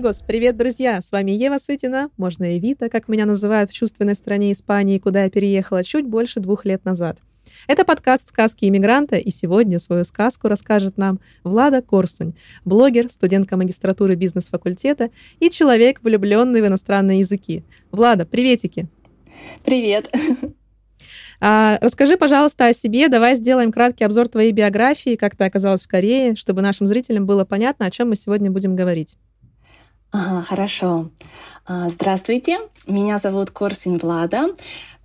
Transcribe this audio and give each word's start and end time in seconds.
амигос! 0.00 0.22
Привет, 0.26 0.56
друзья! 0.56 1.02
С 1.02 1.12
вами 1.12 1.32
Ева 1.32 1.58
Сытина, 1.58 2.08
можно 2.16 2.56
и 2.56 2.58
Вита, 2.58 2.88
как 2.88 3.06
меня 3.06 3.26
называют 3.26 3.70
в 3.70 3.74
чувственной 3.74 4.14
стране 4.14 4.50
Испании, 4.52 4.98
куда 4.98 5.24
я 5.24 5.30
переехала 5.30 5.84
чуть 5.84 6.06
больше 6.06 6.40
двух 6.40 6.64
лет 6.64 6.86
назад. 6.86 7.18
Это 7.66 7.84
подкаст 7.84 8.28
«Сказки 8.28 8.64
иммигранта», 8.64 9.16
и 9.16 9.30
сегодня 9.30 9.78
свою 9.78 10.04
сказку 10.04 10.48
расскажет 10.48 10.96
нам 10.96 11.20
Влада 11.44 11.82
Корсунь, 11.82 12.32
блогер, 12.64 13.10
студентка 13.10 13.58
магистратуры 13.58 14.14
бизнес-факультета 14.14 15.10
и 15.38 15.50
человек, 15.50 16.00
влюбленный 16.02 16.62
в 16.62 16.66
иностранные 16.66 17.18
языки. 17.18 17.62
Влада, 17.90 18.24
приветики! 18.24 18.88
Привет! 19.66 20.10
А, 21.42 21.78
расскажи, 21.80 22.16
пожалуйста, 22.16 22.66
о 22.66 22.72
себе. 22.72 23.08
Давай 23.08 23.34
сделаем 23.34 23.72
краткий 23.72 24.04
обзор 24.04 24.28
твоей 24.28 24.52
биографии, 24.52 25.16
как 25.16 25.36
ты 25.36 25.44
оказалась 25.44 25.82
в 25.82 25.88
Корее, 25.88 26.36
чтобы 26.36 26.60
нашим 26.60 26.86
зрителям 26.86 27.24
было 27.24 27.46
понятно, 27.46 27.86
о 27.86 27.90
чем 27.90 28.10
мы 28.10 28.16
сегодня 28.16 28.50
будем 28.50 28.76
говорить. 28.76 29.16
Ага, 30.12 30.42
хорошо. 30.42 31.10
А, 31.66 31.88
здравствуйте, 31.88 32.58
меня 32.88 33.18
зовут 33.18 33.52
Корсень 33.52 33.96
Влада, 33.96 34.48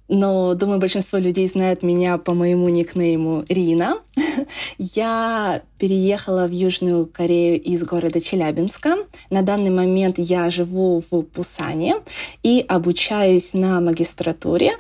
но 0.07 0.55
думаю, 0.55 0.79
большинство 0.79 1.19
людей 1.19 1.47
знает 1.47 1.83
меня 1.83 2.17
по 2.17 2.33
моему 2.33 2.69
никнейму 2.69 3.43
Рина. 3.47 3.99
Я 4.79 5.61
переехала 5.77 6.47
в 6.47 6.51
Южную 6.51 7.05
Корею 7.05 7.61
из 7.61 7.83
города 7.83 8.19
Челябинска. 8.19 8.97
На 9.29 9.43
данный 9.43 9.69
момент 9.69 10.15
я 10.17 10.49
живу 10.49 11.03
в 11.11 11.21
Пусане 11.21 11.97
и 12.41 12.65
обучаюсь 12.67 13.53
на 13.53 13.79
магистратуре 13.81 14.71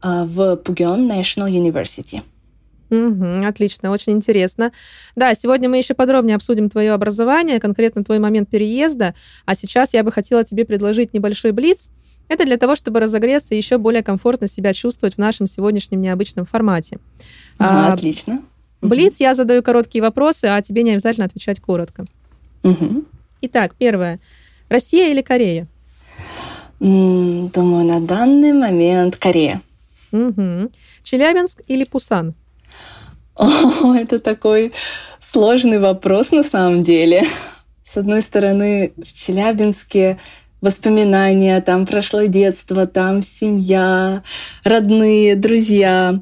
а, 0.00 0.24
в 0.26 0.56
Пугён 0.58 1.10
National 1.10 1.50
University. 1.50 2.22
Угу, 2.90 3.44
отлично, 3.46 3.90
очень 3.90 4.12
интересно. 4.12 4.72
Да, 5.16 5.34
сегодня 5.34 5.68
мы 5.68 5.78
еще 5.78 5.94
подробнее 5.94 6.36
обсудим 6.36 6.70
твое 6.70 6.92
образование, 6.92 7.58
конкретно 7.58 8.04
твой 8.04 8.18
момент 8.18 8.48
переезда. 8.48 9.14
А 9.44 9.54
сейчас 9.54 9.92
я 9.94 10.04
бы 10.04 10.12
хотела 10.12 10.44
тебе 10.44 10.64
предложить 10.64 11.12
небольшой 11.12 11.52
блиц. 11.52 11.88
Это 12.28 12.44
для 12.44 12.56
того, 12.56 12.74
чтобы 12.74 13.00
разогреться 13.00 13.54
и 13.54 13.56
еще 13.56 13.78
более 13.78 14.02
комфортно 14.02 14.48
себя 14.48 14.72
чувствовать 14.72 15.14
в 15.14 15.18
нашем 15.18 15.46
сегодняшнем 15.46 16.00
необычном 16.00 16.44
формате. 16.44 16.98
Ага, 17.58 17.90
а, 17.90 17.92
отлично. 17.92 18.42
Блиц, 18.82 19.20
я 19.20 19.34
задаю 19.34 19.62
короткие 19.62 20.02
вопросы, 20.02 20.46
а 20.46 20.60
тебе 20.60 20.82
не 20.82 20.92
обязательно 20.92 21.26
отвечать 21.26 21.60
коротко. 21.60 22.04
Угу. 22.62 23.04
Итак, 23.42 23.74
первое. 23.78 24.20
Россия 24.68 25.10
или 25.10 25.22
Корея? 25.22 25.66
Думаю, 26.80 27.86
на 27.86 28.00
данный 28.00 28.52
момент 28.52 29.16
Корея. 29.16 29.62
Угу. 30.12 30.70
Челябинск 31.02 31.62
или 31.68 31.84
Пусан? 31.84 32.34
О, 33.36 33.94
это 33.96 34.18
такой 34.18 34.72
сложный 35.20 35.78
вопрос 35.78 36.32
на 36.32 36.42
самом 36.42 36.82
деле. 36.82 37.24
С 37.84 37.96
одной 37.96 38.22
стороны, 38.22 38.92
в 38.96 39.12
Челябинске 39.12 40.18
воспоминания, 40.60 41.60
там 41.60 41.86
прошлое 41.86 42.28
детство, 42.28 42.86
там 42.86 43.22
семья, 43.22 44.22
родные, 44.64 45.36
друзья. 45.36 46.14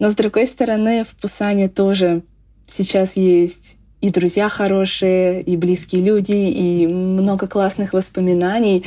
Но 0.00 0.10
с 0.10 0.14
другой 0.14 0.46
стороны, 0.46 1.04
в 1.04 1.14
Пусане 1.20 1.68
тоже 1.68 2.22
сейчас 2.66 3.16
есть 3.16 3.76
и 4.00 4.10
друзья 4.10 4.50
хорошие, 4.50 5.40
и 5.40 5.56
близкие 5.56 6.02
люди, 6.02 6.32
и 6.32 6.86
много 6.86 7.46
классных 7.46 7.94
воспоминаний. 7.94 8.84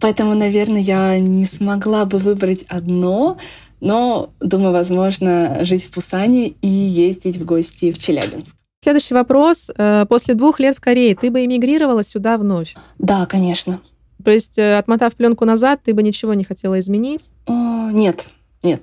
Поэтому, 0.00 0.34
наверное, 0.34 0.82
я 0.82 1.18
не 1.18 1.46
смогла 1.46 2.04
бы 2.04 2.18
выбрать 2.18 2.64
одно, 2.68 3.38
но, 3.80 4.30
думаю, 4.40 4.72
возможно 4.72 5.64
жить 5.64 5.84
в 5.84 5.90
Пусане 5.90 6.48
и 6.60 6.68
ездить 6.68 7.36
в 7.36 7.44
гости 7.44 7.92
в 7.92 7.98
Челябинск. 7.98 8.56
Следующий 8.82 9.14
вопрос. 9.14 9.70
Э, 9.76 10.04
после 10.08 10.34
двух 10.34 10.60
лет 10.60 10.76
в 10.76 10.80
Корее 10.80 11.14
ты 11.14 11.30
бы 11.30 11.44
эмигрировала 11.44 12.02
сюда 12.02 12.36
вновь? 12.36 12.74
Да, 12.98 13.24
конечно. 13.26 13.80
То 14.22 14.30
есть, 14.30 14.58
э, 14.58 14.76
отмотав 14.76 15.14
пленку 15.14 15.44
назад, 15.44 15.80
ты 15.84 15.94
бы 15.94 16.02
ничего 16.02 16.34
не 16.34 16.44
хотела 16.44 16.78
изменить? 16.80 17.30
О, 17.46 17.90
нет, 17.90 18.28
нет. 18.62 18.82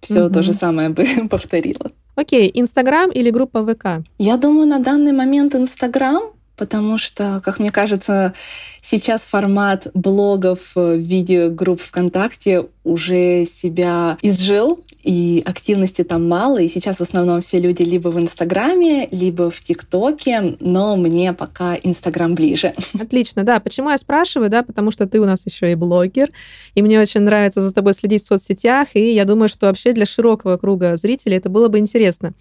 Все 0.00 0.24
угу. 0.24 0.34
то 0.34 0.42
же 0.42 0.52
самое 0.52 0.88
бы 0.88 1.06
повторила. 1.30 1.92
Окей, 2.14 2.50
Инстаграм 2.54 3.10
или 3.10 3.30
группа 3.30 3.64
ВК? 3.66 4.06
Я 4.18 4.36
думаю, 4.36 4.66
на 4.66 4.78
данный 4.78 5.12
момент 5.12 5.54
Инстаграм, 5.54 6.22
потому 6.56 6.98
что, 6.98 7.40
как 7.44 7.58
мне 7.58 7.70
кажется, 7.70 8.34
сейчас 8.80 9.22
формат 9.22 9.88
блогов, 9.94 10.60
э, 10.76 10.96
видеогрупп 10.96 11.80
ВКонтакте 11.80 12.66
уже 12.84 13.44
себя 13.44 14.18
изжил, 14.22 14.84
и 15.04 15.42
активности 15.44 16.02
там 16.02 16.26
мало, 16.26 16.58
и 16.58 16.68
сейчас 16.68 16.96
в 16.96 17.02
основном 17.02 17.40
все 17.40 17.60
люди 17.60 17.82
либо 17.82 18.08
в 18.08 18.18
Инстаграме, 18.18 19.06
либо 19.10 19.50
в 19.50 19.62
ТикТоке, 19.62 20.56
но 20.60 20.96
мне 20.96 21.32
пока 21.34 21.76
Инстаграм 21.76 22.34
ближе. 22.34 22.74
Отлично, 23.00 23.44
да. 23.44 23.60
Почему 23.60 23.90
я 23.90 23.98
спрашиваю, 23.98 24.48
да, 24.50 24.62
потому 24.62 24.90
что 24.90 25.06
ты 25.06 25.20
у 25.20 25.26
нас 25.26 25.44
еще 25.46 25.70
и 25.70 25.74
блогер, 25.74 26.30
и 26.74 26.82
мне 26.82 27.00
очень 27.00 27.20
нравится 27.20 27.60
за 27.60 27.72
тобой 27.72 27.92
следить 27.92 28.22
в 28.22 28.26
соцсетях, 28.26 28.88
и 28.94 29.12
я 29.12 29.24
думаю, 29.26 29.48
что 29.48 29.66
вообще 29.66 29.92
для 29.92 30.06
широкого 30.06 30.56
круга 30.56 30.96
зрителей 30.96 31.36
это 31.36 31.50
было 31.50 31.68
бы 31.68 31.78
интересно. 31.78 32.32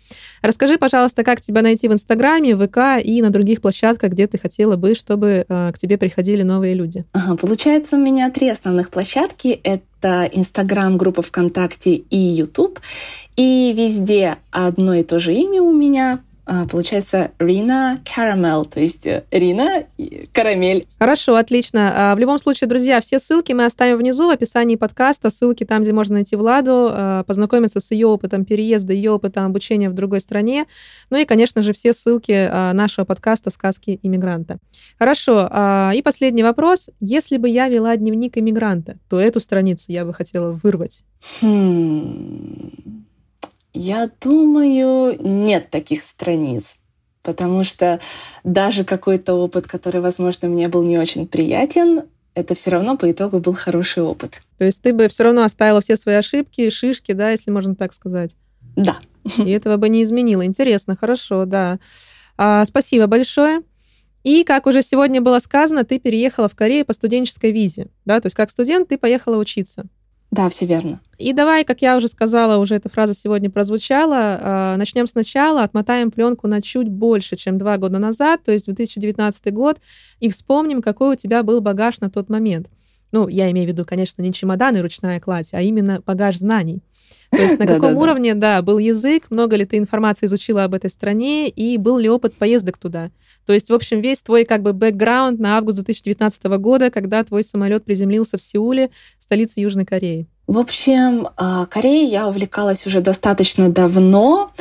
Расскажи, 0.41 0.77
пожалуйста, 0.77 1.23
как 1.23 1.41
тебя 1.41 1.61
найти 1.61 1.89
в 1.89 1.93
Инстаграме, 1.93 2.55
ВК 2.55 3.03
и 3.03 3.21
на 3.21 3.29
других 3.29 3.61
площадках, 3.61 4.11
где 4.11 4.27
ты 4.27 4.37
хотела 4.37 4.77
бы, 4.77 4.95
чтобы 4.95 5.45
э, 5.47 5.71
к 5.73 5.77
тебе 5.77 5.97
приходили 5.97 6.43
новые 6.43 6.75
люди. 6.75 7.03
Ага, 7.11 7.35
получается, 7.35 7.97
у 7.97 7.99
меня 7.99 8.31
три 8.31 8.49
основных 8.49 8.89
площадки. 8.89 9.59
Это 9.63 9.83
это 10.03 10.25
Инстаграм, 10.25 10.97
группа 10.97 11.21
ВКонтакте 11.21 11.93
и 11.93 12.17
Ютуб. 12.17 12.79
И 13.35 13.73
везде 13.75 14.37
одно 14.51 14.93
и 14.95 15.03
то 15.03 15.19
же 15.19 15.33
имя 15.33 15.61
у 15.61 15.71
меня. 15.71 16.19
А, 16.45 16.67
получается 16.67 17.31
Рина 17.39 18.01
Caramel, 18.03 18.65
то 18.65 18.81
есть 18.81 19.07
э, 19.07 19.23
Рина 19.31 19.85
Карамель. 20.33 20.85
Хорошо, 20.99 21.35
отлично. 21.35 22.11
А, 22.11 22.15
в 22.15 22.19
любом 22.19 22.37
случае, 22.37 22.67
друзья, 22.67 22.99
все 22.99 23.17
ссылки 23.19 23.53
мы 23.53 23.63
оставим 23.63 23.97
внизу 23.97 24.27
в 24.27 24.29
описании 24.29 24.75
подкаста, 24.75 25.29
ссылки 25.29 25.63
там, 25.63 25.83
где 25.83 25.93
можно 25.93 26.15
найти 26.15 26.35
Владу, 26.35 26.89
а, 26.91 27.23
познакомиться 27.23 27.79
с 27.79 27.91
ее 27.91 28.07
опытом 28.07 28.43
переезда, 28.43 28.91
ее 28.91 29.11
опытом 29.11 29.45
обучения 29.45 29.89
в 29.89 29.93
другой 29.93 30.19
стране, 30.19 30.65
ну 31.09 31.17
и, 31.17 31.23
конечно 31.23 31.61
же, 31.61 31.71
все 31.71 31.93
ссылки 31.93 32.73
нашего 32.73 33.05
подкаста 33.05 33.49
«Сказки 33.49 33.99
иммигранта». 34.03 34.57
Хорошо, 34.99 35.49
и 35.93 36.01
последний 36.01 36.43
вопрос. 36.43 36.89
Если 36.99 37.37
бы 37.37 37.47
я 37.47 37.69
вела 37.69 37.95
дневник 37.95 38.37
иммигранта, 38.37 38.97
то 39.09 39.19
эту 39.19 39.39
страницу 39.39 39.85
я 39.87 40.05
бы 40.05 40.13
хотела 40.13 40.51
вырвать. 40.51 41.03
Хм... 41.41 43.02
Я 43.73 44.09
думаю, 44.21 45.17
нет 45.19 45.69
таких 45.69 46.03
страниц, 46.03 46.77
потому 47.23 47.63
что 47.63 47.99
даже 48.43 48.83
какой-то 48.83 49.33
опыт, 49.33 49.67
который, 49.67 50.01
возможно, 50.01 50.47
мне 50.47 50.67
был 50.67 50.83
не 50.83 50.99
очень 50.99 51.27
приятен, 51.27 52.03
это 52.35 52.55
все 52.55 52.71
равно 52.71 52.97
по 52.97 53.11
итогу 53.11 53.39
был 53.39 53.53
хороший 53.53 54.03
опыт. 54.03 54.41
То 54.57 54.65
есть 54.65 54.81
ты 54.81 54.93
бы 54.93 55.07
все 55.07 55.23
равно 55.23 55.43
оставила 55.43 55.81
все 55.81 55.97
свои 55.97 56.15
ошибки, 56.15 56.69
шишки, 56.69 57.11
да, 57.13 57.31
если 57.31 57.51
можно 57.51 57.75
так 57.75 57.93
сказать? 57.93 58.35
Да. 58.75 58.97
И 59.37 59.49
этого 59.51 59.77
бы 59.77 59.89
не 59.89 60.03
изменило. 60.03 60.45
Интересно, 60.45 60.95
хорошо, 60.95 61.45
да. 61.45 61.79
А, 62.37 62.65
спасибо 62.65 63.07
большое. 63.07 63.61
И, 64.23 64.43
как 64.43 64.67
уже 64.67 64.81
сегодня 64.81 65.21
было 65.21 65.39
сказано, 65.39 65.83
ты 65.83 65.99
переехала 65.99 66.47
в 66.47 66.55
Корею 66.55 66.85
по 66.85 66.93
студенческой 66.93 67.51
визе, 67.51 67.87
да, 68.05 68.21
то 68.21 68.27
есть 68.27 68.35
как 68.35 68.49
студент 68.51 68.87
ты 68.87 68.97
поехала 68.97 69.37
учиться. 69.37 69.85
Да, 70.33 70.49
все 70.49 70.65
верно. 70.65 70.99
И 71.19 71.31
давай, 71.31 71.63
как 71.63 71.83
я 71.83 71.95
уже 71.95 72.07
сказала, 72.07 72.57
уже 72.57 72.73
эта 72.73 72.89
фраза 72.89 73.13
сегодня 73.13 73.51
прозвучала, 73.51 74.39
э, 74.73 74.75
начнем 74.77 75.05
сначала, 75.05 75.61
отмотаем 75.61 76.09
пленку 76.09 76.47
на 76.47 76.59
чуть 76.59 76.89
больше, 76.89 77.35
чем 77.35 77.59
два 77.59 77.77
года 77.77 77.99
назад, 77.99 78.41
то 78.43 78.51
есть 78.51 78.65
2019 78.65 79.53
год, 79.53 79.79
и 80.19 80.29
вспомним, 80.29 80.81
какой 80.81 81.11
у 81.11 81.15
тебя 81.15 81.43
был 81.43 81.61
багаж 81.61 81.99
на 81.99 82.09
тот 82.09 82.29
момент. 82.29 82.67
Ну, 83.13 83.27
я 83.27 83.49
имею 83.51 83.67
в 83.67 83.71
виду, 83.71 83.85
конечно, 83.85 84.23
не 84.23 84.33
чемодан 84.33 84.75
и 84.75 84.81
ручная 84.81 85.19
кладь, 85.19 85.53
а 85.53 85.61
именно 85.61 86.01
багаж 86.05 86.37
знаний. 86.37 86.81
То 87.29 87.41
есть 87.41 87.59
на 87.59 87.67
каком 87.67 87.95
уровне, 87.95 88.33
да, 88.33 88.61
был 88.63 88.79
язык, 88.79 89.27
много 89.29 89.55
ли 89.55 89.65
ты 89.65 89.77
информации 89.77 90.25
изучила 90.25 90.63
об 90.63 90.73
этой 90.73 90.89
стране, 90.89 91.47
и 91.47 91.77
был 91.77 91.99
ли 91.99 92.09
опыт 92.09 92.33
поездок 92.33 92.79
туда. 92.79 93.11
То 93.45 93.53
есть, 93.53 93.69
в 93.69 93.73
общем, 93.73 94.01
весь 94.01 94.23
твой 94.23 94.45
как 94.45 94.63
бы 94.63 94.73
бэкграунд 94.73 95.39
на 95.39 95.57
август 95.57 95.77
2019 95.77 96.43
года, 96.57 96.89
когда 96.89 97.23
твой 97.23 97.43
самолет 97.43 97.85
приземлился 97.85 98.37
в 98.37 98.41
Сеуле, 98.41 98.89
столице 99.19 99.59
Южной 99.59 99.85
Кореи. 99.85 100.27
В 100.47 100.57
общем, 100.57 101.29
а, 101.37 101.67
Кореей 101.67 102.09
я 102.09 102.27
увлекалась 102.27 102.85
уже 102.85 102.99
достаточно 103.01 103.69
давно 103.69 104.51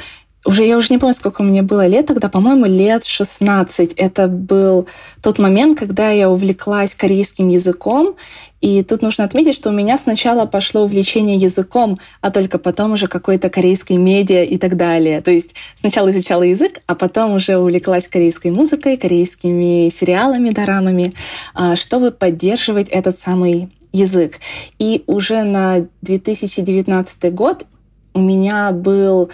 уже 0.44 0.64
я 0.64 0.76
уже 0.76 0.88
не 0.90 0.98
помню, 0.98 1.14
сколько 1.14 1.42
мне 1.42 1.62
было 1.62 1.86
лет 1.86 2.06
тогда, 2.06 2.28
по-моему, 2.28 2.66
лет 2.66 3.04
16. 3.04 3.92
Это 3.92 4.26
был 4.26 4.88
тот 5.22 5.38
момент, 5.38 5.78
когда 5.78 6.10
я 6.10 6.28
увлеклась 6.28 6.94
корейским 6.94 7.48
языком. 7.48 8.16
И 8.60 8.82
тут 8.82 9.02
нужно 9.02 9.24
отметить, 9.24 9.54
что 9.54 9.70
у 9.70 9.72
меня 9.72 9.96
сначала 9.98 10.46
пошло 10.46 10.82
увлечение 10.82 11.36
языком, 11.36 11.98
а 12.20 12.32
только 12.32 12.58
потом 12.58 12.92
уже 12.92 13.06
какой-то 13.06 13.50
корейской 13.50 13.96
медиа 13.96 14.42
и 14.42 14.58
так 14.58 14.76
далее. 14.76 15.20
То 15.20 15.30
есть 15.30 15.54
сначала 15.78 16.10
изучала 16.10 16.42
язык, 16.42 16.80
а 16.86 16.96
потом 16.96 17.34
уже 17.34 17.56
увлеклась 17.56 18.08
корейской 18.08 18.50
музыкой, 18.50 18.96
корейскими 18.96 19.90
сериалами, 19.90 20.50
дорамами, 20.50 21.12
а, 21.54 21.76
чтобы 21.76 22.10
поддерживать 22.10 22.88
этот 22.88 23.18
самый 23.18 23.70
язык. 23.92 24.40
И 24.78 25.04
уже 25.06 25.44
на 25.44 25.86
2019 26.02 27.32
год 27.32 27.64
у 28.14 28.20
меня 28.20 28.72
был 28.72 29.30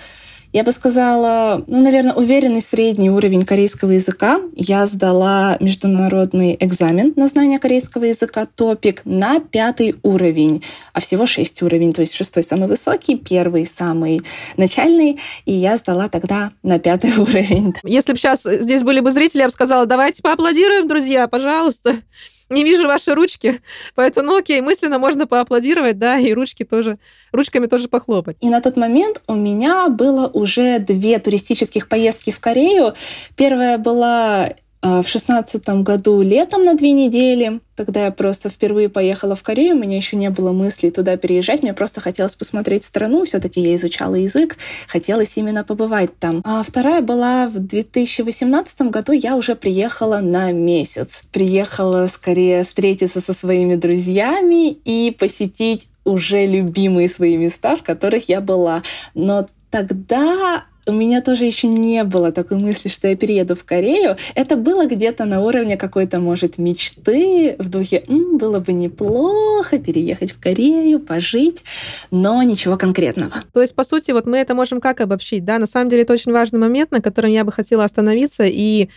Я 0.53 0.65
бы 0.65 0.73
сказала, 0.73 1.63
ну, 1.67 1.83
наверное, 1.83 2.15
уверенный 2.15 2.63
средний 2.63 3.11
уровень 3.11 3.45
корейского 3.45 3.91
языка. 3.91 4.41
Я 4.55 4.87
сдала 4.87 5.59
международный 5.61 6.57
экзамен 6.59 7.13
на 7.17 7.29
знание 7.29 7.59
корейского 7.59 8.05
языка, 8.05 8.47
топик, 8.47 9.03
на 9.05 9.41
пятый 9.41 9.97
уровень, 10.03 10.65
а 10.95 11.01
всего 11.01 11.27
шесть 11.27 11.61
уровень, 11.63 11.93
то 11.93 12.01
есть 12.01 12.15
шестой 12.15 12.43
самый 12.43 12.67
высокий, 12.67 13.17
первый 13.17 13.67
самый 13.67 14.23
начальный, 14.57 15.21
и 15.45 15.53
я 15.53 15.77
сдала 15.77 16.09
тогда 16.09 16.53
на 16.63 16.79
пятый 16.79 17.13
уровень. 17.19 17.75
Если 17.85 18.13
бы 18.13 18.19
сейчас 18.19 18.43
здесь 18.43 18.83
были 18.83 19.01
бы 19.01 19.11
зрители, 19.11 19.41
я 19.41 19.49
бы 19.49 19.53
сказала, 19.53 19.85
давайте 19.85 20.23
поаплодируем, 20.23 20.89
друзья, 20.89 21.29
пожалуйста 21.29 21.97
не 22.49 22.65
вижу 22.65 22.87
ваши 22.87 23.15
ручки, 23.15 23.61
поэтому, 23.95 24.29
ну 24.29 24.39
окей, 24.39 24.61
мысленно 24.61 24.99
можно 24.99 25.27
поаплодировать, 25.27 25.99
да, 25.99 26.19
и 26.19 26.33
ручки 26.33 26.65
тоже, 26.65 26.99
ручками 27.33 27.67
тоже 27.67 27.89
похлопать. 27.89 28.37
И 28.41 28.49
на 28.49 28.61
тот 28.61 28.77
момент 28.77 29.23
у 29.27 29.35
меня 29.35 29.89
было 29.89 30.27
уже 30.27 30.79
две 30.79 31.19
туристических 31.19 31.89
поездки 31.89 32.31
в 32.31 32.41
Корею. 32.41 32.95
Первая 33.37 33.79
была 33.79 34.55
в 34.83 35.05
шестнадцатом 35.05 35.83
году 35.83 36.23
летом 36.23 36.65
на 36.65 36.75
две 36.75 36.93
недели, 36.93 37.61
тогда 37.75 38.05
я 38.05 38.11
просто 38.11 38.49
впервые 38.49 38.89
поехала 38.89 39.35
в 39.35 39.43
Корею, 39.43 39.75
у 39.75 39.79
меня 39.79 39.97
еще 39.97 40.17
не 40.17 40.31
было 40.31 40.53
мысли 40.53 40.91
туда 40.91 41.17
переезжать, 41.17 41.63
мне 41.63 41.75
просто 41.75 42.01
хотелось 42.01 42.37
посмотреть 42.37 42.85
страну, 42.85 43.25
все-таки 43.25 43.61
я 43.61 43.75
изучала 43.75 44.15
язык, 44.15 44.57
хотелось 44.87 45.37
именно 45.37 45.65
побывать 45.65 46.17
там. 46.19 46.43
А 46.45 46.63
вторая 46.63 47.01
была 47.01 47.49
в 47.49 47.59
2018 47.59 48.83
году, 48.83 49.13
я 49.13 49.37
уже 49.37 49.57
приехала 49.57 50.19
на 50.19 50.53
месяц. 50.53 51.23
Приехала 51.33 52.07
скорее 52.07 52.65
встретиться 52.65 53.21
со 53.21 53.33
своими 53.33 53.75
друзьями 53.75 54.71
и 54.71 55.11
посетить 55.11 55.89
уже 56.05 56.47
любимые 56.47 57.09
свои 57.09 57.37
места, 57.37 57.77
в 57.77 57.83
которых 57.83 58.29
я 58.29 58.41
была. 58.41 58.83
Но 59.15 59.47
тогда 59.71 60.65
у 60.89 60.93
меня 60.93 61.21
тоже 61.21 61.45
еще 61.45 61.69
не 61.69 62.03
было 62.05 62.33
такой 62.33 62.59
мысли, 62.59 62.89
что 62.89 63.09
я 63.09 63.17
перееду 63.17 63.55
в 63.55 63.65
Корею. 63.65 64.17
Это 64.35 64.57
было 64.57 64.87
где-то 64.87 65.25
на 65.25 65.41
уровне 65.43 65.77
какой-то, 65.77 66.19
может, 66.19 66.59
мечты 66.59 67.57
в 67.59 67.69
духе 67.69 68.05
М, 68.09 68.39
было 68.39 68.59
бы 68.59 68.73
неплохо 68.73 69.79
переехать 69.79 70.33
в 70.33 70.41
Корею, 70.41 71.01
пожить, 71.01 71.63
но 72.11 72.43
ничего 72.43 72.77
конкретного. 72.77 73.33
То 73.53 73.61
есть, 73.61 73.75
по 73.75 73.85
сути, 73.85 74.13
вот 74.13 74.27
мы 74.27 74.39
это 74.39 74.55
можем 74.55 74.81
как 74.81 75.01
обобщить, 75.01 75.45
да? 75.45 75.59
На 75.59 75.67
самом 75.67 75.91
деле 75.91 76.03
это 76.03 76.15
очень 76.15 76.33
важный 76.33 76.59
момент, 76.59 76.91
на 76.91 77.01
котором 77.01 77.31
я 77.31 77.45
бы 77.45 77.53
хотела 77.53 77.85
остановиться 77.85 78.45
и 78.47 78.89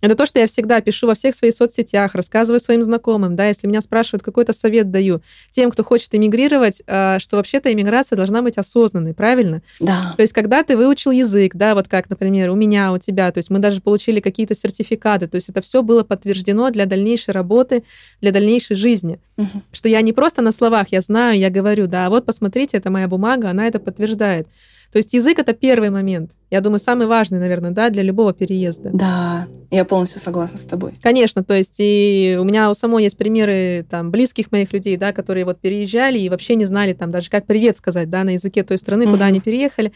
это 0.00 0.14
то, 0.14 0.26
что 0.26 0.38
я 0.38 0.46
всегда 0.46 0.80
пишу 0.80 1.06
во 1.06 1.14
всех 1.14 1.34
своих 1.34 1.54
соцсетях, 1.54 2.14
рассказываю 2.14 2.60
своим 2.60 2.82
знакомым, 2.82 3.36
да, 3.36 3.48
если 3.48 3.66
меня 3.66 3.80
спрашивают, 3.80 4.22
какой-то 4.22 4.52
совет 4.52 4.90
даю 4.90 5.22
тем, 5.50 5.70
кто 5.70 5.82
хочет 5.82 6.14
эмигрировать, 6.14 6.82
а, 6.86 7.18
что 7.18 7.36
вообще-то 7.36 7.72
иммиграция 7.72 8.16
должна 8.16 8.42
быть 8.42 8.58
осознанной, 8.58 9.14
правильно? 9.14 9.62
Да. 9.80 10.14
То 10.16 10.22
есть, 10.22 10.32
когда 10.32 10.62
ты 10.62 10.76
выучил 10.76 11.10
язык, 11.10 11.54
да, 11.54 11.74
вот 11.74 11.88
как, 11.88 12.08
например, 12.10 12.50
у 12.50 12.54
меня, 12.54 12.92
у 12.92 12.98
тебя, 12.98 13.30
то 13.32 13.38
есть 13.38 13.50
мы 13.50 13.58
даже 13.58 13.80
получили 13.80 14.20
какие-то 14.20 14.54
сертификаты, 14.54 15.26
то 15.26 15.36
есть 15.36 15.48
это 15.48 15.60
все 15.60 15.82
было 15.82 16.04
подтверждено 16.04 16.70
для 16.70 16.86
дальнейшей 16.86 17.32
работы, 17.32 17.84
для 18.20 18.32
дальнейшей 18.32 18.76
жизни. 18.76 19.20
Угу. 19.36 19.62
Что 19.72 19.88
я 19.88 20.00
не 20.02 20.12
просто 20.12 20.42
на 20.42 20.52
словах, 20.52 20.88
я 20.90 21.00
знаю, 21.00 21.38
я 21.38 21.50
говорю, 21.50 21.86
да, 21.86 22.08
вот 22.10 22.24
посмотрите, 22.24 22.76
это 22.76 22.90
моя 22.90 23.08
бумага, 23.08 23.50
она 23.50 23.66
это 23.66 23.78
подтверждает. 23.78 24.48
То 24.92 24.96
есть 24.96 25.12
язык 25.12 25.38
это 25.38 25.52
первый 25.52 25.90
момент. 25.90 26.32
Я 26.50 26.60
думаю, 26.60 26.78
самый 26.78 27.06
важный, 27.06 27.38
наверное, 27.38 27.72
да, 27.72 27.90
для 27.90 28.02
любого 28.02 28.32
переезда. 28.32 28.90
Да, 28.92 29.46
я 29.70 29.84
полностью 29.84 30.20
согласна 30.20 30.56
с 30.56 30.64
тобой. 30.64 30.92
Конечно, 31.02 31.44
то 31.44 31.54
есть 31.54 31.76
и 31.78 32.38
у 32.40 32.44
меня 32.44 32.70
у 32.70 32.74
самой 32.74 33.02
есть 33.02 33.18
примеры 33.18 33.86
там 33.88 34.10
близких 34.10 34.50
моих 34.50 34.72
людей, 34.72 34.96
да, 34.96 35.12
которые 35.12 35.44
вот 35.44 35.60
переезжали 35.60 36.18
и 36.18 36.28
вообще 36.30 36.54
не 36.54 36.64
знали 36.64 36.94
там 36.94 37.10
даже 37.10 37.28
как 37.28 37.46
привет 37.46 37.76
сказать, 37.76 38.08
да, 38.08 38.24
на 38.24 38.30
языке 38.30 38.62
той 38.64 38.78
страны, 38.78 39.06
куда 39.06 39.26
они 39.26 39.40
переехали 39.40 39.92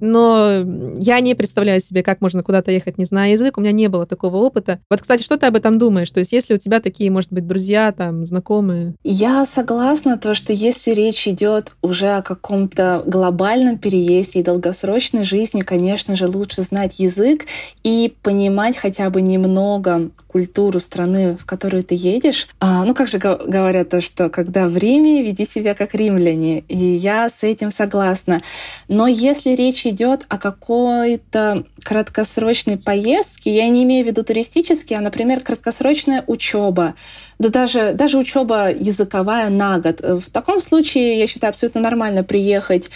но 0.00 0.64
я 0.96 1.20
не 1.20 1.34
представляю 1.34 1.80
себе, 1.80 2.02
как 2.02 2.20
можно 2.20 2.42
куда-то 2.42 2.70
ехать, 2.70 2.98
не 2.98 3.04
зная 3.04 3.32
язык. 3.32 3.58
У 3.58 3.60
меня 3.60 3.72
не 3.72 3.88
было 3.88 4.06
такого 4.06 4.36
опыта. 4.36 4.80
Вот, 4.90 5.00
кстати, 5.00 5.22
что 5.22 5.36
ты 5.36 5.46
об 5.46 5.56
этом 5.56 5.78
думаешь? 5.78 6.10
То 6.10 6.20
есть, 6.20 6.32
если 6.32 6.54
у 6.54 6.58
тебя 6.58 6.80
такие, 6.80 7.10
может 7.10 7.32
быть, 7.32 7.46
друзья, 7.46 7.92
там, 7.92 8.26
знакомые? 8.26 8.94
Я 9.02 9.46
согласна, 9.46 10.18
то, 10.18 10.34
что 10.34 10.52
если 10.52 10.92
речь 10.92 11.26
идет 11.28 11.72
уже 11.82 12.08
о 12.16 12.22
каком-то 12.22 13.02
глобальном 13.06 13.78
переезде 13.78 14.40
и 14.40 14.42
долгосрочной 14.42 15.24
жизни, 15.24 15.60
конечно 15.60 16.16
же, 16.16 16.26
лучше 16.26 16.62
знать 16.62 16.98
язык 16.98 17.46
и 17.82 18.12
понимать 18.22 18.76
хотя 18.76 19.10
бы 19.10 19.22
немного 19.22 20.10
культуру 20.26 20.80
страны, 20.80 21.36
в 21.36 21.46
которую 21.46 21.84
ты 21.84 21.94
едешь. 21.94 22.48
А, 22.58 22.84
ну, 22.84 22.94
как 22.94 23.08
же 23.08 23.18
говорят 23.18 23.90
то, 23.90 24.00
что 24.00 24.28
когда 24.30 24.68
в 24.68 24.76
Риме, 24.76 25.22
веди 25.22 25.44
себя 25.44 25.74
как 25.74 25.94
римляне. 25.94 26.60
И 26.60 26.76
я 26.76 27.28
с 27.28 27.42
этим 27.42 27.70
согласна. 27.70 28.42
Но 28.88 29.06
если 29.06 29.50
речь 29.50 29.83
речь 29.84 29.94
идет 29.94 30.24
о 30.28 30.38
какой-то 30.38 31.64
краткосрочной 31.82 32.76
поездке, 32.76 33.54
я 33.54 33.68
не 33.68 33.84
имею 33.84 34.04
в 34.04 34.08
виду 34.08 34.22
туристические, 34.22 34.98
а, 34.98 35.02
например, 35.02 35.40
краткосрочная 35.40 36.24
учеба, 36.26 36.94
да 37.38 37.48
даже, 37.48 37.92
даже 37.92 38.18
учеба 38.18 38.70
языковая 38.70 39.50
на 39.50 39.78
год. 39.78 40.00
В 40.00 40.30
таком 40.30 40.60
случае, 40.60 41.18
я 41.18 41.26
считаю, 41.26 41.50
абсолютно 41.50 41.80
нормально 41.80 42.24
приехать 42.24 42.90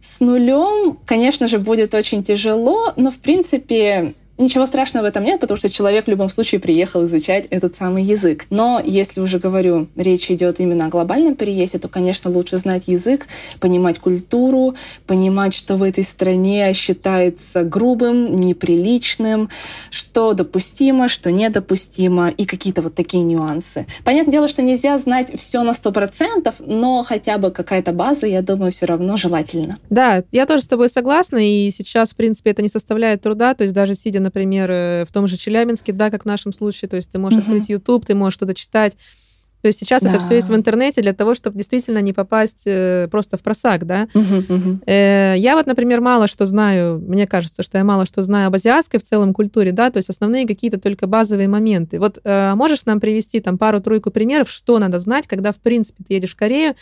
с 0.00 0.20
нулем, 0.20 0.98
конечно 1.06 1.46
же, 1.46 1.58
будет 1.58 1.94
очень 1.94 2.22
тяжело, 2.22 2.92
но, 2.96 3.10
в 3.10 3.16
принципе, 3.16 4.14
Ничего 4.36 4.66
страшного 4.66 5.04
в 5.04 5.06
этом 5.06 5.22
нет, 5.22 5.38
потому 5.38 5.56
что 5.56 5.70
человек 5.70 6.06
в 6.06 6.10
любом 6.10 6.28
случае 6.28 6.60
приехал 6.60 7.04
изучать 7.04 7.46
этот 7.50 7.76
самый 7.76 8.02
язык. 8.02 8.46
Но 8.50 8.82
если 8.84 9.20
уже 9.20 9.38
говорю, 9.38 9.86
речь 9.94 10.28
идет 10.28 10.58
именно 10.58 10.86
о 10.86 10.88
глобальном 10.88 11.36
переезде, 11.36 11.78
то, 11.78 11.88
конечно, 11.88 12.30
лучше 12.30 12.56
знать 12.56 12.88
язык, 12.88 13.28
понимать 13.60 14.00
культуру, 14.00 14.74
понимать, 15.06 15.54
что 15.54 15.76
в 15.76 15.84
этой 15.84 16.02
стране 16.02 16.72
считается 16.72 17.62
грубым, 17.62 18.34
неприличным, 18.34 19.50
что 19.90 20.32
допустимо, 20.32 21.08
что 21.08 21.30
недопустимо, 21.30 22.28
и 22.28 22.44
какие-то 22.44 22.82
вот 22.82 22.96
такие 22.96 23.22
нюансы. 23.22 23.86
Понятное 24.02 24.32
дело, 24.32 24.48
что 24.48 24.62
нельзя 24.62 24.98
знать 24.98 25.38
все 25.38 25.62
на 25.62 25.74
сто 25.74 25.92
процентов, 25.92 26.56
но 26.58 27.04
хотя 27.04 27.38
бы 27.38 27.52
какая-то 27.52 27.92
база, 27.92 28.26
я 28.26 28.42
думаю, 28.42 28.72
все 28.72 28.86
равно 28.86 29.16
желательно. 29.16 29.78
Да, 29.90 30.24
я 30.32 30.46
тоже 30.46 30.64
с 30.64 30.68
тобой 30.68 30.88
согласна, 30.88 31.38
и 31.38 31.70
сейчас, 31.70 32.10
в 32.10 32.16
принципе, 32.16 32.50
это 32.50 32.62
не 32.62 32.68
составляет 32.68 33.22
труда, 33.22 33.54
то 33.54 33.62
есть 33.62 33.74
даже 33.74 33.94
сидя 33.94 34.23
например, 34.24 34.70
э, 34.70 35.04
в 35.04 35.12
том 35.12 35.28
же 35.28 35.36
Челябинске, 35.36 35.92
да, 35.92 36.10
как 36.10 36.24
в 36.24 36.26
нашем 36.26 36.52
случае, 36.52 36.88
то 36.88 36.96
есть 36.96 37.12
ты 37.12 37.18
можешь 37.18 37.38
uh-huh. 37.38 37.42
открыть 37.42 37.68
YouTube, 37.68 38.04
ты 38.04 38.16
можешь 38.16 38.34
что-то 38.34 38.54
читать. 38.54 38.94
То 39.62 39.68
есть 39.68 39.78
сейчас 39.78 40.02
да. 40.02 40.10
это 40.10 40.18
все 40.18 40.34
есть 40.34 40.48
в 40.48 40.54
интернете 40.54 41.00
для 41.00 41.14
того, 41.14 41.34
чтобы 41.34 41.56
действительно 41.56 42.00
не 42.00 42.12
попасть 42.12 42.64
э, 42.66 43.08
просто 43.10 43.38
в 43.38 43.42
просак, 43.42 43.86
да. 43.86 44.08
Uh-huh, 44.12 44.46
uh-huh. 44.48 45.38
Я 45.38 45.54
вот, 45.56 45.66
например, 45.66 46.00
мало 46.00 46.26
что 46.26 46.44
знаю, 46.44 46.98
мне 46.98 47.26
кажется, 47.26 47.62
что 47.62 47.78
я 47.78 47.84
мало 47.84 48.04
что 48.04 48.22
знаю 48.22 48.48
об 48.48 48.54
азиатской 48.56 49.00
в 49.00 49.04
целом 49.04 49.32
культуре, 49.32 49.72
да, 49.72 49.90
то 49.90 49.98
есть 49.98 50.10
основные 50.10 50.46
какие-то 50.46 50.78
только 50.80 51.06
базовые 51.06 51.48
моменты. 51.48 51.98
Вот 51.98 52.18
можешь 52.24 52.84
нам 52.84 53.00
привести 53.00 53.40
там 53.40 53.56
пару-тройку 53.56 54.10
примеров, 54.10 54.50
что 54.50 54.78
надо 54.78 54.98
знать, 54.98 55.26
когда, 55.26 55.52
в 55.52 55.56
принципе, 55.56 56.04
ты 56.06 56.14
едешь 56.14 56.32
в 56.32 56.36
Корею 56.36 56.74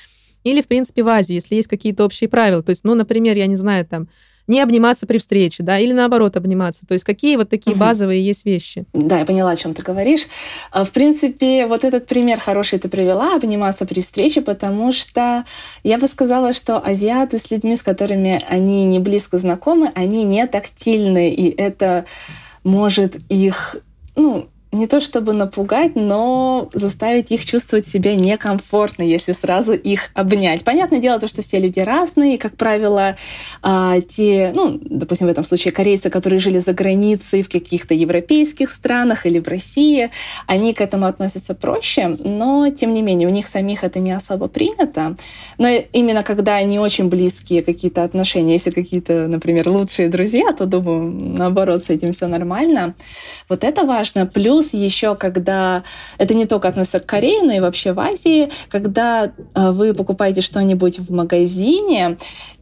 или, 0.44 0.60
в 0.60 0.66
принципе, 0.66 1.04
в 1.04 1.08
Азию, 1.08 1.36
если 1.36 1.54
есть 1.54 1.68
какие-то 1.68 2.04
общие 2.04 2.28
правила. 2.28 2.64
То 2.64 2.70
есть, 2.70 2.82
ну, 2.82 2.96
например, 2.96 3.36
я 3.36 3.46
не 3.46 3.56
знаю, 3.56 3.86
там, 3.86 4.08
не 4.46 4.60
обниматься 4.60 5.06
при 5.06 5.18
встрече, 5.18 5.62
да, 5.62 5.78
или 5.78 5.92
наоборот 5.92 6.36
обниматься. 6.36 6.86
То 6.86 6.94
есть 6.94 7.04
какие 7.04 7.36
вот 7.36 7.48
такие 7.48 7.72
угу. 7.72 7.80
базовые 7.80 8.24
есть 8.24 8.44
вещи? 8.44 8.84
Да, 8.92 9.18
я 9.18 9.24
поняла, 9.24 9.50
о 9.50 9.56
чем 9.56 9.74
ты 9.74 9.82
говоришь. 9.82 10.26
А, 10.70 10.84
в 10.84 10.90
принципе, 10.90 11.66
вот 11.66 11.84
этот 11.84 12.06
пример 12.06 12.40
хороший 12.40 12.78
ты 12.78 12.88
привела, 12.88 13.36
обниматься 13.36 13.86
при 13.86 14.00
встрече, 14.00 14.42
потому 14.42 14.92
что 14.92 15.44
я 15.84 15.98
бы 15.98 16.08
сказала, 16.08 16.52
что 16.52 16.78
азиаты 16.78 17.38
с 17.38 17.50
людьми, 17.50 17.76
с 17.76 17.82
которыми 17.82 18.42
они 18.48 18.84
не 18.84 18.98
близко 18.98 19.38
знакомы, 19.38 19.90
они 19.94 20.24
не 20.24 20.46
тактильны, 20.46 21.32
и 21.32 21.48
это 21.50 22.04
может 22.64 23.16
их 23.28 23.76
ну, 24.14 24.48
не 24.72 24.86
то 24.86 25.00
чтобы 25.00 25.34
напугать, 25.34 25.96
но 25.96 26.70
заставить 26.72 27.30
их 27.30 27.44
чувствовать 27.44 27.86
себя 27.86 28.16
некомфортно, 28.16 29.02
если 29.02 29.32
сразу 29.32 29.74
их 29.74 30.08
обнять. 30.14 30.64
Понятное 30.64 30.98
дело, 30.98 31.20
то, 31.20 31.28
что 31.28 31.42
все 31.42 31.58
люди 31.58 31.80
разные, 31.80 32.34
и, 32.34 32.38
как 32.38 32.56
правило, 32.56 33.16
а, 33.60 34.00
те, 34.00 34.50
ну, 34.54 34.80
допустим, 34.82 35.26
в 35.26 35.30
этом 35.30 35.44
случае 35.44 35.72
корейцы, 35.72 36.08
которые 36.08 36.38
жили 36.38 36.58
за 36.58 36.72
границей 36.72 37.42
в 37.42 37.50
каких-то 37.50 37.92
европейских 37.92 38.70
странах 38.70 39.26
или 39.26 39.40
в 39.40 39.46
России, 39.46 40.10
они 40.46 40.72
к 40.72 40.80
этому 40.80 41.04
относятся 41.04 41.54
проще, 41.54 42.08
но, 42.08 42.70
тем 42.70 42.94
не 42.94 43.02
менее, 43.02 43.28
у 43.28 43.32
них 43.32 43.46
самих 43.46 43.84
это 43.84 43.98
не 43.98 44.12
особо 44.12 44.48
принято. 44.48 45.16
Но 45.58 45.68
именно 45.68 46.22
когда 46.22 46.62
не 46.62 46.78
очень 46.78 47.10
близкие 47.10 47.62
какие-то 47.62 48.04
отношения, 48.04 48.54
если 48.54 48.70
какие-то, 48.70 49.26
например, 49.26 49.68
лучшие 49.68 50.08
друзья, 50.08 50.52
то, 50.52 50.64
думаю, 50.64 51.10
наоборот, 51.12 51.84
с 51.84 51.90
этим 51.90 52.12
все 52.12 52.26
нормально. 52.26 52.94
Вот 53.50 53.64
это 53.64 53.84
важно. 53.84 54.24
Плюс 54.24 54.61
Плюс 54.62 54.74
еще, 54.74 55.16
когда 55.16 55.82
это 56.18 56.34
не 56.34 56.46
только 56.46 56.68
относится 56.68 57.00
к 57.00 57.06
Корее, 57.06 57.42
но 57.42 57.52
и 57.52 57.58
вообще 57.58 57.92
в 57.92 57.98
Азии, 57.98 58.48
когда 58.68 59.32
э, 59.54 59.70
вы 59.72 59.92
покупаете 59.92 60.40
что-нибудь 60.40 61.00
в 61.00 61.12
магазине, 61.12 62.16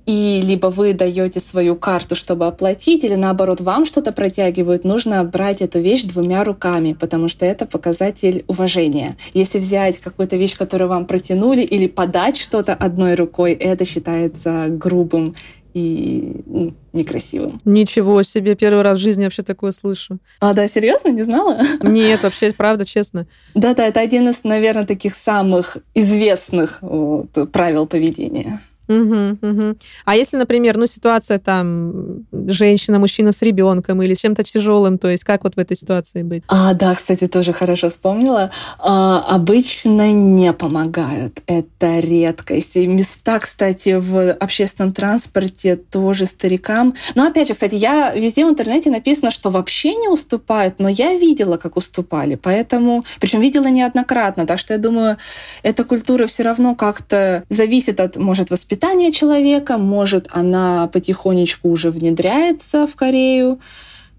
и 0.06 0.40
либо 0.42 0.68
вы 0.68 0.94
даете 0.94 1.40
свою 1.40 1.76
карту, 1.76 2.14
чтобы 2.14 2.46
оплатить, 2.46 3.04
или 3.04 3.16
наоборот, 3.16 3.60
вам 3.60 3.84
что-то 3.84 4.12
протягивают, 4.12 4.84
нужно 4.84 5.22
брать 5.24 5.60
эту 5.60 5.78
вещь 5.78 6.04
двумя 6.04 6.42
руками, 6.42 6.96
потому 6.98 7.28
что 7.28 7.44
это 7.44 7.66
показатель 7.66 8.44
уважения. 8.48 9.16
Если 9.34 9.58
взять 9.58 9.98
какую-то 9.98 10.36
вещь, 10.36 10.56
которую 10.56 10.88
вам 10.88 11.04
протянули, 11.04 11.60
или 11.60 11.86
подать 11.86 12.38
что-то 12.38 12.72
одной 12.72 13.14
рукой, 13.14 13.52
это 13.52 13.84
считается 13.84 14.68
грубым 14.68 15.34
и 15.74 16.42
ну, 16.46 16.74
некрасивым. 16.92 17.60
Ничего 17.64 18.22
себе, 18.22 18.54
первый 18.54 18.82
раз 18.82 18.98
в 18.98 19.02
жизни 19.02 19.24
вообще 19.24 19.42
такое 19.42 19.72
слышу. 19.72 20.18
А, 20.40 20.52
да, 20.54 20.68
серьезно, 20.68 21.10
не 21.10 21.22
знала? 21.22 21.60
Нет, 21.82 22.22
вообще, 22.22 22.52
правда, 22.52 22.84
честно. 22.84 23.26
Да-да, 23.54 23.86
это 23.86 24.00
один 24.00 24.28
из, 24.28 24.44
наверное, 24.44 24.86
таких 24.86 25.14
самых 25.14 25.78
известных 25.94 26.78
вот, 26.82 27.30
правил 27.52 27.86
поведения. 27.86 28.60
Угу, 28.90 29.38
угу. 29.40 29.76
А 30.04 30.16
если, 30.16 30.36
например, 30.36 30.76
ну, 30.76 30.86
ситуация 30.86 31.38
там 31.38 32.26
женщина, 32.32 32.98
мужчина 32.98 33.30
с 33.30 33.40
ребенком 33.40 34.02
или 34.02 34.14
чем-то 34.14 34.42
тяжелым, 34.42 34.98
то 34.98 35.08
есть 35.08 35.22
как 35.22 35.44
вот 35.44 35.54
в 35.54 35.58
этой 35.58 35.76
ситуации 35.76 36.22
быть? 36.22 36.42
А, 36.48 36.74
да, 36.74 36.96
кстати, 36.96 37.28
тоже 37.28 37.52
хорошо 37.52 37.88
вспомнила. 37.88 38.50
А, 38.80 39.24
обычно 39.28 40.12
не 40.12 40.52
помогают. 40.52 41.40
Это 41.46 42.00
редкость. 42.00 42.74
И 42.74 42.86
места, 42.88 43.38
кстати, 43.38 43.96
в 43.96 44.32
общественном 44.32 44.92
транспорте 44.92 45.76
тоже 45.76 46.26
старикам. 46.26 46.94
Но 47.14 47.28
опять 47.28 47.46
же, 47.46 47.54
кстати, 47.54 47.76
я 47.76 48.12
везде 48.12 48.44
в 48.44 48.48
интернете 48.50 48.90
написано, 48.90 49.30
что 49.30 49.50
вообще 49.50 49.94
не 49.94 50.08
уступают, 50.08 50.80
но 50.80 50.88
я 50.88 51.14
видела, 51.14 51.58
как 51.58 51.76
уступали. 51.76 52.34
Поэтому, 52.34 53.04
причем 53.20 53.40
видела 53.40 53.68
неоднократно. 53.68 54.46
Так 54.46 54.58
что 54.58 54.74
я 54.74 54.80
думаю, 54.80 55.16
эта 55.62 55.84
культура 55.84 56.26
все 56.26 56.42
равно 56.42 56.74
как-то 56.74 57.44
зависит 57.48 58.00
от, 58.00 58.16
может, 58.16 58.50
воспитания 58.50 58.79
воспитания 58.80 59.12
человека, 59.12 59.76
может, 59.76 60.26
она 60.30 60.88
потихонечку 60.88 61.68
уже 61.68 61.90
внедряется 61.90 62.86
в 62.86 62.96
Корею, 62.96 63.60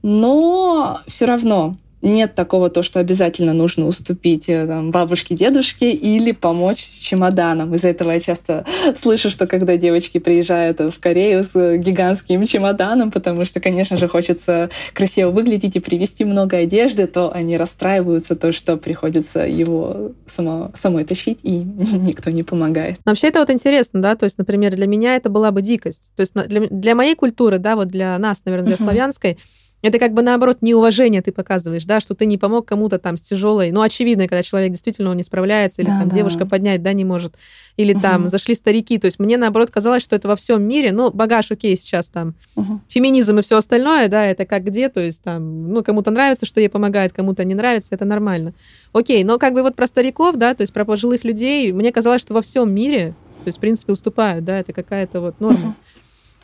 но 0.03 0.99
все 1.07 1.25
равно 1.25 1.73
нет 2.01 2.35
такого 2.35 2.69
то, 2.69 2.83
что 2.83 2.99
обязательно 2.99 3.53
нужно 3.53 3.85
уступить 3.87 4.49
э, 4.49 4.65
там, 4.65 4.91
бабушке, 4.91 5.35
дедушке 5.35 5.91
или 5.91 6.31
помочь 6.31 6.83
с 6.83 6.99
чемоданом. 6.99 7.75
Из-за 7.75 7.89
этого 7.89 8.11
я 8.11 8.19
часто 8.19 8.65
слышу, 9.01 9.29
что 9.29 9.47
когда 9.47 9.77
девочки 9.77 10.17
приезжают 10.17 10.79
в 10.79 10.99
Корею 10.99 11.43
с 11.43 11.77
гигантским 11.77 12.45
чемоданом, 12.45 13.11
потому 13.11 13.45
что, 13.45 13.59
конечно 13.59 13.97
же, 13.97 14.07
хочется 14.07 14.69
красиво 14.93 15.29
выглядеть 15.31 15.75
и 15.75 15.79
привезти 15.79 16.25
много 16.25 16.57
одежды, 16.57 17.07
то 17.07 17.31
они 17.31 17.57
расстраиваются, 17.57 18.35
то, 18.35 18.51
что 18.51 18.77
приходится 18.77 19.39
его 19.39 20.11
само, 20.27 20.71
самой 20.75 21.03
тащить, 21.03 21.39
и 21.43 21.57
никто 21.59 22.31
не 22.31 22.43
помогает. 22.43 22.97
Вообще 23.05 23.27
это 23.27 23.39
вот 23.39 23.49
интересно, 23.49 24.01
да, 24.01 24.15
то 24.15 24.25
есть, 24.25 24.37
например, 24.37 24.75
для 24.75 24.87
меня 24.87 25.15
это 25.15 25.29
была 25.29 25.51
бы 25.51 25.61
дикость. 25.61 26.11
То 26.15 26.21
есть 26.21 26.33
для, 26.33 26.67
для 26.67 26.95
моей 26.95 27.15
культуры, 27.15 27.59
да, 27.59 27.75
вот 27.75 27.89
для 27.89 28.17
нас, 28.17 28.41
наверное, 28.45 28.67
для 28.67 28.75
uh-huh. 28.75 28.83
славянской, 28.83 29.37
это 29.81 29.99
как 29.99 30.13
бы 30.13 30.21
наоборот 30.21 30.59
неуважение 30.61 31.21
ты 31.21 31.31
показываешь, 31.31 31.85
да, 31.85 31.99
что 31.99 32.13
ты 32.13 32.25
не 32.25 32.37
помог 32.37 32.67
кому-то 32.67 32.99
там 32.99 33.17
с 33.17 33.21
тяжелой, 33.21 33.71
ну 33.71 33.81
очевидно, 33.81 34.27
когда 34.27 34.43
человек 34.43 34.71
действительно 34.71 35.09
он 35.09 35.17
не 35.17 35.23
справляется 35.23 35.81
или 35.81 35.89
да, 35.89 35.99
там 35.99 36.09
да. 36.09 36.15
девушка 36.15 36.45
поднять, 36.45 36.83
да, 36.83 36.93
не 36.93 37.03
может, 37.03 37.35
или 37.77 37.93
угу. 37.93 38.01
там 38.01 38.29
зашли 38.29 38.53
старики, 38.53 38.97
то 38.97 39.05
есть 39.05 39.19
мне 39.19 39.37
наоборот 39.37 39.71
казалось, 39.71 40.03
что 40.03 40.15
это 40.15 40.27
во 40.27 40.35
всем 40.35 40.63
мире, 40.63 40.91
ну 40.91 41.11
багаж, 41.11 41.51
окей, 41.51 41.75
сейчас 41.75 42.09
там 42.09 42.35
угу. 42.55 42.79
феминизм 42.87 43.39
и 43.39 43.41
все 43.41 43.57
остальное, 43.57 44.07
да, 44.07 44.25
это 44.25 44.45
как 44.45 44.63
где, 44.63 44.89
то 44.89 44.99
есть 44.99 45.23
там, 45.23 45.71
ну 45.71 45.83
кому-то 45.83 46.11
нравится, 46.11 46.45
что 46.45 46.59
ей 46.59 46.69
помогает, 46.69 47.13
кому-то 47.13 47.43
не 47.43 47.55
нравится, 47.55 47.89
это 47.95 48.05
нормально, 48.05 48.53
окей, 48.93 49.23
но 49.23 49.39
как 49.39 49.53
бы 49.53 49.63
вот 49.63 49.75
про 49.75 49.87
стариков, 49.87 50.35
да, 50.35 50.53
то 50.53 50.61
есть 50.61 50.73
про 50.73 50.85
пожилых 50.85 51.23
людей, 51.23 51.71
мне 51.71 51.91
казалось, 51.91 52.21
что 52.21 52.33
во 52.33 52.41
всем 52.41 52.73
мире, 52.73 53.15
то 53.43 53.47
есть 53.47 53.57
в 53.57 53.61
принципе 53.61 53.93
уступают, 53.93 54.45
да, 54.45 54.59
это 54.59 54.73
какая-то 54.73 55.21
вот 55.21 55.39
норма. 55.39 55.69
Угу. 55.69 55.75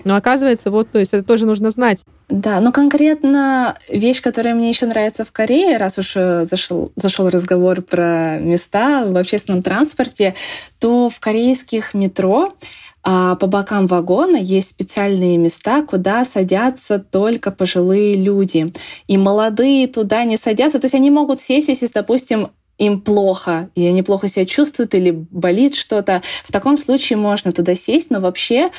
Но 0.04 0.16
оказывается, 0.16 0.72
вот, 0.72 0.92
то 0.92 1.00
есть 1.00 1.14
это 1.14 1.24
тоже 1.24 1.46
нужно 1.46 1.72
знать. 1.72 2.04
Да, 2.30 2.60
но 2.60 2.72
конкретно 2.72 3.78
вещь, 3.90 4.22
которая 4.22 4.54
мне 4.54 4.70
еще 4.70 4.86
нравится 4.86 5.26
в 5.26 5.32
Корее, 5.32 5.78
раз 5.78 5.98
уж 5.98 6.14
э, 6.16 6.46
зашел, 6.46 6.92
зашел 6.96 7.30
разговор 7.30 7.82
про 7.82 8.38
места 8.40 9.06
в 9.06 9.16
общественном 9.18 9.64
транспорте, 9.64 10.36
то 10.80 11.10
в 11.10 11.20
корейских 11.20 11.94
метро 11.94 12.54
а 13.10 13.36
по 13.36 13.48
бокам 13.48 13.88
вагона 13.88 14.36
есть 14.36 14.72
специальные 14.72 15.38
места, 15.38 15.82
куда 15.82 16.26
садятся 16.26 17.00
только 17.00 17.52
пожилые 17.52 18.18
люди. 18.18 18.74
И 19.08 19.18
молодые 19.18 19.88
туда 19.88 20.26
не 20.26 20.36
садятся. 20.36 20.78
То 20.80 20.86
есть 20.86 20.96
они 20.96 21.10
могут 21.10 21.40
сесть, 21.40 21.70
если, 21.70 21.90
допустим, 21.94 22.50
им 22.78 23.02
плохо, 23.02 23.70
и 23.76 23.86
они 23.86 24.04
плохо 24.04 24.28
себя 24.28 24.46
чувствуют 24.46 24.94
или 24.94 25.12
болит 25.12 25.76
что-то, 25.76 26.22
в 26.44 26.52
таком 26.52 26.78
случае 26.78 27.18
можно 27.18 27.52
туда 27.52 27.76
сесть, 27.76 28.12
но 28.12 28.20
вообще 28.20 28.70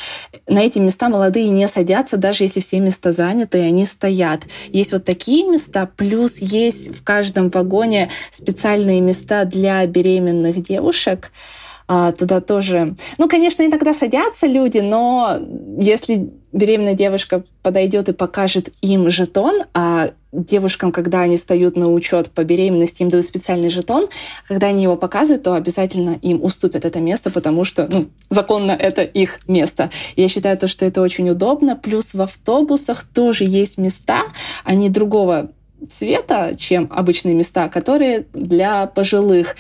на 0.47 0.61
эти 0.61 0.79
места 0.79 1.09
молодые 1.09 1.49
не 1.51 1.67
садятся, 1.69 2.17
даже 2.17 2.45
если 2.45 2.61
все 2.61 2.81
места 2.81 3.13
заняты, 3.13 3.59
и 3.59 3.63
они 3.63 3.87
стоят. 3.87 4.43
Есть 4.69 4.93
вот 4.93 5.05
такие 5.05 5.49
места, 5.49 5.91
плюс 5.97 6.39
есть 6.39 6.97
в 6.97 7.03
каждом 7.03 7.51
вагоне 7.51 8.11
специальные 8.31 9.01
места 9.01 9.45
для 9.45 9.85
беременных 9.87 10.63
девушек, 10.63 11.33
а, 11.91 12.13
туда 12.13 12.41
тоже. 12.43 12.95
Ну, 13.17 13.29
конечно, 13.29 13.63
иногда 13.63 13.95
садятся 13.95 14.47
люди, 14.47 14.79
но 14.79 15.41
если 15.79 16.31
беременная 16.53 16.95
девушка 16.95 17.45
подойдет 17.63 18.11
и 18.11 18.13
покажет 18.13 18.71
им 18.83 19.09
жетон, 19.09 19.63
а 19.73 20.11
девушкам, 20.33 20.93
когда 20.93 21.23
они 21.23 21.37
встают 21.37 21.77
на 21.77 21.91
учет 21.91 22.31
по 22.31 22.45
беременности, 22.45 23.03
им 23.03 23.09
дают 23.09 23.27
специальный 23.27 23.71
жетон, 23.71 24.09
когда 24.47 24.69
они 24.69 24.83
его 24.83 24.97
показывают, 24.97 25.43
то 25.43 25.55
обязательно 25.55 26.19
им 26.21 26.43
уступят 26.43 26.85
это 26.85 27.01
место, 27.01 27.31
потому 27.31 27.65
что 27.65 27.89
ну, 27.91 28.09
законно 28.29 28.73
это 28.73 29.03
их 29.03 29.41
место. 29.49 29.91
Я 30.17 30.29
считаю, 30.29 30.59
то, 30.59 30.69
что 30.69 30.85
это 30.85 31.01
очень 31.01 31.29
удобно. 31.31 31.77
Плюс 31.77 32.15
в 32.15 32.21
автобусах 32.21 33.05
тоже 33.05 33.45
есть 33.45 33.79
места, 33.79 34.23
они 34.65 34.91
другого 34.91 35.51
цвета, 35.89 36.55
чем 36.57 36.91
обычные 36.93 37.35
места, 37.35 37.69
которые 37.69 38.27
для 38.33 38.87
пожилых. 38.87 39.57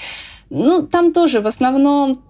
Ну, 0.51 0.83
там 0.83 1.13
тоже 1.13 1.41
в 1.41 1.47
основном 1.47 2.23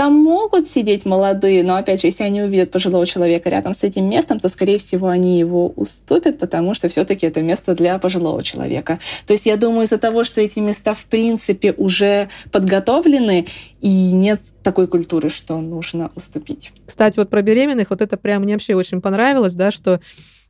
там 0.00 0.14
могут 0.14 0.66
сидеть 0.66 1.04
молодые, 1.04 1.62
но, 1.62 1.76
опять 1.76 2.00
же, 2.00 2.06
если 2.06 2.24
они 2.24 2.40
увидят 2.40 2.70
пожилого 2.70 3.04
человека 3.04 3.50
рядом 3.50 3.74
с 3.74 3.82
этим 3.82 4.08
местом, 4.08 4.40
то, 4.40 4.48
скорее 4.48 4.78
всего, 4.78 5.08
они 5.08 5.38
его 5.38 5.68
уступят, 5.76 6.38
потому 6.38 6.72
что 6.72 6.88
все-таки 6.88 7.26
это 7.26 7.42
место 7.42 7.74
для 7.74 7.98
пожилого 7.98 8.42
человека. 8.42 8.98
То 9.26 9.34
есть 9.34 9.44
я 9.44 9.58
думаю, 9.58 9.82
из-за 9.82 9.98
того, 9.98 10.24
что 10.24 10.40
эти 10.40 10.58
места, 10.58 10.94
в 10.94 11.04
принципе, 11.04 11.72
уже 11.72 12.30
подготовлены, 12.50 13.44
и 13.82 14.12
нет 14.12 14.40
такой 14.62 14.86
культуры, 14.86 15.28
что 15.28 15.60
нужно 15.60 16.10
уступить. 16.14 16.72
Кстати, 16.86 17.18
вот 17.18 17.28
про 17.28 17.42
беременных, 17.42 17.90
вот 17.90 18.00
это 18.00 18.16
прям 18.16 18.44
мне 18.44 18.54
вообще 18.54 18.74
очень 18.74 19.02
понравилось, 19.02 19.54
да, 19.54 19.70
что 19.70 20.00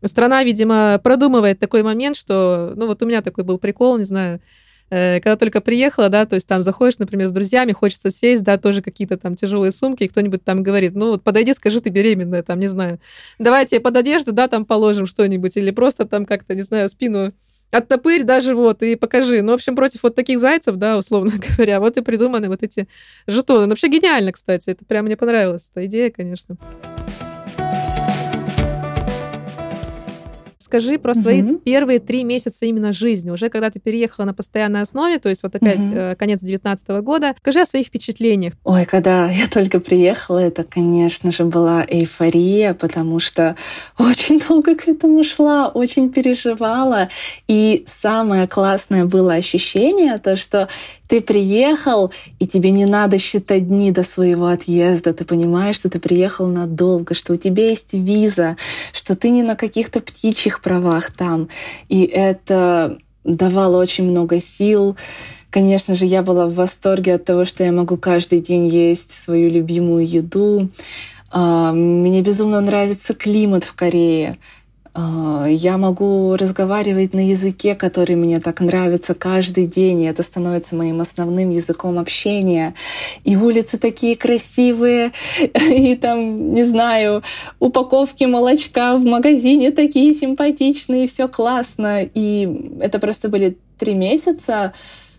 страна, 0.05 0.45
видимо, 0.45 1.01
продумывает 1.03 1.59
такой 1.59 1.83
момент, 1.83 2.17
что, 2.17 2.73
ну 2.77 2.87
вот 2.87 3.03
у 3.03 3.07
меня 3.07 3.21
такой 3.21 3.43
был 3.43 3.59
прикол, 3.59 3.99
не 3.99 4.05
знаю, 4.05 4.41
когда 4.91 5.37
только 5.37 5.61
приехала, 5.61 6.09
да, 6.09 6.27
то 6.27 6.35
есть 6.35 6.49
там 6.49 6.63
заходишь, 6.63 6.99
например, 6.99 7.29
с 7.29 7.33
друзьями, 7.33 7.73
хочется 7.73 8.11
сесть, 8.11 8.43
да, 8.43 8.59
тоже 8.59 8.83
какие-то 8.83 9.17
там 9.17 9.37
тяжелые 9.37 9.71
сумки, 9.71 10.05
и 10.05 10.09
кто-нибудь 10.09 10.45
там 10.45 10.63
говорит, 10.63 10.95
ну 10.95 11.11
вот 11.11 11.23
подойди, 11.23 11.55
скажи, 11.55 11.81
ты 11.81 11.91
беременная, 11.91 12.43
там, 12.43 12.59
не 12.59 12.69
знаю, 12.69 12.99
давайте 13.39 13.79
под 13.81 13.97
одежду, 13.97 14.33
да, 14.33 14.49
там 14.49 14.65
положим 14.65 15.07
что-нибудь, 15.07 15.57
или 15.57 15.71
просто 15.71 16.07
там 16.07 16.27
как-то, 16.27 16.55
не 16.55 16.63
знаю, 16.63 16.89
спину 16.89 17.33
оттопырь, 17.71 18.25
да, 18.25 18.41
живот 18.41 18.83
и 18.83 18.97
покажи. 18.97 19.43
Ну, 19.43 19.53
в 19.53 19.55
общем, 19.55 19.77
против 19.77 20.03
вот 20.03 20.15
таких 20.15 20.39
зайцев, 20.39 20.77
да, 20.77 20.99
условно 20.99 21.33
говоря, 21.57 21.81
вот 21.81 21.97
и 21.97 22.03
придуманы 22.03 22.49
вот 22.49 22.63
эти 22.63 22.89
жетоны. 23.27 23.63
Ну, 23.63 23.69
вообще 23.71 23.89
гениально, 23.89 24.33
кстати, 24.33 24.71
это 24.71 24.85
прям 24.85 25.05
мне 25.05 25.17
понравилась 25.17 25.71
эта 25.71 25.87
идея, 25.87 26.11
конечно. 26.11 26.57
Расскажи 30.71 31.01
про 31.01 31.15
свои 31.15 31.43
угу. 31.43 31.59
первые 31.59 31.99
три 31.99 32.23
месяца 32.23 32.65
именно 32.65 32.93
жизни, 32.93 33.31
уже 33.31 33.49
когда 33.49 33.71
ты 33.71 33.81
переехала 33.81 34.25
на 34.25 34.33
постоянной 34.33 34.83
основе, 34.83 35.19
то 35.19 35.29
есть 35.29 35.43
вот 35.43 35.53
опять 35.57 35.81
угу. 35.81 36.17
конец 36.17 36.41
19 36.43 36.89
года. 37.03 37.35
Скажи 37.41 37.63
о 37.63 37.67
своих 37.67 37.89
впечатлениях. 37.89 38.55
Ой, 38.63 38.85
когда 38.85 39.29
я 39.31 39.49
только 39.49 39.81
приехала, 39.81 40.39
это, 40.39 40.63
конечно 40.63 41.33
же, 41.33 41.45
была 41.45 41.85
эйфория, 41.85 42.75
потому 42.75 43.19
что 43.19 43.57
очень 43.99 44.39
долго 44.39 44.77
к 44.77 44.87
этому 44.87 45.25
шла, 45.25 45.71
очень 45.71 46.09
переживала. 46.09 47.09
И 47.49 47.85
самое 48.01 48.47
классное 48.47 49.07
было 49.07 49.35
ощущение, 49.35 50.19
то, 50.19 50.37
что 50.37 50.69
ты 51.11 51.21
приехал, 51.21 52.13
и 52.39 52.47
тебе 52.47 52.71
не 52.71 52.87
надо 52.87 53.19
считать 53.19 53.67
дни 53.67 53.91
до 53.91 54.05
своего 54.05 54.47
отъезда. 54.47 55.13
Ты 55.13 55.25
понимаешь, 55.25 55.75
что 55.75 55.91
ты 55.91 55.99
приехал 55.99 56.47
надолго, 56.47 57.15
что 57.15 57.33
у 57.33 57.37
тебя 57.37 57.69
есть 57.69 57.93
виза, 57.93 58.57
что 58.93 59.17
ты 59.17 59.31
не 59.31 59.43
на 59.43 59.57
каких-то 59.57 59.99
птичьих 59.99 60.60
правах 60.61 61.11
там. 61.11 61.49
И 61.89 62.05
это 62.05 62.99
давало 63.25 63.77
очень 63.79 64.05
много 64.05 64.41
сил. 64.41 64.97
Конечно 65.51 65.95
же, 65.95 66.07
я 66.07 66.23
была 66.23 66.47
в 66.47 66.55
восторге 66.55 67.15
от 67.15 67.25
того, 67.25 67.45
что 67.45 67.65
я 67.65 67.73
могу 67.73 67.97
каждый 67.97 68.41
день 68.41 68.69
есть 68.69 69.13
свою 69.13 69.51
любимую 69.51 70.07
еду. 70.07 70.69
А, 71.31 71.73
мне 71.73 72.23
безумно 72.23 72.61
нравится 72.61 73.15
климат 73.15 73.65
в 73.65 73.75
Корее. 73.75 74.37
А, 75.01 75.47
я 75.47 75.79
могу 75.79 76.37
разговаривать 76.37 77.15
на 77.15 77.27
языке, 77.29 77.75
который 77.75 78.17
мне 78.17 78.39
так 78.41 78.61
нравится 78.61 79.15
каждый 79.15 79.67
день, 79.67 80.03
и 80.03 80.07
это 80.07 80.23
становится 80.23 80.77
моим 80.77 81.01
основным 81.01 81.51
языком 81.51 81.99
общения. 81.99 82.75
И 83.25 83.37
улицы 83.37 83.79
такие 83.79 84.17
красивые, 84.17 85.13
и 85.55 85.95
там, 85.97 86.53
не 86.53 86.65
знаю, 86.65 87.23
упаковки 87.61 88.25
молочка 88.25 88.97
в 88.97 89.05
магазине 89.05 89.71
такие 89.71 90.13
симпатичные, 90.13 91.07
все 91.07 91.29
классно. 91.29 92.03
И 92.03 92.77
это 92.81 92.99
просто 92.99 93.29
были 93.29 93.57
три 93.79 93.95
месяца 93.95 94.75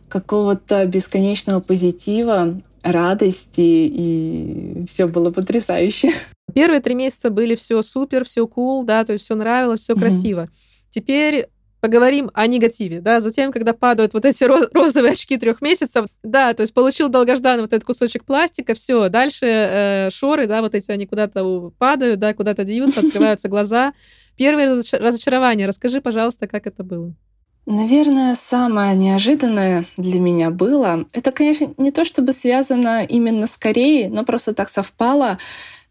какого-то 0.09 0.85
бесконечного 0.85 1.59
позитива, 1.59 2.61
радости, 2.83 3.61
и 3.61 4.85
все 4.88 5.07
было 5.07 5.31
потрясающе. 5.31 6.11
Первые 6.51 6.81
три 6.81 6.93
месяца 6.96 7.29
были 7.29 7.55
все 7.55 7.81
супер, 7.81 8.25
все 8.25 8.46
cool, 8.46 8.84
да, 8.84 9.03
то 9.03 9.13
есть 9.13 9.25
все 9.25 9.36
нравилось, 9.36 9.81
все 9.81 9.96
красиво. 9.96 10.50
Теперь 10.89 11.48
поговорим 11.81 12.29
о 12.34 12.48
негативе, 12.48 13.01
да, 13.01 13.20
затем, 13.20 13.51
когда 13.51 13.74
падают 13.74 14.13
вот 14.13 14.24
эти 14.24 14.43
розовые 14.43 15.13
очки 15.13 15.38
трех 15.38 15.62
месяцев, 15.62 16.05
да, 16.24 16.53
то 16.53 16.62
есть 16.62 16.74
получил 16.74 17.10
долгожданный 17.10 17.63
вот 17.63 17.74
этот 17.74 17.84
кусочек 17.84 18.24
пластика, 18.24 18.75
все, 18.75 19.10
дальше 19.10 19.46
э, 19.48 20.10
шоры, 20.12 20.48
да, 20.48 20.62
вот 20.62 20.75
эти 20.75 20.91
они 20.91 21.08
куда-то 21.08 21.72
падают, 21.77 22.20
да, 22.20 22.34
куда-то 22.34 22.63
деются, 22.63 23.00
открываются 23.05 23.50
глаза. 23.50 23.93
Первое 24.38 24.81
разочарование, 24.93 25.67
расскажи, 25.67 26.01
пожалуйста, 26.01 26.48
как 26.48 26.67
это 26.67 26.84
было. 26.84 27.13
Наверное, 27.67 28.36
самое 28.36 28.96
неожиданное 28.96 29.86
для 29.96 30.20
меня 30.20 30.50
было, 30.50 31.05
это, 31.13 31.31
конечно, 31.31 31.74
не 31.77 31.91
то 31.91 32.05
чтобы 32.05 32.34
связано 32.34 33.03
именно 33.03 33.46
с 33.46 33.55
Кореей, 33.55 34.08
но 34.10 34.24
просто 34.24 34.53
так 34.53 34.67
совпало. 34.70 35.38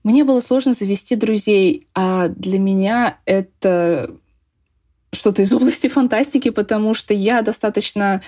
Мне 0.02 0.24
было 0.24 0.40
сложно 0.40 0.72
завести 0.72 1.16
друзей, 1.16 1.86
а 1.94 2.28
для 2.28 2.58
меня 2.58 3.18
это 3.26 4.16
что-то 5.12 5.42
из 5.42 5.52
области 5.52 5.88
фантастики, 5.88 6.50
потому 6.50 6.94
что 6.94 7.14
я 7.14 7.42
достаточно 7.42 8.20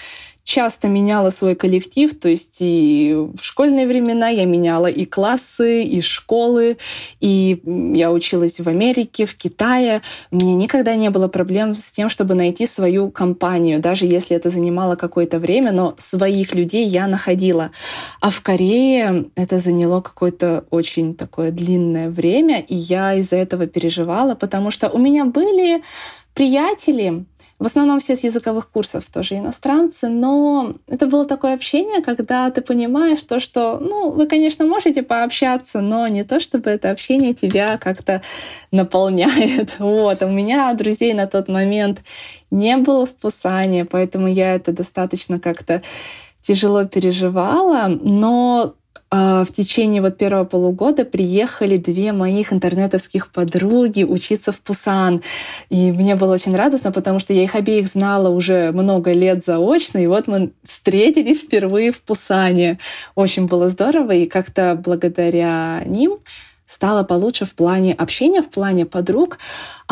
часто 0.45 0.89
меняла 0.89 1.31
свой 1.31 1.55
коллектив, 1.55 2.19
то 2.19 2.29
есть 2.29 2.57
и 2.59 3.15
в 3.15 3.43
школьные 3.43 3.87
времена 3.87 4.29
я 4.29 4.45
меняла 4.45 4.89
и 4.89 5.05
классы, 5.05 5.85
и 5.85 6.01
школы, 6.01 6.79
и 7.21 7.61
я 7.95 8.11
училась 8.11 8.59
в 8.59 8.69
Америке, 8.69 9.25
в 9.25 9.37
Китае. 9.37 10.03
У 10.33 10.37
меня 10.37 10.55
никогда 10.55 10.97
не 10.97 11.11
было 11.11 11.29
проблем 11.29 11.75
с 11.75 11.93
тем, 11.93 12.09
чтобы 12.09 12.35
найти 12.35 12.67
свою 12.67 13.11
компанию, 13.11 13.81
даже 13.81 14.07
если 14.07 14.37
это 14.37 14.51
занимало 14.51 14.97
какое-то 14.97 15.39
время, 15.39 15.71
но 15.71 15.95
своих 15.99 16.55
людей 16.55 16.87
я 16.87 17.07
находила. 17.07 17.71
А 18.21 18.31
в 18.31 18.41
Корее 18.41 19.27
это 19.37 19.61
заняло 19.61 20.01
какое-то 20.01 20.65
очень 20.71 21.15
такое 21.15 21.53
длинное 21.53 22.11
время, 22.11 22.61
и 22.61 22.75
я 22.75 23.15
из-за 23.15 23.37
этого 23.37 23.69
переживала, 23.69 24.35
потому 24.35 24.73
что 24.73 24.91
у 24.91 24.99
меня 24.99 25.25
были 25.25 25.83
приятели, 26.35 27.25
в 27.59 27.67
основном 27.67 28.01
все 28.01 28.17
с 28.17 28.25
языковых 28.25 28.71
курсов, 28.71 29.09
тоже 29.09 29.37
иностранцы, 29.37 30.09
но 30.09 30.75
это 30.89 31.07
было 31.07 31.25
такое 31.25 31.55
общение, 31.55 32.03
когда 32.03 32.51
ты 32.51 32.61
понимаешь 32.61 33.23
то, 33.23 33.39
что, 33.39 33.79
ну, 33.79 34.11
вы, 34.11 34.27
конечно, 34.27 34.65
можете 34.65 35.03
пообщаться, 35.03 35.81
но 35.81 36.07
не 36.09 36.25
то, 36.25 36.41
чтобы 36.41 36.71
это 36.71 36.91
общение 36.91 37.35
тебя 37.35 37.79
как-то 37.79 38.23
наполняет. 38.71 39.77
Вот. 39.79 40.23
А 40.23 40.27
у 40.27 40.31
меня 40.31 40.73
друзей 40.75 41.13
на 41.13 41.27
тот 41.27 41.49
момент 41.49 42.03
не 42.51 42.77
было 42.77 43.07
в 43.07 43.15
Пусане, 43.15 43.85
поэтому 43.85 44.27
я 44.27 44.55
это 44.55 44.73
достаточно 44.73 45.39
как-то 45.39 45.83
тяжело 46.41 46.85
переживала, 46.85 47.87
но 47.89 48.75
в 49.13 49.47
течение 49.53 50.01
вот 50.01 50.17
первого 50.17 50.45
полугода 50.45 51.05
приехали 51.05 51.77
две 51.77 52.13
моих 52.13 52.51
интернетовских 52.51 53.31
подруги 53.31 54.05
учиться 54.05 54.53
в 54.53 54.61
Пусан. 54.61 55.21
И 55.69 55.93
мне 55.93 56.17
было 56.17 56.33
очень 56.33 56.57
радостно, 56.57 56.93
потому 56.93 57.19
что 57.19 57.35
я 57.35 57.43
их 57.43 57.55
обеих 57.55 57.89
знала 57.89 58.31
уже 58.31 58.73
много 58.73 59.13
лет 59.13 59.45
заочно, 59.45 59.99
и 59.99 60.07
вот 60.07 60.29
мы 60.29 60.53
встретились 60.65 61.43
впервые 61.43 61.93
в 61.93 62.01
Пусане. 62.01 62.79
Очень 63.15 63.49
было 63.49 63.69
здорово, 63.69 64.13
и 64.13 64.25
как-то 64.25 64.81
благодаря 64.83 65.83
ним 65.85 66.17
стало 66.73 67.03
получше 67.03 67.45
в 67.45 67.55
плане 67.55 67.93
общения, 67.93 68.41
в 68.41 68.49
плане 68.49 68.87
подруг. 68.87 69.39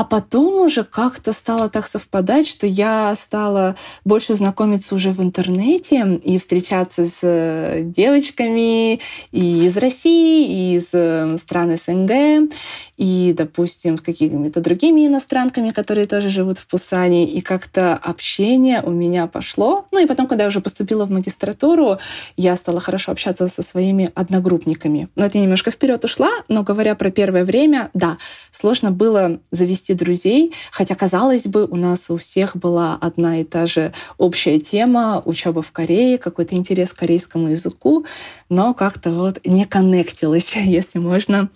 А 0.00 0.04
потом 0.04 0.62
уже 0.62 0.83
как-то 0.83 1.35
стало 1.35 1.69
так 1.69 1.87
совпадать, 1.87 2.47
что 2.47 2.66
я 2.66 3.14
стала 3.14 3.76
больше 4.02 4.33
знакомиться 4.33 4.95
уже 4.95 5.11
в 5.11 5.21
интернете 5.23 6.19
и 6.25 6.38
встречаться 6.38 7.04
с 7.04 7.19
э, 7.21 7.82
девочками 7.84 8.95
и 9.30 9.67
из 9.67 9.76
России, 9.76 10.47
и 10.47 10.76
из 10.76 10.89
э, 10.95 11.36
стран 11.36 11.76
СНГ, 11.76 12.50
и, 12.97 13.34
допустим, 13.36 13.99
с 13.99 14.00
какими-то 14.00 14.63
другими 14.63 15.06
иностранками, 15.06 15.69
которые 15.69 16.06
тоже 16.06 16.30
живут 16.30 16.56
в 16.56 16.67
Пусане. 16.67 17.26
И 17.26 17.43
как-то 17.43 17.95
общение 17.95 18.82
у 18.82 18.93
меня 18.93 19.26
пошло. 19.26 19.84
Ну 19.93 20.02
и 20.02 20.06
потом, 20.06 20.28
когда 20.28 20.45
я 20.45 20.49
уже 20.49 20.63
поступила 20.63 21.04
в 21.04 21.10
магистратуру, 21.10 21.99
я 22.39 22.56
стала 22.56 22.80
хорошо 22.80 23.13
общаться 23.13 23.49
со 23.49 23.63
своими 23.63 24.10
одногруппниками. 24.15 25.10
Но 25.15 25.26
это 25.26 25.36
немножко 25.36 25.71
вперед 25.71 26.02
ушла, 26.06 26.30
но 26.49 26.63
говоря 26.63 26.95
про 26.95 27.10
первое 27.10 27.45
время, 27.45 27.91
да, 27.93 28.17
сложно 28.50 28.93
было 28.93 29.41
завести 29.50 29.89
завести 29.90 29.94
друзей, 29.94 30.52
хотя, 30.70 30.94
казалось 30.94 31.46
бы, 31.46 31.66
у 31.66 31.76
нас 31.76 32.10
у 32.10 32.16
всех 32.16 32.56
была 32.56 32.98
одна 33.00 33.40
и 33.40 33.44
та 33.44 33.66
же 33.66 33.92
общая 34.18 34.58
тема— 34.58 35.22
учеба 35.24 35.62
в 35.62 35.72
Корее, 35.72 36.18
какой-то 36.18 36.56
интерес 36.56 36.92
к 36.92 36.98
корейскому 36.98 37.48
языку, 37.48 38.04
но 38.48 38.74
как-то 38.74 39.10
вот 39.10 39.38
не 39.46 39.66
коннектилось, 39.66 40.52
если 40.64 41.00
можно 41.00 41.48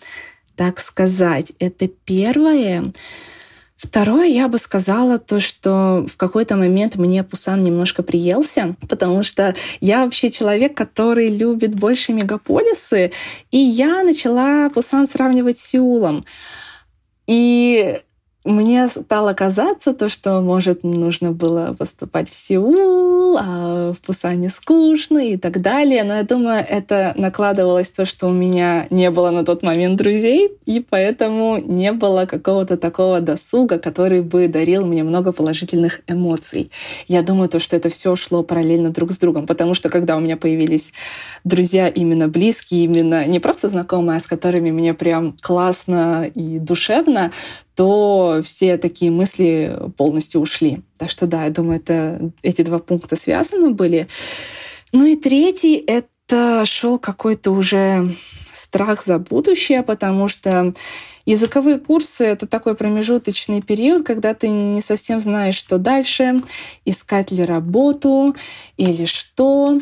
так 0.57 0.81
сказать. 0.81 1.53
Это 1.59 1.89
первое. 2.05 2.93
Второе, 3.77 4.27
я 4.27 4.49
бы 4.49 4.59
сказала 4.59 5.19
то, 5.19 5.41
что 5.41 6.07
в 6.09 6.17
какой-то 6.17 6.57
момент 6.57 6.97
мне 6.97 7.23
Пусан 7.23 7.63
немножко 7.63 8.03
приелся, 8.03 8.77
потому 8.89 9.23
что 9.23 9.55
я 9.81 10.05
вообще 10.05 10.31
человек, 10.31 10.77
который 10.77 11.29
любит 11.29 11.75
больше 11.75 12.13
мегаполисы, 12.13 13.11
и 13.51 13.59
я 13.59 14.03
начала 14.03 14.71
Пусан 14.71 15.07
сравнивать 15.09 15.59
с 15.59 15.67
Сеулом. 15.67 16.25
И 17.27 18.01
мне 18.45 18.89
стало 18.89 19.33
казаться 19.33 19.95
то, 19.95 20.11
что, 20.11 20.43
может, 20.43 20.85
нужно 20.85 21.33
было 21.33 21.75
поступать 21.79 22.29
в 22.29 22.35
Сеул, 22.35 23.39
а 23.39 23.93
в 23.95 23.99
Пусане 24.01 24.51
скучно 24.51 25.19
и 25.19 25.39
так 25.39 25.63
далее. 25.63 26.05
Но 26.05 26.15
я 26.15 26.25
думаю, 26.25 26.65
это 26.69 27.15
накладывалось 27.17 27.89
то, 27.89 28.05
что 28.05 28.29
у 28.29 28.33
меня 28.33 28.87
не 28.91 29.11
было 29.11 29.31
на 29.31 29.47
тот 29.47 29.63
момент 29.63 29.97
друзей, 29.97 30.51
и 30.67 30.81
поэтому 30.81 31.57
не 31.57 31.93
было 31.93 32.27
какого-то 32.27 32.77
такого 32.77 33.21
досуга, 33.21 33.79
который 33.79 34.21
бы 34.21 34.47
дарил 34.49 34.85
мне 34.85 35.05
много 35.05 35.33
положительных 35.33 36.03
эмоций. 36.07 36.71
Я 37.09 37.23
думаю, 37.23 37.49
то, 37.49 37.59
что 37.59 37.77
это 37.77 37.89
все 37.89 38.15
шло 38.15 38.43
параллельно 38.43 38.91
друг 38.91 39.13
с 39.13 39.19
другом, 39.19 39.47
потому 39.47 39.73
что 39.73 39.89
когда 39.89 40.17
у 40.17 40.21
меня 40.21 40.37
появились 40.37 40.93
друзья 41.45 41.89
именно 41.89 42.29
близкие, 42.29 42.85
именно 42.85 43.25
не 43.25 43.41
просто 43.41 43.71
знакомые, 43.71 44.19
а 44.19 44.21
с 44.21 44.27
которыми 44.27 44.71
мне 44.71 44.93
прям 44.93 45.35
классно 45.41 46.25
и 46.27 46.59
душевно, 46.59 47.33
то 47.75 48.41
все 48.45 48.79
такие 48.79 49.11
мысли 49.11 49.77
полностью 49.97 50.41
ушли. 50.41 50.83
Так 50.99 51.11
что 51.11 51.27
да, 51.27 51.45
я 51.45 51.51
думаю, 51.51 51.81
это, 51.81 52.31
эти 52.43 52.63
два 52.63 52.79
пункта 52.79 53.17
связаны 53.17 53.71
были. 53.71 54.09
Ну 54.93 55.05
и 55.07 55.17
третий— 55.17 55.77
это 55.87 56.63
шел 56.65 56.99
какой-то 56.99 57.51
уже 57.51 58.15
страх 58.53 59.05
за 59.05 59.19
будущее, 59.19 59.83
потому 59.83 60.29
что 60.29 60.73
языковые 61.27 61.79
курсы— 61.79 62.25
это 62.27 62.47
такой 62.47 62.75
промежуточный 62.75 63.61
период, 63.61 64.07
когда 64.07 64.35
ты 64.35 64.49
не 64.49 64.81
совсем 64.81 65.21
знаешь, 65.21 65.57
что 65.57 65.79
дальше, 65.79 66.43
искать 66.85 67.31
ли 67.33 67.45
работу 67.45 68.37
или 68.77 69.05
что. 69.05 69.81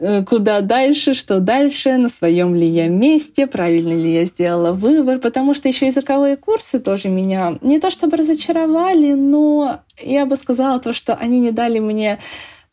Э, 0.00 0.24
куда 0.24 0.62
дальше, 0.62 1.12
что 1.12 1.40
дальше, 1.40 1.98
на 1.98 2.08
своем 2.08 2.54
ли 2.54 2.66
я 2.66 2.88
месте, 2.88 3.46
правильно 3.46 3.92
ли 3.92 4.14
я 4.14 4.24
сделала 4.24 4.72
выбор, 4.72 5.18
потому 5.18 5.52
что 5.52 5.68
еще 5.68 5.86
языковые 5.86 6.36
курсы 6.36 6.80
тоже 6.80 7.08
меня 7.08 7.58
не 7.60 7.78
то 7.78 7.90
чтобы 7.90 8.16
разочаровали, 8.16 9.12
но 9.12 9.80
я 9.98 10.24
бы 10.24 10.36
сказала 10.36 10.80
то, 10.80 10.94
что 10.94 11.14
они 11.14 11.38
не 11.38 11.50
дали 11.50 11.80
мне 11.80 12.18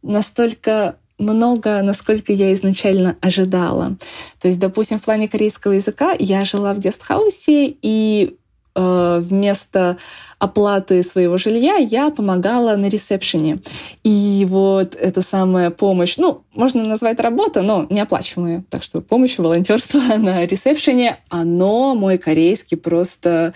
настолько 0.01 0.95
много, 1.17 1.81
насколько 1.81 2.31
я 2.31 2.53
изначально 2.53 3.17
ожидала. 3.21 3.97
То 4.39 4.47
есть, 4.47 4.59
допустим, 4.59 4.99
в 4.99 5.03
плане 5.03 5.27
корейского 5.27 5.73
языка 5.73 6.15
я 6.17 6.45
жила 6.45 6.73
в 6.73 6.79
гестхаусе, 6.79 7.75
и 7.81 8.37
вместо 8.77 9.97
оплаты 10.39 11.01
своего 11.03 11.37
жилья 11.37 11.75
я 11.75 12.09
помогала 12.11 12.75
на 12.75 12.87
ресепшене. 12.87 13.57
И 14.03 14.45
вот 14.47 14.95
эта 14.95 15.21
самая 15.21 15.71
помощь, 15.71 16.17
ну, 16.17 16.43
можно 16.53 16.83
назвать 16.83 17.19
работа, 17.19 17.61
но 17.61 17.87
неоплачиваемая. 17.89 18.63
Так 18.69 18.83
что 18.83 19.01
помощь, 19.01 19.37
волонтерство 19.37 19.99
на 20.17 20.45
ресепшене, 20.45 21.17
оно 21.29 21.95
мой 21.95 22.17
корейский 22.17 22.77
просто 22.77 23.53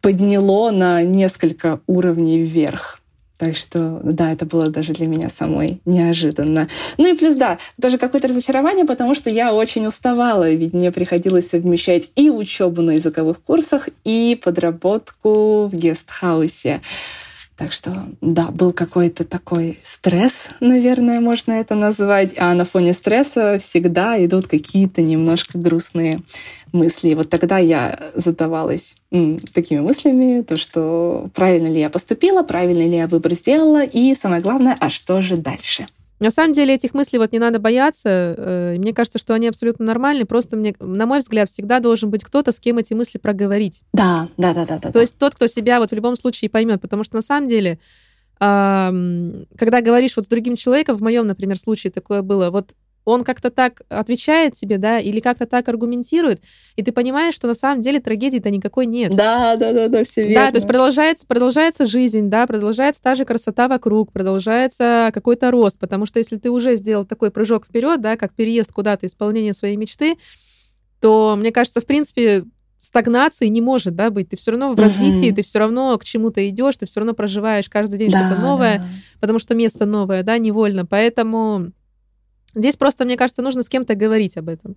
подняло 0.00 0.70
на 0.70 1.02
несколько 1.02 1.80
уровней 1.86 2.38
вверх. 2.38 3.00
Так 3.38 3.56
что, 3.56 4.00
да, 4.04 4.30
это 4.30 4.46
было 4.46 4.68
даже 4.68 4.92
для 4.92 5.08
меня 5.08 5.28
самой 5.28 5.80
неожиданно. 5.84 6.68
Ну 6.98 7.12
и 7.12 7.16
плюс, 7.16 7.34
да, 7.34 7.58
тоже 7.82 7.98
какое-то 7.98 8.28
разочарование, 8.28 8.84
потому 8.84 9.14
что 9.16 9.28
я 9.28 9.52
очень 9.52 9.86
уставала, 9.86 10.48
ведь 10.50 10.72
мне 10.72 10.92
приходилось 10.92 11.50
совмещать 11.50 12.12
и 12.14 12.30
учебу 12.30 12.80
на 12.80 12.92
языковых 12.92 13.42
курсах, 13.42 13.88
и 14.04 14.40
подработку 14.42 15.66
в 15.66 15.74
гестхаусе. 15.74 16.80
Так 17.56 17.70
что, 17.70 18.06
да, 18.20 18.50
был 18.50 18.72
какой-то 18.72 19.24
такой 19.24 19.78
стресс, 19.84 20.48
наверное, 20.58 21.20
можно 21.20 21.52
это 21.52 21.76
назвать. 21.76 22.32
А 22.36 22.52
на 22.52 22.64
фоне 22.64 22.92
стресса 22.92 23.58
всегда 23.60 24.22
идут 24.24 24.48
какие-то 24.48 25.02
немножко 25.02 25.56
грустные 25.56 26.22
мысли. 26.72 27.10
И 27.10 27.14
вот 27.14 27.30
тогда 27.30 27.58
я 27.58 28.10
задавалась 28.16 28.96
м, 29.12 29.38
такими 29.38 29.78
мыслями, 29.78 30.42
то, 30.42 30.56
что 30.56 31.30
правильно 31.32 31.68
ли 31.68 31.78
я 31.78 31.90
поступила, 31.90 32.42
правильно 32.42 32.82
ли 32.82 32.96
я 32.96 33.06
выбор 33.06 33.32
сделала, 33.34 33.84
и 33.84 34.14
самое 34.14 34.42
главное, 34.42 34.76
а 34.80 34.90
что 34.90 35.20
же 35.20 35.36
дальше? 35.36 35.86
На 36.20 36.30
самом 36.30 36.52
деле 36.52 36.74
этих 36.74 36.94
мыслей 36.94 37.18
вот 37.18 37.32
не 37.32 37.38
надо 37.38 37.58
бояться. 37.58 38.08
Э, 38.08 38.76
мне 38.78 38.94
кажется, 38.94 39.18
что 39.18 39.34
они 39.34 39.48
абсолютно 39.48 39.84
нормальны. 39.84 40.24
Просто 40.24 40.56
мне, 40.56 40.74
на 40.78 41.06
мой 41.06 41.18
взгляд, 41.18 41.48
всегда 41.48 41.80
должен 41.80 42.10
быть 42.10 42.24
кто-то, 42.24 42.52
с 42.52 42.60
кем 42.60 42.78
эти 42.78 42.94
мысли 42.94 43.18
проговорить. 43.18 43.82
Да, 43.92 44.28
да, 44.36 44.54
да, 44.54 44.64
да. 44.64 44.78
да 44.78 44.92
То 44.92 45.00
есть 45.00 45.18
тот, 45.18 45.34
кто 45.34 45.46
себя 45.46 45.80
вот 45.80 45.90
в 45.90 45.94
любом 45.94 46.16
случае 46.16 46.50
поймет. 46.50 46.80
Потому 46.80 47.04
что 47.04 47.16
на 47.16 47.22
самом 47.22 47.48
деле, 47.48 47.78
когда 48.38 49.80
говоришь 49.80 50.16
вот 50.16 50.24
с 50.26 50.28
другим 50.28 50.56
человеком, 50.56 50.96
в 50.96 51.02
моем, 51.02 51.26
например, 51.26 51.58
случае 51.58 51.92
такое 51.92 52.22
было, 52.22 52.50
вот 52.50 52.74
он 53.04 53.24
как-то 53.24 53.50
так 53.50 53.82
отвечает 53.88 54.54
тебе, 54.54 54.78
да, 54.78 54.98
или 54.98 55.20
как-то 55.20 55.46
так 55.46 55.68
аргументирует, 55.68 56.42
и 56.76 56.82
ты 56.82 56.92
понимаешь, 56.92 57.34
что 57.34 57.46
на 57.46 57.54
самом 57.54 57.80
деле 57.82 58.00
трагедии-то 58.00 58.50
никакой 58.50 58.86
нет. 58.86 59.12
Да, 59.14 59.56
да, 59.56 59.72
да, 59.72 59.88
да, 59.88 60.04
все 60.04 60.26
верно. 60.26 60.46
Да, 60.46 60.50
то 60.50 60.56
есть 60.56 60.66
продолжается, 60.66 61.26
продолжается 61.26 61.86
жизнь, 61.86 62.28
да, 62.30 62.46
продолжается 62.46 63.02
та 63.02 63.14
же 63.14 63.24
красота 63.24 63.68
вокруг, 63.68 64.12
продолжается 64.12 65.10
какой-то 65.12 65.50
рост, 65.50 65.78
потому 65.78 66.06
что 66.06 66.18
если 66.18 66.36
ты 66.36 66.50
уже 66.50 66.76
сделал 66.76 67.04
такой 67.04 67.30
прыжок 67.30 67.66
вперед, 67.66 68.00
да, 68.00 68.16
как 68.16 68.34
переезд 68.34 68.72
куда-то, 68.72 69.06
исполнение 69.06 69.52
своей 69.52 69.76
мечты, 69.76 70.16
то, 71.00 71.36
мне 71.38 71.52
кажется, 71.52 71.80
в 71.80 71.86
принципе, 71.86 72.44
стагнации 72.78 73.46
не 73.48 73.60
может, 73.60 73.94
да, 73.96 74.10
быть. 74.10 74.28
Ты 74.30 74.36
все 74.36 74.52
равно 74.52 74.74
в 74.74 74.78
развитии, 74.78 75.28
угу. 75.28 75.36
ты 75.36 75.42
все 75.42 75.58
равно 75.58 75.96
к 75.98 76.04
чему-то 76.04 76.46
идешь, 76.48 76.76
ты 76.76 76.86
все 76.86 77.00
равно 77.00 77.14
проживаешь 77.14 77.68
каждый 77.68 77.98
день 77.98 78.10
да, 78.10 78.26
что-то 78.26 78.42
новое, 78.42 78.78
да. 78.78 78.84
потому 79.20 79.38
что 79.38 79.54
место 79.54 79.86
новое, 79.86 80.22
да, 80.22 80.38
невольно. 80.38 80.84
Поэтому 80.84 81.72
Здесь 82.54 82.76
просто, 82.76 83.04
мне 83.04 83.16
кажется, 83.16 83.42
нужно 83.42 83.62
с 83.62 83.68
кем-то 83.68 83.94
говорить 83.94 84.36
об 84.36 84.48
этом. 84.48 84.76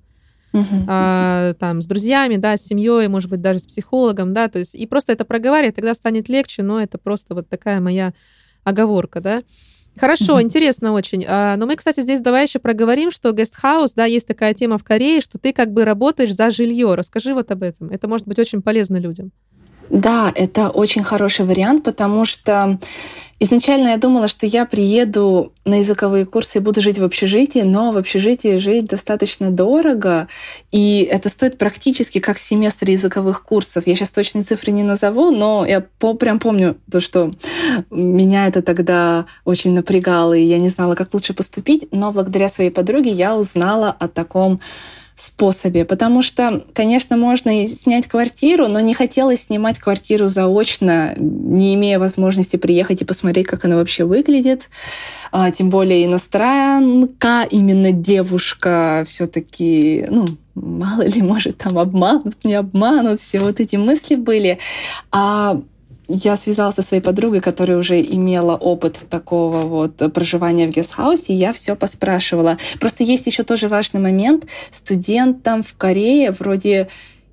Uh-huh. 0.53 0.85
А, 0.87 1.53
там, 1.55 1.81
с 1.81 1.87
друзьями, 1.87 2.37
да, 2.37 2.55
с 2.57 2.65
семьей, 2.65 3.07
может 3.07 3.29
быть, 3.29 3.41
даже 3.41 3.59
с 3.59 3.67
психологом, 3.67 4.33
да, 4.33 4.47
то 4.47 4.59
есть, 4.59 4.75
и 4.75 4.87
просто 4.87 5.11
это 5.11 5.25
проговаривать, 5.25 5.75
тогда 5.75 5.93
станет 5.93 6.29
легче, 6.29 6.63
но 6.63 6.81
это 6.81 6.97
просто 6.97 7.35
вот 7.35 7.49
такая 7.49 7.81
моя 7.81 8.13
оговорка, 8.63 9.19
да. 9.19 9.43
Хорошо, 9.97 10.39
uh-huh. 10.39 10.43
интересно 10.43 10.93
очень. 10.93 11.25
А, 11.27 11.57
но 11.57 11.65
мы, 11.65 11.75
кстати, 11.75 12.01
здесь 12.01 12.21
давай 12.21 12.45
еще 12.45 12.59
проговорим, 12.59 13.11
что 13.11 13.31
гестхаус, 13.31 13.93
да, 13.93 14.05
есть 14.05 14.27
такая 14.27 14.53
тема 14.53 14.77
в 14.77 14.83
Корее, 14.83 15.21
что 15.21 15.37
ты 15.37 15.53
как 15.53 15.71
бы 15.71 15.85
работаешь 15.85 16.33
за 16.33 16.51
жилье. 16.51 16.93
Расскажи 16.93 17.33
вот 17.33 17.51
об 17.51 17.63
этом. 17.63 17.89
Это 17.89 18.07
может 18.07 18.27
быть 18.27 18.37
очень 18.37 18.61
полезно 18.61 18.97
людям. 18.97 19.31
Да, 19.89 20.31
это 20.35 20.69
очень 20.69 21.03
хороший 21.03 21.45
вариант, 21.45 21.83
потому 21.83 22.25
что 22.25 22.77
изначально 23.39 23.89
я 23.89 23.97
думала, 23.97 24.27
что 24.27 24.45
я 24.45 24.65
приеду 24.65 25.53
на 25.63 25.75
языковые 25.75 26.25
курсы 26.25 26.57
и 26.57 26.61
буду 26.61 26.81
жить 26.81 26.99
в 26.99 27.03
общежитии, 27.03 27.61
но 27.61 27.91
в 27.91 27.97
общежитии 27.97 28.57
жить 28.57 28.87
достаточно 28.87 29.49
дорого, 29.49 30.27
и 30.71 31.07
это 31.09 31.29
стоит 31.29 31.57
практически 31.57 32.19
как 32.19 32.37
семестр 32.37 32.89
языковых 32.89 33.43
курсов. 33.43 33.87
Я 33.87 33.95
сейчас 33.95 34.09
точные 34.11 34.43
цифры 34.43 34.71
не 34.71 34.83
назову, 34.83 35.31
но 35.31 35.65
я 35.65 35.85
по 35.99 36.15
прям 36.15 36.39
помню 36.39 36.77
то, 36.91 36.99
что 36.99 37.31
меня 37.89 38.47
это 38.47 38.61
тогда 38.61 39.25
очень 39.45 39.73
напрягало, 39.73 40.33
и 40.33 40.43
я 40.43 40.57
не 40.57 40.69
знала, 40.69 40.95
как 40.95 41.13
лучше 41.13 41.33
поступить, 41.33 41.87
но 41.91 42.11
благодаря 42.11 42.49
своей 42.49 42.71
подруге 42.71 43.11
я 43.11 43.35
узнала 43.37 43.95
о 43.97 44.07
таком 44.09 44.59
способе, 45.17 45.83
потому 45.83 46.21
что, 46.21 46.63
конечно, 46.73 47.17
можно 47.17 47.63
и 47.63 47.67
снять 47.67 48.07
квартиру, 48.07 48.67
но 48.67 48.79
не 48.79 48.93
хотелось 48.93 49.45
снимать 49.45 49.79
квартиру 49.79 50.27
заочно, 50.27 51.15
не 51.17 51.73
имея 51.73 51.97
возможности 51.97 52.55
приехать 52.55 53.01
и 53.01 53.05
посмотреть, 53.05 53.47
как 53.47 53.65
она 53.65 53.77
вообще 53.77 54.05
выглядит. 54.05 54.69
А, 55.31 55.49
тем 55.49 55.71
более 55.71 56.05
иностранка, 56.05 57.47
именно 57.49 57.91
девушка 57.91 59.05
все-таки, 59.07 60.05
ну, 60.07 60.27
мало 60.53 61.01
ли, 61.01 61.23
может, 61.23 61.57
там 61.57 61.79
обманут, 61.79 62.35
не 62.43 62.53
обманут, 62.53 63.19
все 63.19 63.39
вот 63.39 63.59
эти 63.59 63.75
мысли 63.75 64.15
были. 64.15 64.59
А 65.11 65.59
я 66.07 66.35
связалась 66.35 66.75
со 66.75 66.81
своей 66.81 67.03
подругой, 67.03 67.41
которая 67.41 67.77
уже 67.77 68.01
имела 68.01 68.55
опыт 68.55 68.97
такого 69.09 69.61
вот 69.61 70.13
проживания 70.13 70.67
в 70.67 70.71
гестхаусе, 70.71 71.33
и 71.33 71.37
я 71.37 71.53
все 71.53 71.75
поспрашивала. 71.75 72.57
Просто 72.79 73.03
есть 73.03 73.27
еще 73.27 73.43
тоже 73.43 73.67
важный 73.67 73.99
момент. 73.99 74.45
Студентам 74.71 75.63
в 75.63 75.75
Корее 75.75 76.31
вроде 76.31 76.87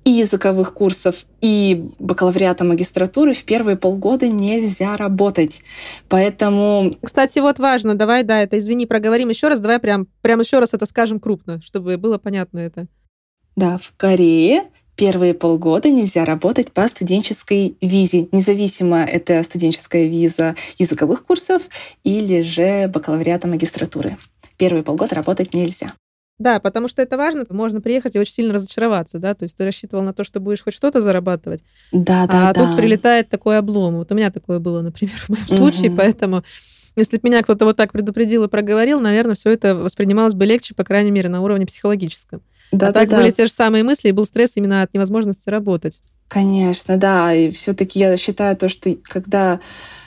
и 0.05 0.11
языковых 0.11 0.73
курсов, 0.73 1.25
и 1.41 1.89
бакалавриата 1.97 2.63
магистратуры 2.63 3.33
в 3.33 3.43
первые 3.43 3.75
полгода 3.75 4.27
нельзя 4.27 4.95
работать. 4.97 5.63
Поэтому... 6.07 6.95
Кстати, 7.01 7.39
вот 7.39 7.57
важно, 7.57 7.95
давай, 7.95 8.23
да, 8.23 8.41
это, 8.41 8.59
извини, 8.59 8.85
проговорим 8.85 9.29
еще 9.29 9.47
раз, 9.47 9.59
давай 9.59 9.79
прям, 9.79 10.07
прям 10.21 10.39
еще 10.39 10.59
раз 10.59 10.75
это 10.75 10.85
скажем 10.85 11.19
крупно, 11.19 11.59
чтобы 11.63 11.97
было 11.97 12.19
понятно 12.19 12.59
это. 12.59 12.85
Да, 13.55 13.79
в 13.79 13.93
Корее 13.97 14.65
первые 14.95 15.33
полгода 15.33 15.89
нельзя 15.89 16.25
работать 16.25 16.71
по 16.71 16.87
студенческой 16.87 17.75
визе, 17.81 18.27
независимо 18.31 19.03
это 19.03 19.41
студенческая 19.43 20.07
виза 20.07 20.55
языковых 20.77 21.25
курсов 21.25 21.63
или 22.03 22.41
же 22.41 22.87
бакалавриата 22.87 23.47
магистратуры. 23.47 24.17
Первые 24.57 24.83
полгода 24.83 25.15
работать 25.15 25.53
нельзя. 25.53 25.93
Да, 26.37 26.59
потому 26.59 26.89
что 26.89 27.01
это 27.01 27.17
важно. 27.17 27.45
Можно 27.49 27.79
приехать 27.79 28.15
и 28.15 28.19
очень 28.19 28.33
сильно 28.33 28.53
разочароваться, 28.53 29.19
да, 29.19 29.33
то 29.33 29.43
есть 29.43 29.55
ты 29.55 29.63
рассчитывал 29.63 30.03
на 30.03 30.13
то, 30.13 30.25
что 30.25 30.41
будешь 30.41 30.63
хоть 30.63 30.73
что-то 30.73 30.99
зарабатывать, 30.99 31.63
да, 31.93 32.27
да, 32.27 32.49
а 32.49 32.53
да. 32.53 32.67
тут 32.67 32.77
прилетает 32.77 33.29
такой 33.29 33.57
облом. 33.57 33.95
Вот 33.95 34.11
у 34.11 34.15
меня 34.15 34.31
такое 34.31 34.59
было, 34.59 34.81
например, 34.81 35.15
в 35.17 35.29
моем 35.29 35.45
угу. 35.47 35.55
случае, 35.55 35.91
поэтому 35.91 36.43
если 36.97 37.17
бы 37.17 37.29
меня 37.29 37.41
кто-то 37.41 37.65
вот 37.65 37.77
так 37.77 37.91
предупредил 37.91 38.43
и 38.45 38.49
проговорил, 38.49 38.99
наверное, 38.99 39.35
все 39.35 39.49
это 39.49 39.75
воспринималось 39.75 40.33
бы 40.33 40.45
легче, 40.45 40.75
по 40.75 40.83
крайней 40.83 41.11
мере, 41.11 41.29
на 41.29 41.41
уровне 41.41 41.65
психологическом. 41.65 42.41
Да, 42.71 42.89
а 42.89 42.91
да, 42.91 42.99
так 43.01 43.09
да. 43.09 43.17
были 43.17 43.31
те 43.31 43.45
же 43.45 43.51
самые 43.51 43.83
мысли, 43.83 44.09
и 44.09 44.11
был 44.11 44.25
стресс 44.25 44.53
именно 44.55 44.81
от 44.81 44.93
невозможности 44.93 45.49
работать. 45.49 46.01
Конечно, 46.27 46.97
да. 46.97 47.33
И 47.33 47.51
все-таки 47.51 47.99
я 47.99 48.17
считаю 48.17 48.55
то, 48.55 48.67
что 48.67 48.95
когда 49.03 49.59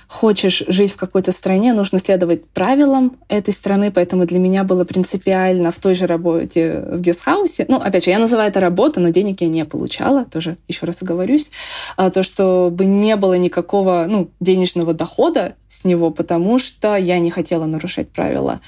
хочешь 0.09 0.65
жить 0.67 0.93
в 0.93 0.97
какой-то 0.97 1.33
стране, 1.33 1.75
нужно 1.75 1.99
следовать 1.99 2.47
правилам 2.47 3.19
этой 3.29 3.53
страны, 3.53 3.93
поэтому 3.93 4.25
для 4.25 4.39
меня 4.39 4.65
было 4.65 4.85
принципиально 4.85 5.71
в 5.71 5.79
той 5.79 5.95
же 5.95 6.07
работе 6.07 6.81
в 6.81 7.01
гестхаусе, 7.01 7.67
ну, 7.69 7.77
опять 7.77 8.05
же, 8.05 8.11
я 8.11 8.19
называю 8.19 8.49
это 8.49 8.59
работа, 8.59 9.01
но 9.01 9.11
денег 9.11 9.43
я 9.43 9.49
не 9.49 9.67
получала, 9.67 10.25
тоже 10.25 10.57
еще 10.67 10.87
раз 10.87 11.03
оговорюсь, 11.03 11.51
а 11.97 12.09
то, 12.09 12.23
чтобы 12.23 12.87
не 12.87 13.17
было 13.17 13.35
никакого, 13.35 14.07
ну, 14.09 14.31
денежного 14.41 14.95
дохода 14.95 15.57
с 15.69 15.85
него, 15.85 16.11
потому 16.11 16.59
что 16.59 16.97
я 16.97 17.19
не 17.19 17.31
хотела 17.31 17.67
нарушать 17.67 18.09
правила. 18.09 18.63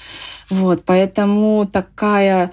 Вот, 0.51 0.83
поэтому 0.85 1.67
такая 1.71 2.51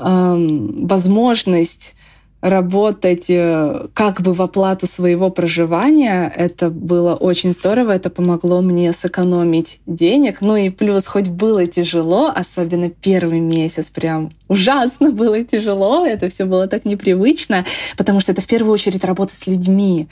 возможность 0.00 1.94
работать 2.40 3.26
э, 3.28 3.88
как 3.92 4.22
бы 4.22 4.32
в 4.32 4.42
оплату 4.42 4.86
своего 4.86 5.30
проживания. 5.30 6.32
Это 6.34 6.70
было 6.70 7.14
очень 7.14 7.52
здорово, 7.52 7.92
это 7.92 8.10
помогло 8.10 8.60
мне 8.62 8.92
сэкономить 8.92 9.80
денег. 9.86 10.40
Ну 10.40 10.56
и 10.56 10.70
плюс, 10.70 11.06
хоть 11.06 11.28
было 11.28 11.66
тяжело, 11.66 12.32
особенно 12.34 12.88
первый 12.88 13.40
месяц, 13.40 13.90
прям 13.90 14.30
ужасно 14.48 15.10
было 15.12 15.42
тяжело, 15.44 16.06
это 16.06 16.28
все 16.28 16.44
было 16.44 16.66
так 16.66 16.84
непривычно, 16.84 17.64
потому 17.96 18.20
что 18.20 18.32
это 18.32 18.42
в 18.42 18.46
первую 18.46 18.72
очередь 18.72 19.04
работа 19.04 19.34
с 19.34 19.46
людьми. 19.46 20.08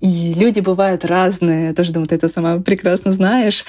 И 0.00 0.34
люди 0.34 0.60
бывают 0.60 1.04
разные, 1.04 1.68
я 1.68 1.74
тоже 1.74 1.92
думаю, 1.92 2.08
ты 2.08 2.14
это 2.14 2.28
сама 2.28 2.58
прекрасно 2.58 3.12
знаешь. 3.12 3.64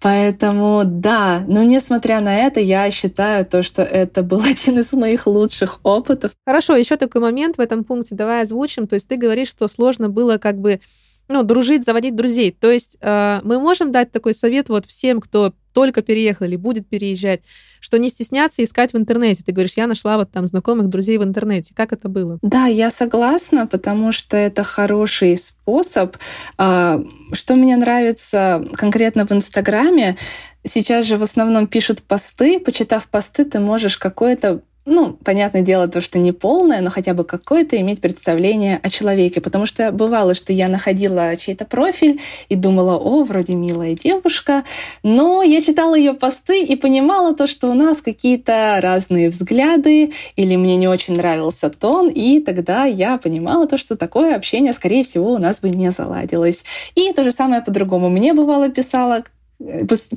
Поэтому 0.00 0.82
да, 0.84 1.42
но 1.46 1.62
несмотря 1.62 2.20
на 2.20 2.36
это, 2.36 2.60
я 2.60 2.90
считаю 2.90 3.44
то, 3.44 3.62
что 3.62 3.82
это 3.82 4.22
был 4.22 4.40
один 4.44 4.78
из 4.78 4.92
моих 4.92 5.26
лучших 5.26 5.80
опытов. 5.82 6.32
Хорошо, 6.46 6.76
еще 6.76 6.96
такой 6.96 7.20
момент 7.20 7.53
момент 7.54 7.56
в 7.56 7.60
этом 7.60 7.84
пункте 7.84 8.14
давай 8.14 8.42
озвучим. 8.42 8.86
То 8.86 8.94
есть 8.94 9.08
ты 9.08 9.16
говоришь, 9.16 9.48
что 9.48 9.68
сложно 9.68 10.08
было 10.08 10.38
как 10.38 10.58
бы 10.58 10.80
ну, 11.28 11.42
дружить, 11.42 11.84
заводить 11.84 12.14
друзей. 12.14 12.50
То 12.52 12.70
есть 12.70 12.98
э, 13.00 13.40
мы 13.44 13.58
можем 13.58 13.92
дать 13.92 14.12
такой 14.12 14.34
совет 14.34 14.68
вот 14.68 14.84
всем, 14.84 15.20
кто 15.20 15.54
только 15.72 16.02
переехал 16.02 16.46
или 16.46 16.56
будет 16.56 16.86
переезжать, 16.86 17.40
что 17.80 17.98
не 17.98 18.10
стесняться 18.10 18.62
искать 18.62 18.92
в 18.92 18.96
интернете. 18.96 19.42
Ты 19.42 19.52
говоришь, 19.52 19.72
я 19.76 19.86
нашла 19.86 20.18
вот 20.18 20.30
там 20.30 20.46
знакомых 20.46 20.88
друзей 20.88 21.16
в 21.18 21.24
интернете. 21.24 21.74
Как 21.74 21.92
это 21.92 22.08
было? 22.08 22.38
Да, 22.42 22.66
я 22.66 22.90
согласна, 22.90 23.66
потому 23.66 24.12
что 24.12 24.36
это 24.36 24.62
хороший 24.62 25.36
способ. 25.36 26.16
А, 26.58 27.02
что 27.32 27.56
мне 27.56 27.76
нравится 27.76 28.64
конкретно 28.74 29.26
в 29.26 29.32
Инстаграме, 29.32 30.16
сейчас 30.64 31.06
же 31.06 31.16
в 31.16 31.22
основном 31.22 31.66
пишут 31.66 32.02
посты. 32.02 32.60
Почитав 32.60 33.08
посты, 33.08 33.44
ты 33.44 33.60
можешь 33.60 33.96
какое-то 33.96 34.62
ну, 34.86 35.16
понятное 35.24 35.62
дело, 35.62 35.88
то, 35.88 36.02
что 36.02 36.18
не 36.18 36.32
полное, 36.32 36.82
но 36.82 36.90
хотя 36.90 37.14
бы 37.14 37.24
какое-то 37.24 37.80
иметь 37.80 38.02
представление 38.02 38.78
о 38.82 38.90
человеке. 38.90 39.40
Потому 39.40 39.64
что 39.64 39.90
бывало, 39.92 40.34
что 40.34 40.52
я 40.52 40.68
находила 40.68 41.36
чей-то 41.36 41.64
профиль 41.64 42.20
и 42.50 42.54
думала, 42.54 42.96
о, 42.96 43.24
вроде 43.24 43.54
милая 43.54 43.94
девушка, 43.94 44.64
но 45.02 45.42
я 45.42 45.62
читала 45.62 45.94
ее 45.94 46.12
посты 46.12 46.62
и 46.62 46.76
понимала 46.76 47.34
то, 47.34 47.46
что 47.46 47.70
у 47.70 47.74
нас 47.74 48.02
какие-то 48.02 48.78
разные 48.82 49.30
взгляды, 49.30 50.12
или 50.36 50.56
мне 50.56 50.76
не 50.76 50.86
очень 50.86 51.16
нравился 51.16 51.70
тон, 51.70 52.08
и 52.08 52.40
тогда 52.40 52.84
я 52.84 53.16
понимала 53.16 53.66
то, 53.66 53.78
что 53.78 53.96
такое 53.96 54.36
общение, 54.36 54.74
скорее 54.74 55.02
всего, 55.02 55.32
у 55.32 55.38
нас 55.38 55.60
бы 55.60 55.70
не 55.70 55.90
заладилось. 55.92 56.62
И 56.94 57.10
то 57.14 57.24
же 57.24 57.30
самое 57.30 57.62
по-другому. 57.62 58.10
Мне 58.10 58.34
бывало 58.34 58.68
писала 58.68 59.24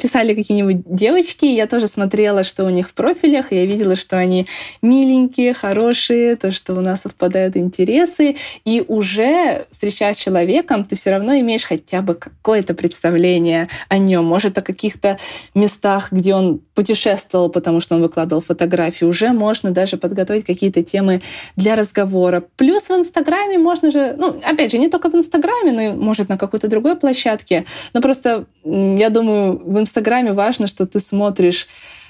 писали 0.01 0.33
какие-нибудь 0.33 0.83
девочки, 0.85 1.45
я 1.45 1.67
тоже 1.67 1.87
смотрела, 1.87 2.43
что 2.43 2.65
у 2.65 2.69
них 2.69 2.89
в 2.89 2.93
профилях, 2.93 3.51
и 3.51 3.55
я 3.55 3.65
видела, 3.65 3.95
что 3.95 4.17
они 4.17 4.47
миленькие, 4.81 5.53
хорошие, 5.53 6.35
то, 6.35 6.51
что 6.51 6.73
у 6.73 6.81
нас 6.81 7.01
совпадают 7.01 7.55
интересы, 7.55 8.35
и 8.65 8.83
уже 8.87 9.65
встречаясь 9.71 10.17
с 10.17 10.19
человеком, 10.19 10.83
ты 10.83 10.95
все 10.95 11.11
равно 11.11 11.33
имеешь 11.39 11.65
хотя 11.65 12.01
бы 12.01 12.15
какое-то 12.15 12.73
представление 12.73 13.67
о 13.89 13.97
нем, 13.97 14.25
может, 14.25 14.57
о 14.57 14.61
каких-то 14.61 15.17
местах, 15.55 16.11
где 16.11 16.35
он 16.35 16.59
путешествовал, 16.75 17.49
потому 17.49 17.79
что 17.79 17.95
он 17.95 18.01
выкладывал 18.01 18.41
фотографии, 18.41 19.05
уже 19.05 19.31
можно 19.31 19.71
даже 19.71 19.97
подготовить 19.97 20.45
какие-то 20.45 20.83
темы 20.83 21.21
для 21.55 21.75
разговора. 21.75 22.43
Плюс 22.55 22.89
в 22.89 22.91
Инстаграме 22.91 23.57
можно 23.57 23.91
же, 23.91 24.15
ну, 24.17 24.39
опять 24.43 24.71
же, 24.71 24.77
не 24.77 24.89
только 24.89 25.09
в 25.09 25.15
Инстаграме, 25.15 25.71
но 25.71 25.81
и, 25.81 25.89
может, 25.91 26.29
на 26.29 26.37
какой-то 26.37 26.67
другой 26.67 26.95
площадке, 26.95 27.65
но 27.93 28.01
просто, 28.01 28.45
я 28.63 29.09
думаю, 29.09 29.36
в 29.63 29.79
Инстаграме 29.79 30.33
важно, 30.33 30.67
что 30.67 30.85
ты 30.85 30.99
смотришь 30.99 31.67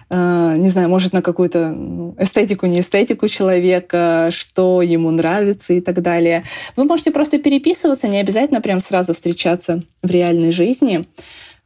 э, 0.09 0.55
не 0.57 0.69
знаю, 0.69 0.89
может, 0.89 1.13
на 1.13 1.21
какую-то 1.21 1.69
ну, 1.69 2.15
эстетику, 2.17 2.65
не 2.65 2.79
эстетику 2.79 3.27
человека, 3.27 4.29
что 4.31 4.81
ему 4.81 5.11
нравится 5.11 5.73
и 5.73 5.81
так 5.81 6.01
далее. 6.01 6.43
Вы 6.75 6.85
можете 6.85 7.11
просто 7.11 7.39
переписываться, 7.39 8.07
не 8.07 8.19
обязательно 8.19 8.61
прям 8.61 8.79
сразу 8.79 9.13
встречаться 9.13 9.83
в 10.01 10.09
реальной 10.09 10.51
жизни. 10.51 11.07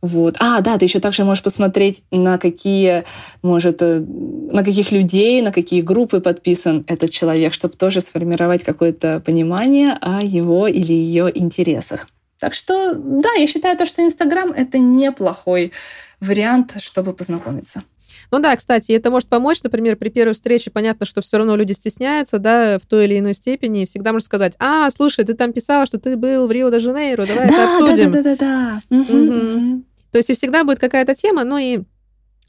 Вот. 0.01 0.37
А, 0.39 0.61
да, 0.61 0.79
ты 0.79 0.85
еще 0.85 0.99
также 0.99 1.23
можешь 1.23 1.43
посмотреть, 1.43 2.03
на 2.09 2.39
какие, 2.39 3.03
может, 3.43 3.81
э, 3.83 3.99
на 3.99 4.63
каких 4.63 4.91
людей, 4.91 5.41
на 5.43 5.51
какие 5.51 5.81
группы 5.81 6.19
подписан 6.19 6.83
этот 6.87 7.11
человек, 7.11 7.53
чтобы 7.53 7.75
тоже 7.75 8.01
сформировать 8.01 8.63
какое-то 8.63 9.19
понимание 9.19 9.95
о 10.01 10.21
его 10.23 10.67
или 10.67 10.93
ее 10.93 11.31
интересах. 11.33 12.07
Так 12.41 12.55
что, 12.55 12.95
да, 12.95 13.33
я 13.37 13.45
считаю 13.45 13.77
то, 13.77 13.85
что 13.85 14.01
Инстаграм— 14.01 14.51
это 14.57 14.79
неплохой 14.79 15.71
вариант, 16.19 16.73
чтобы 16.81 17.13
познакомиться. 17.13 17.83
Ну 18.31 18.39
да, 18.39 18.55
кстати, 18.55 18.93
это 18.93 19.11
может 19.11 19.29
помочь, 19.29 19.61
например, 19.61 19.95
при 19.95 20.09
первой 20.09 20.33
встрече 20.33 20.71
понятно, 20.71 21.05
что 21.05 21.21
все 21.21 21.37
равно 21.37 21.55
люди 21.55 21.73
стесняются, 21.73 22.39
да, 22.39 22.79
в 22.79 22.87
той 22.87 23.05
или 23.05 23.19
иной 23.19 23.35
степени, 23.35 23.83
и 23.83 23.85
всегда 23.85 24.11
можно 24.11 24.25
сказать, 24.25 24.55
а, 24.57 24.89
слушай, 24.89 25.23
ты 25.23 25.35
там 25.35 25.53
писала, 25.53 25.85
что 25.85 25.99
ты 25.99 26.17
был 26.17 26.47
в 26.47 26.51
Рио-де-Жанейро, 26.51 27.27
давай 27.27 27.47
да, 27.47 27.53
это 27.53 27.77
обсудим. 27.77 28.11
Да, 28.11 28.23
да, 28.23 28.35
да, 28.35 28.81
да. 28.89 28.97
Угу, 28.97 29.17
угу. 29.17 29.83
То 30.11 30.17
есть 30.17 30.31
и 30.31 30.33
всегда 30.33 30.63
будет 30.63 30.79
какая-то 30.79 31.13
тема, 31.13 31.43
но 31.43 31.59
и 31.59 31.81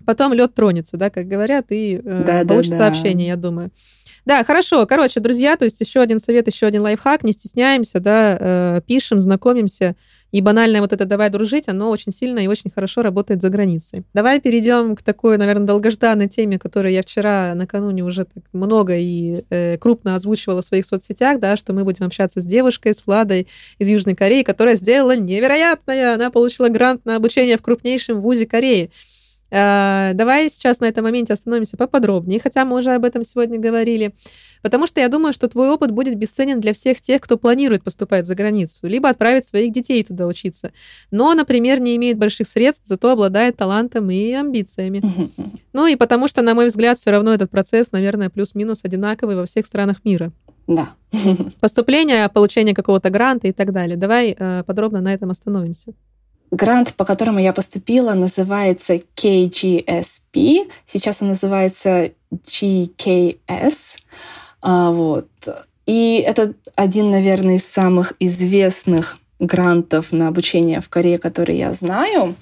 потом 0.06 0.32
лед 0.32 0.54
тронется, 0.54 0.96
да, 0.96 1.10
как 1.10 1.28
говорят, 1.28 1.66
и 1.68 2.00
э, 2.02 2.24
да, 2.26 2.46
получится 2.46 2.78
да, 2.78 2.88
да. 2.88 2.94
сообщение, 2.94 3.28
я 3.28 3.36
думаю. 3.36 3.70
Да, 4.24 4.44
хорошо. 4.44 4.86
Короче, 4.86 5.20
друзья, 5.20 5.56
то 5.56 5.64
есть 5.64 5.80
еще 5.80 6.00
один 6.00 6.18
совет, 6.18 6.46
еще 6.46 6.66
один 6.66 6.82
лайфхак. 6.82 7.24
Не 7.24 7.32
стесняемся, 7.32 7.98
да, 7.98 8.36
э, 8.38 8.80
пишем, 8.86 9.18
знакомимся. 9.18 9.96
И 10.30 10.40
банальное 10.40 10.80
вот 10.80 10.94
это 10.94 11.04
«давай 11.04 11.28
дружить», 11.28 11.68
оно 11.68 11.90
очень 11.90 12.10
сильно 12.10 12.38
и 12.38 12.46
очень 12.46 12.70
хорошо 12.70 13.02
работает 13.02 13.42
за 13.42 13.50
границей. 13.50 14.04
Давай 14.14 14.40
перейдем 14.40 14.96
к 14.96 15.02
такой, 15.02 15.36
наверное, 15.36 15.66
долгожданной 15.66 16.26
теме, 16.26 16.58
которую 16.58 16.92
я 16.92 17.02
вчера 17.02 17.52
накануне 17.54 18.02
уже 18.02 18.24
так 18.24 18.42
много 18.52 18.96
и 18.96 19.44
э, 19.50 19.76
крупно 19.76 20.14
озвучивала 20.14 20.62
в 20.62 20.64
своих 20.64 20.86
соцсетях, 20.86 21.38
да, 21.38 21.54
что 21.56 21.74
мы 21.74 21.84
будем 21.84 22.06
общаться 22.06 22.40
с 22.40 22.46
девушкой, 22.46 22.94
с 22.94 23.02
Владой 23.04 23.46
из 23.78 23.90
Южной 23.90 24.14
Кореи, 24.14 24.42
которая 24.42 24.76
сделала 24.76 25.14
невероятное. 25.14 26.14
Она 26.14 26.30
получила 26.30 26.68
грант 26.68 27.04
на 27.04 27.16
обучение 27.16 27.58
в 27.58 27.62
крупнейшем 27.62 28.20
вузе 28.20 28.46
Кореи. 28.46 28.90
Э, 29.52 30.12
давай 30.14 30.48
сейчас 30.48 30.80
на 30.80 30.86
этом 30.86 31.04
моменте 31.04 31.34
остановимся 31.34 31.76
поподробнее, 31.76 32.40
хотя 32.40 32.64
мы 32.64 32.78
уже 32.78 32.92
об 32.92 33.04
этом 33.04 33.22
сегодня 33.22 33.58
говорили. 33.58 34.14
Потому 34.62 34.86
что 34.86 35.00
я 35.00 35.08
думаю, 35.08 35.34
что 35.34 35.46
твой 35.48 35.68
опыт 35.68 35.90
будет 35.90 36.16
бесценен 36.16 36.58
для 36.60 36.72
всех 36.72 37.00
тех, 37.00 37.20
кто 37.20 37.36
планирует 37.36 37.82
поступать 37.82 38.26
за 38.26 38.34
границу, 38.34 38.86
либо 38.86 39.10
отправить 39.10 39.44
своих 39.44 39.72
детей 39.72 40.02
туда 40.04 40.26
учиться. 40.26 40.72
Но, 41.10 41.34
например, 41.34 41.80
не 41.80 41.96
имеет 41.96 42.16
больших 42.16 42.48
средств, 42.48 42.86
зато 42.86 43.10
обладает 43.10 43.56
талантом 43.56 44.10
и 44.10 44.32
амбициями. 44.32 45.02
Ну 45.74 45.86
и 45.86 45.96
потому 45.96 46.28
что, 46.28 46.42
на 46.42 46.54
мой 46.54 46.66
взгляд, 46.66 46.98
все 46.98 47.10
равно 47.10 47.32
этот 47.32 47.50
процесс, 47.50 47.92
наверное, 47.92 48.28
плюс-минус 48.28 48.80
одинаковый 48.84 49.36
во 49.36 49.46
всех 49.46 49.66
странах 49.66 50.04
мира. 50.04 50.30
Да. 50.66 50.90
Поступление, 51.60 52.28
получение 52.28 52.74
какого-то 52.74 53.08
гранта 53.10 53.48
и 53.48 53.52
так 53.52 53.72
далее. 53.72 53.96
Давай 53.96 54.36
э, 54.38 54.64
подробно 54.64 55.00
на 55.00 55.12
этом 55.12 55.30
остановимся. 55.30 55.94
Грант, 56.52 56.92
по 56.94 57.06
которому 57.06 57.38
я 57.38 57.54
поступила, 57.54 58.12
называется 58.12 59.00
KGSP. 59.16 60.70
Сейчас 60.84 61.22
он 61.22 61.28
называется 61.28 62.12
GKS. 62.30 63.96
А, 64.60 64.90
вот. 64.90 65.28
И 65.86 66.22
это 66.24 66.52
один, 66.76 67.10
наверное, 67.10 67.56
из 67.56 67.66
самых 67.66 68.12
известных 68.18 69.16
грантов 69.40 70.12
на 70.12 70.28
обучение 70.28 70.82
в 70.82 70.90
Корее, 70.90 71.18
который 71.18 71.56
я 71.56 71.72
знаю. 71.72 72.36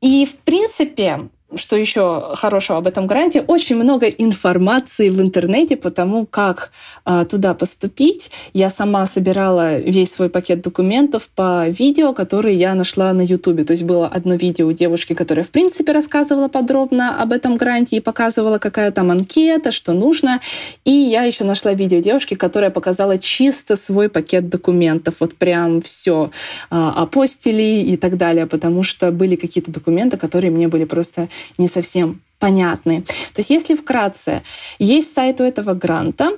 И, 0.00 0.24
в 0.24 0.36
принципе, 0.36 1.28
что 1.54 1.76
еще 1.76 2.34
хорошего 2.34 2.78
об 2.78 2.88
этом 2.88 3.06
гранте, 3.06 3.40
очень 3.40 3.76
много 3.76 4.06
информации 4.06 5.10
в 5.10 5.20
интернете 5.20 5.76
по 5.76 5.90
тому, 5.90 6.26
как 6.26 6.72
а, 7.04 7.24
туда 7.24 7.54
поступить. 7.54 8.32
Я 8.52 8.68
сама 8.68 9.06
собирала 9.06 9.78
весь 9.78 10.12
свой 10.12 10.28
пакет 10.28 10.60
документов 10.60 11.28
по 11.36 11.68
видео, 11.68 12.12
которые 12.12 12.56
я 12.56 12.74
нашла 12.74 13.12
на 13.12 13.20
Ютубе. 13.20 13.64
То 13.64 13.74
есть 13.74 13.84
было 13.84 14.08
одно 14.08 14.34
видео 14.34 14.66
у 14.66 14.72
девушки, 14.72 15.14
которая, 15.14 15.44
в 15.44 15.50
принципе, 15.50 15.92
рассказывала 15.92 16.48
подробно 16.48 17.22
об 17.22 17.32
этом 17.32 17.56
гранте 17.56 17.96
и 17.96 18.00
показывала, 18.00 18.58
какая 18.58 18.90
там 18.90 19.12
анкета, 19.12 19.70
что 19.70 19.92
нужно. 19.92 20.40
И 20.84 20.90
я 20.90 21.22
еще 21.22 21.44
нашла 21.44 21.74
видео 21.74 22.00
девушки, 22.00 22.34
которая 22.34 22.70
показала 22.70 23.18
чисто 23.18 23.76
свой 23.76 24.08
пакет 24.08 24.48
документов. 24.48 25.16
Вот 25.20 25.36
прям 25.36 25.80
все 25.80 26.32
а, 26.70 27.02
апостили 27.02 27.82
и 27.82 27.96
так 27.96 28.16
далее, 28.16 28.46
потому 28.46 28.82
что 28.82 29.12
были 29.12 29.36
какие-то 29.36 29.70
документы, 29.70 30.16
которые 30.16 30.50
мне 30.50 30.66
были 30.66 30.84
просто 30.84 31.28
не 31.58 31.68
совсем 31.68 32.22
понятны. 32.38 33.02
То 33.02 33.40
есть 33.40 33.50
если 33.50 33.74
вкратце, 33.74 34.42
есть 34.78 35.14
сайт 35.14 35.40
у 35.40 35.44
этого 35.44 35.74
гранта, 35.74 36.32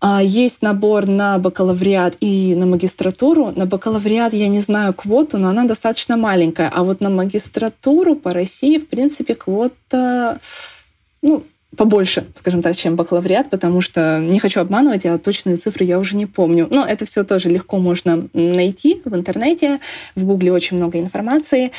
а, 0.00 0.22
есть 0.22 0.62
набор 0.62 1.06
на 1.06 1.38
бакалавриат 1.38 2.16
и 2.20 2.54
на 2.54 2.66
магистратуру. 2.66 3.52
На 3.56 3.66
бакалавриат 3.66 4.34
я 4.34 4.48
не 4.48 4.60
знаю 4.60 4.92
квоту, 4.92 5.38
но 5.38 5.48
она 5.48 5.64
достаточно 5.64 6.16
маленькая. 6.16 6.70
А 6.74 6.84
вот 6.84 7.00
на 7.00 7.10
магистратуру 7.10 8.14
по 8.16 8.30
России, 8.30 8.78
в 8.78 8.88
принципе, 8.88 9.34
квота 9.34 10.38
ну, 11.22 11.44
побольше, 11.76 12.26
скажем 12.34 12.62
так, 12.62 12.76
чем 12.76 12.96
бакалавриат, 12.96 13.50
потому 13.50 13.80
что 13.80 14.18
не 14.18 14.38
хочу 14.38 14.60
обманывать, 14.60 15.06
а 15.06 15.18
точные 15.18 15.56
цифры 15.56 15.84
я 15.84 15.98
уже 15.98 16.16
не 16.16 16.26
помню. 16.26 16.66
Но 16.70 16.84
это 16.84 17.06
все 17.06 17.24
тоже 17.24 17.48
легко 17.48 17.78
можно 17.78 18.28
найти 18.32 19.02
в 19.04 19.14
интернете, 19.14 19.80
в 20.14 20.24
Гугле 20.24 20.52
очень 20.52 20.76
много 20.76 20.98
информации. 20.98 21.72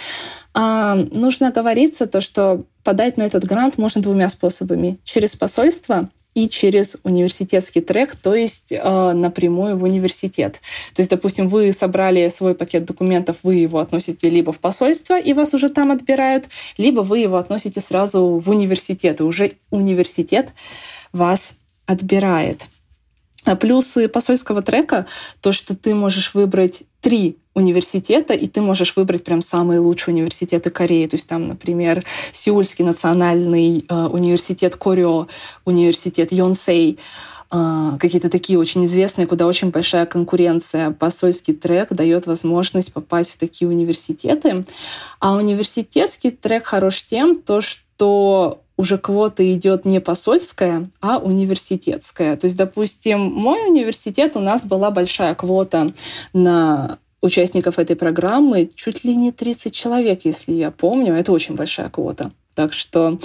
А, 0.60 0.96
нужно 0.96 1.50
оговориться 1.50 2.08
то, 2.08 2.20
что 2.20 2.63
подать 2.84 3.15
на 3.15 3.22
этот 3.22 3.43
грант 3.43 3.78
можно 3.78 4.02
двумя 4.02 4.28
способами. 4.28 4.98
Через 5.04 5.36
посольство 5.36 6.10
и 6.34 6.50
через 6.50 6.98
университетский 7.04 7.80
трек, 7.80 8.15
то 8.15 8.34
есть 8.34 8.72
э, 8.72 9.12
напрямую 9.13 9.78
в 9.78 9.84
университет. 9.84 10.60
То 10.96 11.02
есть, 11.02 11.12
допустим, 11.12 11.48
вы 11.48 11.72
собрали 11.74 12.28
свой 12.30 12.56
пакет 12.56 12.86
документов, 12.86 13.38
вы 13.43 13.56
его 13.56 13.78
относите 13.78 14.32
либо 14.32 14.52
в 14.52 14.58
посольство, 14.58 15.20
и 15.20 15.34
вас 15.34 15.54
уже 15.54 15.70
там 15.70 15.91
отбирают, 15.91 16.46
либо 16.80 17.02
вы 17.02 17.20
его 17.20 17.38
относите 17.38 17.80
сразу 17.80 18.41
в 18.43 18.50
университет, 18.50 19.20
и 19.20 19.24
уже 19.24 19.52
университет 19.70 20.54
вас 21.13 21.54
отбирает. 21.86 22.63
Плюсы 23.56 24.08
посольского 24.08 24.62
трека— 24.62 25.06
то, 25.42 25.52
что 25.52 25.76
ты 25.76 25.96
можешь 25.96 26.34
выбрать 26.34 26.84
три 27.02 27.38
университета, 27.58 28.34
и 28.34 28.48
ты 28.48 28.62
можешь 28.62 28.96
выбрать 28.96 29.24
прям 29.24 29.42
самые 29.42 29.80
лучшие 29.80 30.14
университеты 30.14 30.70
Кореи. 30.70 31.08
То 31.08 31.16
есть 31.16 31.28
там, 31.28 31.48
например, 31.48 32.04
Сеульский 32.32 32.86
национальный 32.86 33.84
э, 33.90 34.06
университет 34.06 34.76
Корё, 34.76 35.28
университет 35.66 36.32
Йонсей, 36.32 37.00
э, 37.52 37.92
какие-то 38.00 38.30
такие 38.30 38.60
очень 38.60 38.86
известные, 38.86 39.26
куда 39.26 39.48
очень 39.48 39.72
большая 39.72 40.06
конкуренция. 40.06 40.92
Посольский 40.92 41.56
трек 41.56 41.94
дает 41.94 42.28
возможность 42.28 42.94
попасть 42.94 43.32
в 43.32 43.38
такие 43.38 43.68
университеты. 43.68 44.66
А 45.20 45.36
университетский 45.36 46.30
трек 46.30 46.68
хорош 46.68 47.04
тем, 47.04 47.42
то, 47.42 47.62
что 47.62 48.62
уже 48.78 48.98
квота 48.98 49.52
идет 49.54 49.86
не 49.86 50.00
посольская, 50.00 50.88
а 51.02 51.18
университетская. 51.18 52.38
То 52.38 52.46
есть, 52.46 52.56
допустим, 52.56 53.20
мой 53.20 53.68
университет, 53.68 54.36
у 54.36 54.40
нас 54.40 54.66
была 54.66 54.92
большая 54.92 55.36
квота 55.36 55.94
на 56.34 57.00
участников 57.22 57.80
этой 57.80 57.96
программы, 57.96 58.70
чуть 58.74 59.04
ли 59.04 59.16
не 59.16 59.32
30 59.32 59.74
человек, 59.74 60.22
если 60.24 60.54
я 60.54 60.72
помню. 60.72 61.16
Это 61.16 61.32
очень 61.32 61.56
большая 61.56 61.90
квота. 61.90 62.32
Так 62.54 62.74
что 62.74 63.20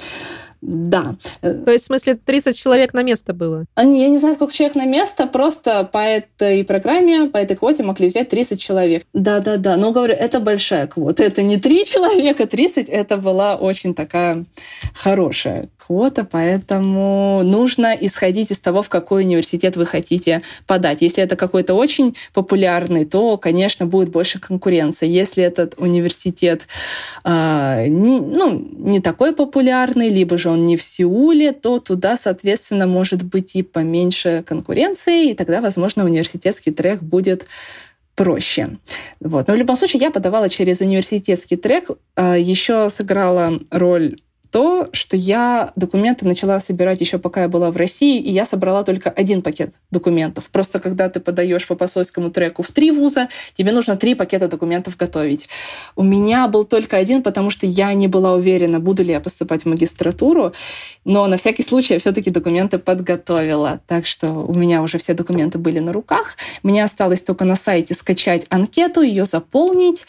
да. 0.65 1.17
То 1.41 1.71
есть, 1.71 1.83
в 1.83 1.87
смысле, 1.87 2.15
30 2.15 2.57
человек 2.57 2.93
на 2.93 3.03
место 3.03 3.33
было? 3.33 3.65
А, 3.75 3.83
я 3.83 4.07
не 4.07 4.17
знаю, 4.17 4.35
сколько 4.35 4.53
человек 4.53 4.75
на 4.75 4.85
место, 4.85 5.27
просто 5.27 5.83
по 5.83 5.97
этой 5.97 6.63
программе, 6.63 7.29
по 7.29 7.37
этой 7.37 7.57
квоте 7.57 7.83
могли 7.83 8.07
взять 8.07 8.29
30 8.29 8.61
человек. 8.61 9.03
Да-да-да, 9.13 9.75
но 9.75 9.91
говорю, 9.91 10.13
это 10.13 10.39
большая 10.39 10.87
квота. 10.87 11.21
Это 11.21 11.43
не 11.43 11.57
3 11.57 11.85
человека, 11.85 12.47
30 12.47 12.87
это 12.87 13.17
была 13.17 13.55
очень 13.55 13.93
такая 13.93 14.45
хорошая 14.95 15.65
квота, 15.85 16.23
поэтому 16.23 17.41
нужно 17.43 17.93
исходить 17.99 18.51
из 18.51 18.59
того, 18.59 18.81
в 18.81 18.89
какой 18.89 19.23
университет 19.23 19.75
вы 19.75 19.85
хотите 19.85 20.41
подать. 20.65 21.01
Если 21.01 21.21
это 21.21 21.35
какой-то 21.35 21.73
очень 21.73 22.15
популярный, 22.33 23.05
то, 23.05 23.37
конечно, 23.37 23.85
будет 23.85 24.09
больше 24.09 24.39
конкуренции. 24.39 25.07
Если 25.09 25.43
этот 25.43 25.75
университет 25.77 26.67
э, 27.25 27.87
не, 27.87 28.21
ну, 28.21 28.65
не 28.77 29.01
такой 29.01 29.33
популярный, 29.33 30.09
либо 30.09 30.37
же 30.37 30.52
он 30.53 30.65
не 30.65 30.77
в 30.77 30.83
Сеуле, 30.83 31.51
то 31.51 31.79
туда, 31.79 32.15
соответственно, 32.15 32.87
может 32.87 33.23
быть 33.23 33.55
и 33.55 33.63
поменьше 33.63 34.43
конкуренции, 34.47 35.31
и 35.31 35.33
тогда, 35.33 35.61
возможно, 35.61 36.05
университетский 36.05 36.71
трек 36.71 37.01
будет 37.01 37.45
проще. 38.15 38.77
Вот. 39.19 39.47
Но 39.47 39.53
в 39.53 39.57
любом 39.57 39.75
случае 39.75 40.01
я 40.01 40.11
подавала 40.11 40.49
через 40.49 40.81
университетский 40.81 41.55
трек, 41.55 41.89
а, 42.15 42.37
еще 42.37 42.89
сыграла 42.89 43.59
роль 43.71 44.17
то, 44.53 44.87
что 44.91 45.17
я 45.17 45.73
документы 45.75 46.27
начала 46.27 46.59
собирать 46.59 47.01
еще 47.01 47.17
пока 47.17 47.41
я 47.41 47.47
была 47.47 47.71
в 47.71 47.75
России, 47.75 48.21
и 48.21 48.31
я 48.31 48.45
собрала 48.45 48.83
только 48.83 49.09
один 49.09 49.41
пакет 49.41 49.73
документов. 49.89 50.47
Просто 50.51 50.79
когда 50.79 51.09
ты 51.09 51.19
подаешь 51.19 51.65
по 51.65 51.73
посольскому 51.73 52.29
треку 52.29 52.61
в 52.61 52.71
три 52.71 52.91
вуза, 52.91 53.29
тебе 53.55 53.71
нужно 53.71 53.95
три 53.95 54.13
пакета 54.13 54.47
документов 54.47 54.95
готовить. 54.95 55.49
У 55.95 56.03
меня 56.03 56.47
был 56.47 56.65
только 56.65 56.97
один, 56.97 57.23
потому 57.23 57.49
что 57.49 57.65
я 57.65 57.95
не 57.95 58.07
была 58.07 58.33
уверена, 58.33 58.79
буду 58.79 59.01
ли 59.01 59.13
я 59.13 59.19
поступать 59.19 59.63
в 59.63 59.69
магистратуру, 59.69 60.53
но 61.03 61.25
на 61.25 61.37
всякий 61.37 61.63
случай 61.63 61.95
я 61.95 61.99
все-таки 61.99 62.29
документы 62.29 62.77
подготовила. 62.77 63.81
Так 63.87 64.05
что 64.05 64.29
у 64.29 64.53
меня 64.53 64.83
уже 64.83 64.99
все 64.99 65.15
документы 65.15 65.57
были 65.57 65.79
на 65.79 65.91
руках. 65.91 66.37
Мне 66.61 66.83
осталось 66.83 67.23
только 67.23 67.43
на 67.43 67.55
сайте 67.55 67.95
скачать 67.95 68.45
анкету, 68.49 69.01
ее 69.01 69.25
заполнить, 69.25 70.05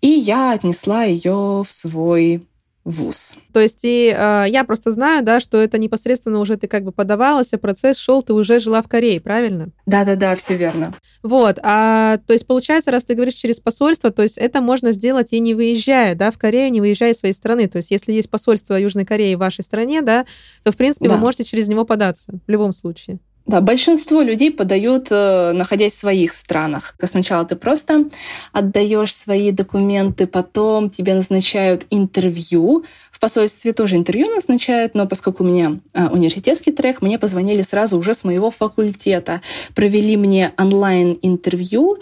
и 0.00 0.08
я 0.08 0.50
отнесла 0.50 1.04
ее 1.04 1.62
в 1.64 1.68
свой 1.68 2.42
вуз. 2.88 3.34
То 3.52 3.60
есть 3.60 3.80
и 3.82 4.14
э, 4.16 4.44
я 4.48 4.64
просто 4.64 4.90
знаю, 4.90 5.22
да, 5.22 5.40
что 5.40 5.58
это 5.58 5.78
непосредственно 5.78 6.38
уже 6.40 6.56
ты 6.56 6.66
как 6.66 6.84
бы 6.84 6.92
подавалась, 6.92 7.52
а 7.52 7.58
процесс 7.58 7.98
шел, 7.98 8.22
ты 8.22 8.32
уже 8.32 8.60
жила 8.60 8.82
в 8.82 8.88
Корее, 8.88 9.20
правильно? 9.20 9.70
Да-да-да, 9.86 10.34
все 10.36 10.56
верно. 10.56 10.96
Вот, 11.22 11.58
а 11.62 12.18
то 12.26 12.32
есть 12.32 12.46
получается, 12.46 12.90
раз 12.90 13.04
ты 13.04 13.14
говоришь 13.14 13.34
через 13.34 13.60
посольство, 13.60 14.10
то 14.10 14.22
есть 14.22 14.38
это 14.38 14.60
можно 14.60 14.92
сделать 14.92 15.32
и 15.32 15.40
не 15.40 15.54
выезжая, 15.54 16.14
да, 16.14 16.30
в 16.30 16.38
Корею, 16.38 16.72
не 16.72 16.80
выезжая 16.80 17.12
из 17.12 17.18
своей 17.18 17.34
страны. 17.34 17.68
То 17.68 17.78
есть 17.78 17.90
если 17.90 18.12
есть 18.12 18.30
посольство 18.30 18.74
Южной 18.74 19.04
Кореи 19.04 19.34
в 19.34 19.40
вашей 19.40 19.62
стране, 19.62 20.02
да, 20.02 20.24
то 20.62 20.72
в 20.72 20.76
принципе 20.76 21.08
да. 21.08 21.14
вы 21.14 21.20
можете 21.20 21.44
через 21.44 21.68
него 21.68 21.84
податься 21.84 22.40
в 22.46 22.50
любом 22.50 22.72
случае. 22.72 23.20
Да, 23.48 23.62
большинство 23.62 24.20
людей 24.20 24.50
подают, 24.50 25.06
э, 25.10 25.52
находясь 25.52 25.94
в 25.94 25.98
своих 25.98 26.34
странах. 26.34 26.94
Сначала 27.02 27.46
ты 27.46 27.56
просто 27.56 28.04
отдаешь 28.52 29.16
свои 29.16 29.52
документы, 29.52 30.26
потом 30.26 30.90
тебе 30.90 31.14
назначают 31.14 31.86
интервью. 31.88 32.84
В 33.10 33.18
посольстве 33.18 33.72
тоже 33.72 33.96
интервью 33.96 34.26
назначают, 34.26 34.94
но 34.94 35.06
поскольку 35.06 35.44
у 35.44 35.46
меня 35.46 35.80
а, 35.94 36.08
университетский 36.08 36.72
трек, 36.72 37.00
мне 37.00 37.18
позвонили 37.18 37.62
сразу 37.62 37.96
уже 37.96 38.12
с 38.12 38.22
моего 38.22 38.50
факультета, 38.50 39.40
провели 39.74 40.18
мне 40.18 40.52
онлайн-интервью, 40.58 41.96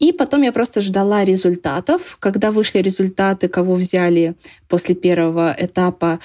и 0.00 0.10
потом 0.10 0.42
я 0.42 0.50
просто 0.50 0.80
ждала 0.80 1.24
результатов. 1.24 2.16
Когда 2.18 2.50
вышли 2.50 2.80
результаты, 2.80 3.46
кого 3.46 3.74
взяли 3.76 4.34
после 4.68 4.96
первого 4.96 5.54
этапа, 5.56 6.18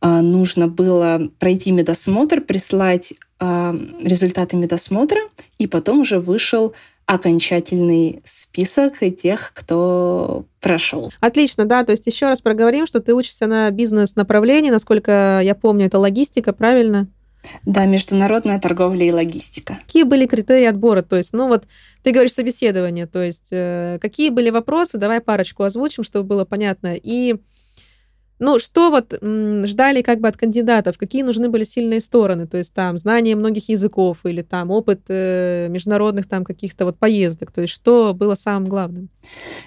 а, 0.00 0.22
нужно 0.22 0.66
было 0.66 1.30
пройти 1.38 1.70
медосмотр, 1.70 2.40
прислать 2.40 3.14
результаты 3.40 4.56
медосмотра, 4.56 5.20
и 5.58 5.66
потом 5.66 6.00
уже 6.00 6.18
вышел 6.18 6.74
окончательный 7.06 8.20
список 8.24 8.98
тех, 9.22 9.52
кто 9.54 10.44
прошел. 10.60 11.10
Отлично, 11.20 11.64
да. 11.64 11.82
То 11.82 11.92
есть 11.92 12.06
еще 12.06 12.28
раз 12.28 12.42
проговорим, 12.42 12.86
что 12.86 13.00
ты 13.00 13.14
учишься 13.14 13.46
на 13.46 13.70
бизнес-направлении, 13.70 14.70
насколько 14.70 15.40
я 15.42 15.54
помню, 15.54 15.86
это 15.86 15.98
логистика, 15.98 16.52
правильно? 16.52 17.08
Да, 17.64 17.86
международная 17.86 18.60
торговля 18.60 19.06
и 19.06 19.12
логистика. 19.12 19.78
Какие 19.86 20.02
были 20.02 20.26
критерии 20.26 20.66
отбора? 20.66 21.02
То 21.02 21.16
есть, 21.16 21.32
ну 21.32 21.48
вот 21.48 21.64
ты 22.02 22.10
говоришь 22.10 22.32
собеседование, 22.32 23.06
то 23.06 23.22
есть 23.22 23.48
э, 23.52 23.98
какие 24.02 24.30
были 24.30 24.50
вопросы? 24.50 24.98
Давай 24.98 25.20
парочку 25.20 25.62
озвучим, 25.62 26.04
чтобы 26.04 26.28
было 26.28 26.44
понятно. 26.44 26.94
И 26.94 27.36
ну, 28.38 28.58
что 28.58 28.90
вот 28.90 29.12
ждали 29.66 30.02
как 30.02 30.20
бы 30.20 30.28
от 30.28 30.36
кандидатов? 30.36 30.98
Какие 30.98 31.22
нужны 31.22 31.48
были 31.48 31.64
сильные 31.64 32.00
стороны? 32.00 32.46
То 32.46 32.58
есть 32.58 32.72
там 32.72 32.96
знание 32.98 33.36
многих 33.36 33.68
языков 33.68 34.18
или 34.24 34.42
там 34.42 34.70
опыт 34.70 35.02
э, 35.08 35.68
международных 35.68 36.28
там 36.28 36.44
каких-то 36.44 36.84
вот 36.84 36.98
поездок? 36.98 37.52
То 37.52 37.62
есть 37.62 37.74
что 37.74 38.14
было 38.14 38.34
самым 38.34 38.68
главным? 38.68 39.08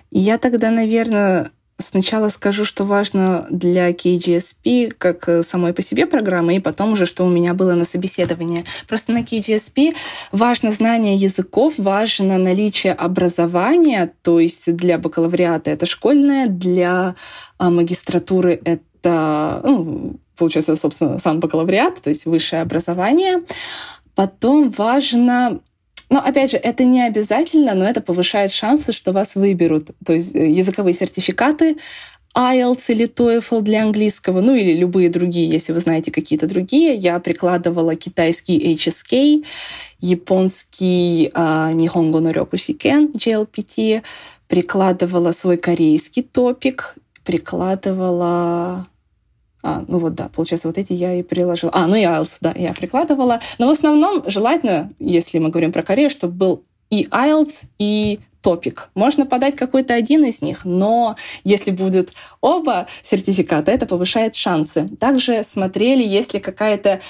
Я 0.10 0.38
тогда, 0.38 0.72
наверное, 0.72 1.52
Сначала 1.82 2.30
скажу, 2.30 2.66
что 2.66 2.86
важно 2.86 3.48
для 3.50 3.92
KGSP 3.92 4.94
как 4.98 5.28
э, 5.28 5.44
самой 5.44 5.74
по 5.74 5.82
себе 5.82 6.06
программы, 6.06 6.56
и 6.56 6.60
потом 6.60 6.94
уже, 6.94 7.06
что 7.06 7.26
у 7.26 7.30
меня 7.30 7.54
было 7.54 7.74
на 7.74 7.86
собеседовании. 7.86 8.64
Просто 8.88 9.12
на 9.12 9.22
KGSP 9.22 9.94
важно 10.32 10.72
знание 10.72 11.16
языков, 11.16 11.74
важно 11.78 12.38
наличие 12.38 12.94
образования, 12.94 14.14
то 14.22 14.40
есть 14.40 14.76
для 14.76 14.98
бакалавриата 14.98 15.72
это 15.72 15.86
школьное, 15.86 16.48
для 16.48 17.16
а, 17.58 17.70
магистратуры 17.70 18.60
это, 18.64 19.62
ну, 19.64 20.20
получается, 20.38 20.76
собственно, 20.76 21.18
сам 21.18 21.40
бакалавриат, 21.40 22.02
то 22.02 22.10
есть 22.10 22.26
высшее 22.26 22.62
образование. 22.62 23.44
Потом 24.16 24.70
важно 24.70 25.62
но 26.12 26.20
опять 26.20 26.52
же, 26.52 26.58
это 26.58 26.84
не 26.84 27.02
обязательно, 27.02 27.74
но 27.74 27.86
это 27.86 28.02
повышает 28.02 28.52
шансы, 28.52 28.92
что 28.92 29.14
вас 29.14 29.36
выберут. 29.36 29.92
То 30.06 30.12
есть 30.12 30.36
э, 30.36 30.50
языковые 30.50 30.94
сертификаты, 30.94 31.78
IELTS 32.36 32.84
или 32.90 33.08
TOEFL 33.08 33.62
для 33.62 33.84
английского, 33.84 34.42
ну 34.42 34.54
или 34.54 34.74
любые 34.74 35.10
другие, 35.10 35.50
если 35.50 35.72
вы 35.72 35.80
знаете 35.80 36.12
какие-то 36.12 36.48
другие. 36.48 36.96
Я 36.96 37.18
прикладывала 37.22 37.96
китайский 37.96 38.76
HSK, 38.76 39.46
японский 40.02 41.30
uh, 41.34 41.74
Nihongo 41.74 42.20
no 42.20 42.32
GLPT, 43.14 44.04
прикладывала 44.50 45.32
свой 45.32 45.56
корейский 45.56 46.24
топик, 46.24 46.96
прикладывала 47.24 48.86
а, 49.64 49.84
ну 49.88 50.00
вот 50.00 50.16
да, 50.16 50.30
получается, 50.30 50.68
вот 50.68 50.78
эти 50.78 50.94
я 50.94 51.14
и 51.14 51.24
приложила. 51.24 51.72
А, 51.74 51.88
ну 51.88 51.96
и 51.96 52.04
IELTS, 52.04 52.38
да, 52.42 52.54
я 52.56 52.74
прикладывала. 52.74 53.40
Но 53.58 53.68
в 53.68 53.70
основном 53.70 54.24
желательно, 54.28 54.92
если 55.00 55.40
мы 55.40 55.50
говорим 55.50 55.72
про 55.72 55.84
Корею, 55.84 56.10
чтобы 56.10 56.34
был 56.34 56.64
и 56.90 57.06
IELTS, 57.06 57.68
и 57.80 58.20
топик. 58.42 58.90
Можно 58.96 59.26
подать 59.26 59.56
какой-то 59.56 59.94
один 59.94 60.26
из 60.26 60.42
них, 60.42 60.66
но 60.66 61.16
если 61.44 61.72
будет 61.72 62.12
оба 62.42 62.88
сертификата, 63.04 63.72
это 63.72 63.86
повышает 63.86 64.36
шансы. 64.36 64.88
Также 65.00 65.44
смотрели, 65.44 66.04
есть 66.04 66.34
ли 66.34 66.40
какая-то 66.40 67.02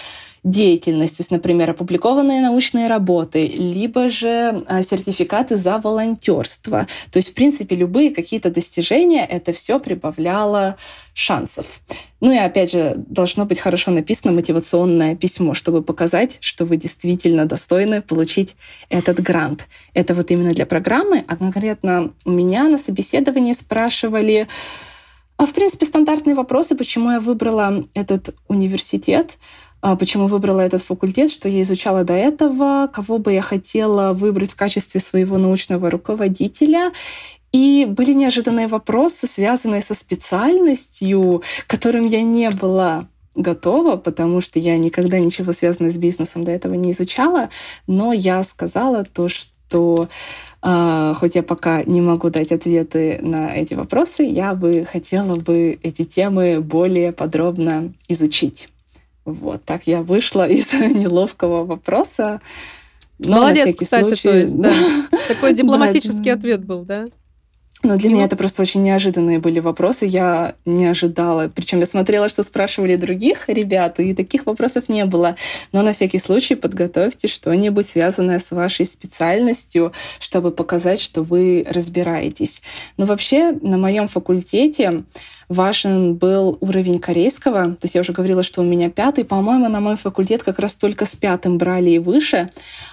деятельность, 0.43 1.17
то 1.17 1.21
есть, 1.21 1.31
например, 1.31 1.69
опубликованные 1.69 2.41
научные 2.41 2.87
работы, 2.87 3.47
либо 3.47 4.09
же 4.09 4.63
а, 4.67 4.81
сертификаты 4.81 5.55
за 5.55 5.77
волонтерство. 5.77 6.87
То 7.11 7.17
есть, 7.17 7.29
в 7.29 7.33
принципе, 7.35 7.75
любые 7.75 8.09
какие-то 8.09 8.49
достижения, 8.49 9.23
это 9.25 9.53
все 9.53 9.79
прибавляло 9.79 10.77
шансов. 11.13 11.81
Ну 12.21 12.31
и 12.31 12.37
опять 12.37 12.71
же, 12.71 12.93
должно 12.97 13.45
быть 13.45 13.59
хорошо 13.59 13.91
написано 13.91 14.31
мотивационное 14.31 15.15
письмо, 15.15 15.53
чтобы 15.53 15.83
показать, 15.83 16.37
что 16.39 16.65
вы 16.65 16.77
действительно 16.77 17.45
достойны 17.45 18.01
получить 18.01 18.55
этот 18.89 19.19
грант. 19.19 19.67
Это 19.93 20.15
вот 20.15 20.31
именно 20.31 20.51
для 20.51 20.65
программы, 20.65 21.20
а 21.27 21.35
конкретно 21.35 22.13
у 22.25 22.31
меня 22.31 22.63
на 22.67 22.77
собеседовании 22.77 23.53
спрашивали, 23.53 24.47
а 25.37 25.45
в 25.45 25.53
принципе, 25.53 25.85
стандартные 25.85 26.35
вопросы, 26.35 26.75
почему 26.75 27.11
я 27.11 27.19
выбрала 27.19 27.87
этот 27.95 28.35
университет. 28.47 29.39
А, 29.81 29.95
почему 29.95 30.27
выбрала 30.27 30.61
этот 30.61 30.83
факультет, 30.83 31.31
что 31.31 31.49
я 31.49 31.63
изучала 31.63 32.03
до 32.03 32.13
этого, 32.13 32.87
кого 32.93 33.17
бы 33.17 33.33
я 33.33 33.41
хотела 33.41 34.13
выбрать 34.13 34.51
в 34.51 34.55
качестве 34.55 35.01
своего 35.01 35.39
научного 35.39 35.89
руководителя. 35.89 36.91
И 37.51 37.85
были 37.89 38.13
неожиданные 38.13 38.67
вопросы, 38.67 39.25
связанные 39.25 39.81
со 39.81 39.95
специальностью, 39.95 41.41
к 41.65 41.69
которым 41.69 42.05
я 42.05 42.21
не 42.21 42.51
была 42.51 43.07
готова, 43.35 43.95
потому 43.95 44.41
что 44.41 44.59
я 44.59 44.77
никогда 44.77 45.19
ничего 45.19 45.51
связанного 45.53 45.91
с 45.91 45.97
бизнесом 45.97 46.43
до 46.43 46.51
этого 46.51 46.73
не 46.73 46.91
изучала, 46.91 47.49
но 47.87 48.13
я 48.13 48.43
сказала 48.43 49.03
то, 49.03 49.27
что 49.29 49.50
э, 49.73 51.13
хоть 51.15 51.35
я 51.35 51.43
пока 51.43 51.83
не 51.83 52.01
могу 52.01 52.29
дать 52.29 52.51
ответы 52.51 53.19
на 53.21 53.55
эти 53.55 53.73
вопросы, 53.73 54.23
я 54.23 54.53
бы 54.53 54.85
хотела 54.89 55.35
бы 55.35 55.79
эти 55.83 56.03
темы 56.03 56.61
более 56.61 57.11
подробно 57.11 57.93
изучить. 58.07 58.69
Вот 59.25 59.63
так 59.63 59.87
я 59.87 60.01
вышла 60.01 60.47
из 60.49 60.71
неловкого 60.73 61.65
вопроса. 61.65 62.41
Но 63.19 63.37
Молодец, 63.37 63.75
кстати, 63.79 64.05
случай... 64.05 64.23
то 64.23 64.37
есть, 64.37 64.59
да. 64.59 64.73
Такой 65.27 65.53
дипломатический 65.53 66.31
ответ 66.31 66.65
был, 66.65 66.83
да? 66.83 67.07
Но 67.83 67.97
для 67.97 68.09
меня 68.09 68.25
это 68.25 68.35
просто 68.35 68.61
очень 68.61 68.83
неожиданные 68.83 69.39
были 69.39 69.59
вопросы. 69.59 70.05
Я 70.05 70.55
не 70.65 70.85
ожидала. 70.85 71.51
Причем 71.53 71.79
я 71.79 71.87
смотрела, 71.87 72.29
что 72.29 72.43
спрашивали 72.43 72.95
других 72.95 73.49
ребят, 73.49 73.99
и 73.99 74.13
таких 74.13 74.45
вопросов 74.45 74.87
не 74.87 75.03
было. 75.05 75.35
Но 75.71 75.81
на 75.81 75.93
всякий 75.93 76.19
случай 76.19 76.53
подготовьте 76.53 77.27
что-нибудь 77.27 77.87
связанное 77.87 78.37
с 78.37 78.51
вашей 78.51 78.85
специальностью, 78.85 79.93
чтобы 80.19 80.51
показать, 80.51 81.01
что 81.01 81.23
вы 81.23 81.65
разбираетесь. 81.67 82.61
Но 82.97 83.05
вообще 83.05 83.51
на 83.51 83.77
моем 83.77 84.07
факультете 84.07 85.03
важен 85.51 86.15
был 86.15 86.57
уровень 86.61 86.99
корейского. 86.99 87.75
То 87.75 87.83
есть 87.83 87.95
я 87.95 88.01
уже 88.01 88.13
говорила, 88.13 88.41
что 88.41 88.61
у 88.61 88.63
меня 88.63 88.89
пятый. 88.89 89.25
По-моему, 89.25 89.67
на 89.67 89.79
мой 89.79 89.95
факультет 89.95 90.43
как 90.43 90.59
раз 90.59 90.75
только 90.75 91.05
с 91.05 91.15
пятым 91.15 91.57
брали 91.57 91.91
и 91.91 91.99
выше. 91.99 92.49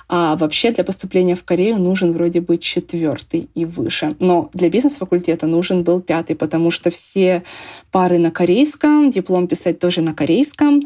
А 0.08 0.36
вообще 0.36 0.70
для 0.72 0.84
поступления 0.84 1.36
в 1.36 1.44
Корею 1.44 1.78
нужен 1.78 2.12
вроде 2.12 2.40
бы 2.40 2.58
четвертый 2.58 3.48
и 3.54 3.64
выше. 3.64 4.16
Но 4.20 4.50
для 4.52 4.68
бизнес-факультета 4.70 5.46
нужен 5.46 5.84
был 5.84 6.00
пятый, 6.00 6.34
потому 6.34 6.70
что 6.70 6.90
все 6.90 7.44
пары 7.92 8.18
на 8.18 8.30
корейском, 8.30 9.10
диплом 9.10 9.46
писать 9.46 9.78
тоже 9.78 10.00
на 10.00 10.12
корейском. 10.12 10.82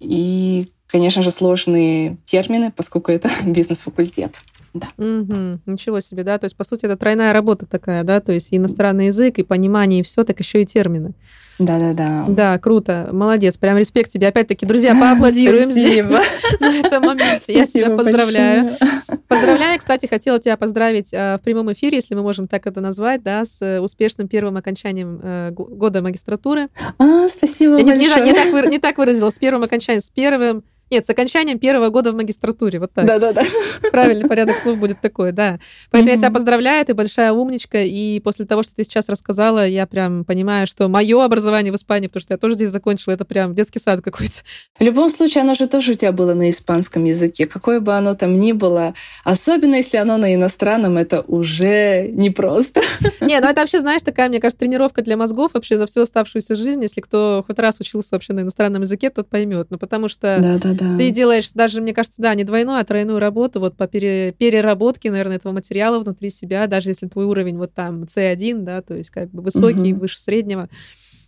И, 0.00 0.68
конечно 0.86 1.22
же, 1.22 1.30
сложные 1.30 2.18
термины, 2.26 2.70
поскольку 2.74 3.12
это 3.12 3.30
бизнес-факультет. 3.44 4.36
Да. 4.74 4.86
Угу, 4.98 5.60
ничего 5.66 6.00
себе, 6.00 6.24
да. 6.24 6.38
То 6.38 6.44
есть, 6.44 6.56
по 6.56 6.64
сути, 6.64 6.84
это 6.86 6.96
тройная 6.96 7.32
работа 7.32 7.66
такая, 7.66 8.04
да, 8.04 8.20
то 8.20 8.32
есть 8.32 8.48
иностранный 8.52 9.06
язык, 9.06 9.38
и 9.38 9.42
понимание, 9.42 10.00
и 10.00 10.02
все, 10.02 10.24
так 10.24 10.38
еще 10.40 10.62
и 10.62 10.66
термины. 10.66 11.14
Да-да-да. 11.58 12.24
Да, 12.28 12.56
круто. 12.58 13.08
Молодец. 13.10 13.56
Прям 13.56 13.76
респект 13.78 14.12
тебе. 14.12 14.28
Опять-таки, 14.28 14.64
друзья, 14.64 14.94
поаплодируем 14.94 15.72
здесь 15.72 16.04
на 16.04 16.76
этом 16.78 17.02
моменте. 17.02 17.52
Я 17.52 17.66
тебя 17.66 17.96
поздравляю. 17.96 18.76
Поздравляю. 19.26 19.78
Кстати, 19.78 20.06
хотела 20.06 20.38
тебя 20.38 20.56
поздравить 20.56 21.12
э, 21.12 21.36
в 21.36 21.40
прямом 21.42 21.72
эфире, 21.72 21.96
если 21.96 22.14
мы 22.14 22.22
можем 22.22 22.46
так 22.46 22.66
это 22.68 22.80
назвать, 22.80 23.24
да, 23.24 23.44
с 23.44 23.80
успешным 23.80 24.28
первым 24.28 24.56
окончанием 24.56 25.20
э, 25.20 25.50
года 25.50 26.00
магистратуры. 26.00 26.68
А, 26.98 27.28
спасибо 27.28 27.82
большое. 27.82 28.68
Не 28.70 28.78
так 28.78 28.96
выразила. 28.96 29.30
С 29.30 29.38
первым 29.38 29.64
окончанием, 29.64 30.00
с 30.00 30.10
первым 30.10 30.62
нет, 30.90 31.06
с 31.06 31.10
окончанием 31.10 31.58
первого 31.58 31.90
года 31.90 32.12
в 32.12 32.14
магистратуре, 32.14 32.78
вот 32.80 32.92
так. 32.92 33.06
Да-да-да. 33.06 33.42
Правильный 33.90 34.28
порядок 34.28 34.56
слов 34.56 34.78
будет 34.78 35.00
такой, 35.00 35.32
да. 35.32 35.58
Поэтому 35.90 36.10
mm-hmm. 36.10 36.14
я 36.14 36.18
тебя 36.18 36.30
поздравляю, 36.30 36.86
ты 36.86 36.94
большая 36.94 37.32
умничка, 37.32 37.82
и 37.82 38.20
после 38.20 38.46
того, 38.46 38.62
что 38.62 38.74
ты 38.74 38.84
сейчас 38.84 39.08
рассказала, 39.08 39.66
я 39.66 39.86
прям 39.86 40.24
понимаю, 40.24 40.66
что 40.66 40.88
мое 40.88 41.24
образование 41.24 41.72
в 41.72 41.76
Испании, 41.76 42.06
потому 42.08 42.22
что 42.22 42.34
я 42.34 42.38
тоже 42.38 42.54
здесь 42.54 42.70
закончила, 42.70 43.12
это 43.12 43.24
прям 43.24 43.54
детский 43.54 43.78
сад 43.78 44.00
какой-то. 44.02 44.42
В 44.78 44.82
любом 44.82 45.10
случае, 45.10 45.42
оно 45.42 45.54
же 45.54 45.66
тоже 45.66 45.92
у 45.92 45.94
тебя 45.94 46.12
было 46.12 46.34
на 46.34 46.50
испанском 46.50 47.04
языке, 47.04 47.46
какое 47.46 47.80
бы 47.80 47.94
оно 47.94 48.14
там 48.14 48.38
ни 48.38 48.52
было, 48.52 48.94
особенно 49.24 49.76
если 49.76 49.96
оно 49.96 50.16
на 50.16 50.34
иностранном, 50.34 50.96
это 50.96 51.22
уже 51.22 52.08
непросто. 52.08 52.80
Не, 53.20 53.40
ну 53.40 53.48
это 53.48 53.60
вообще, 53.60 53.80
знаешь, 53.80 54.02
такая, 54.02 54.28
мне 54.28 54.40
кажется, 54.40 54.60
тренировка 54.60 55.02
для 55.02 55.16
мозгов 55.16 55.52
вообще 55.54 55.76
за 55.76 55.86
всю 55.86 56.02
оставшуюся 56.02 56.56
жизнь, 56.56 56.82
если 56.82 57.00
кто 57.00 57.44
хоть 57.46 57.58
раз 57.58 57.80
учился 57.80 58.08
вообще 58.12 58.32
на 58.32 58.40
иностранном 58.40 58.82
языке, 58.82 59.10
тот 59.10 59.28
поймет. 59.28 59.68
Ну 59.70 59.78
потому 59.78 60.08
что 60.08 60.38
да, 60.40 60.58
да, 60.58 60.74
да. 60.78 60.96
Ты 60.96 61.10
делаешь 61.10 61.50
даже, 61.52 61.80
мне 61.80 61.92
кажется, 61.92 62.22
да, 62.22 62.34
не 62.34 62.44
двойную, 62.44 62.78
а 62.78 62.84
тройную 62.84 63.18
работу 63.18 63.60
вот 63.60 63.76
по 63.76 63.86
пере, 63.86 64.32
переработке, 64.32 65.10
наверное, 65.10 65.36
этого 65.36 65.52
материала 65.52 65.98
внутри 65.98 66.30
себя, 66.30 66.66
даже 66.66 66.90
если 66.90 67.06
твой 67.06 67.24
уровень 67.24 67.56
вот 67.56 67.74
там 67.74 68.04
C1, 68.04 68.60
да, 68.60 68.82
то 68.82 68.94
есть 68.94 69.10
как 69.10 69.30
бы 69.30 69.42
высокий, 69.42 69.92
угу. 69.92 70.00
выше 70.00 70.20
среднего, 70.20 70.68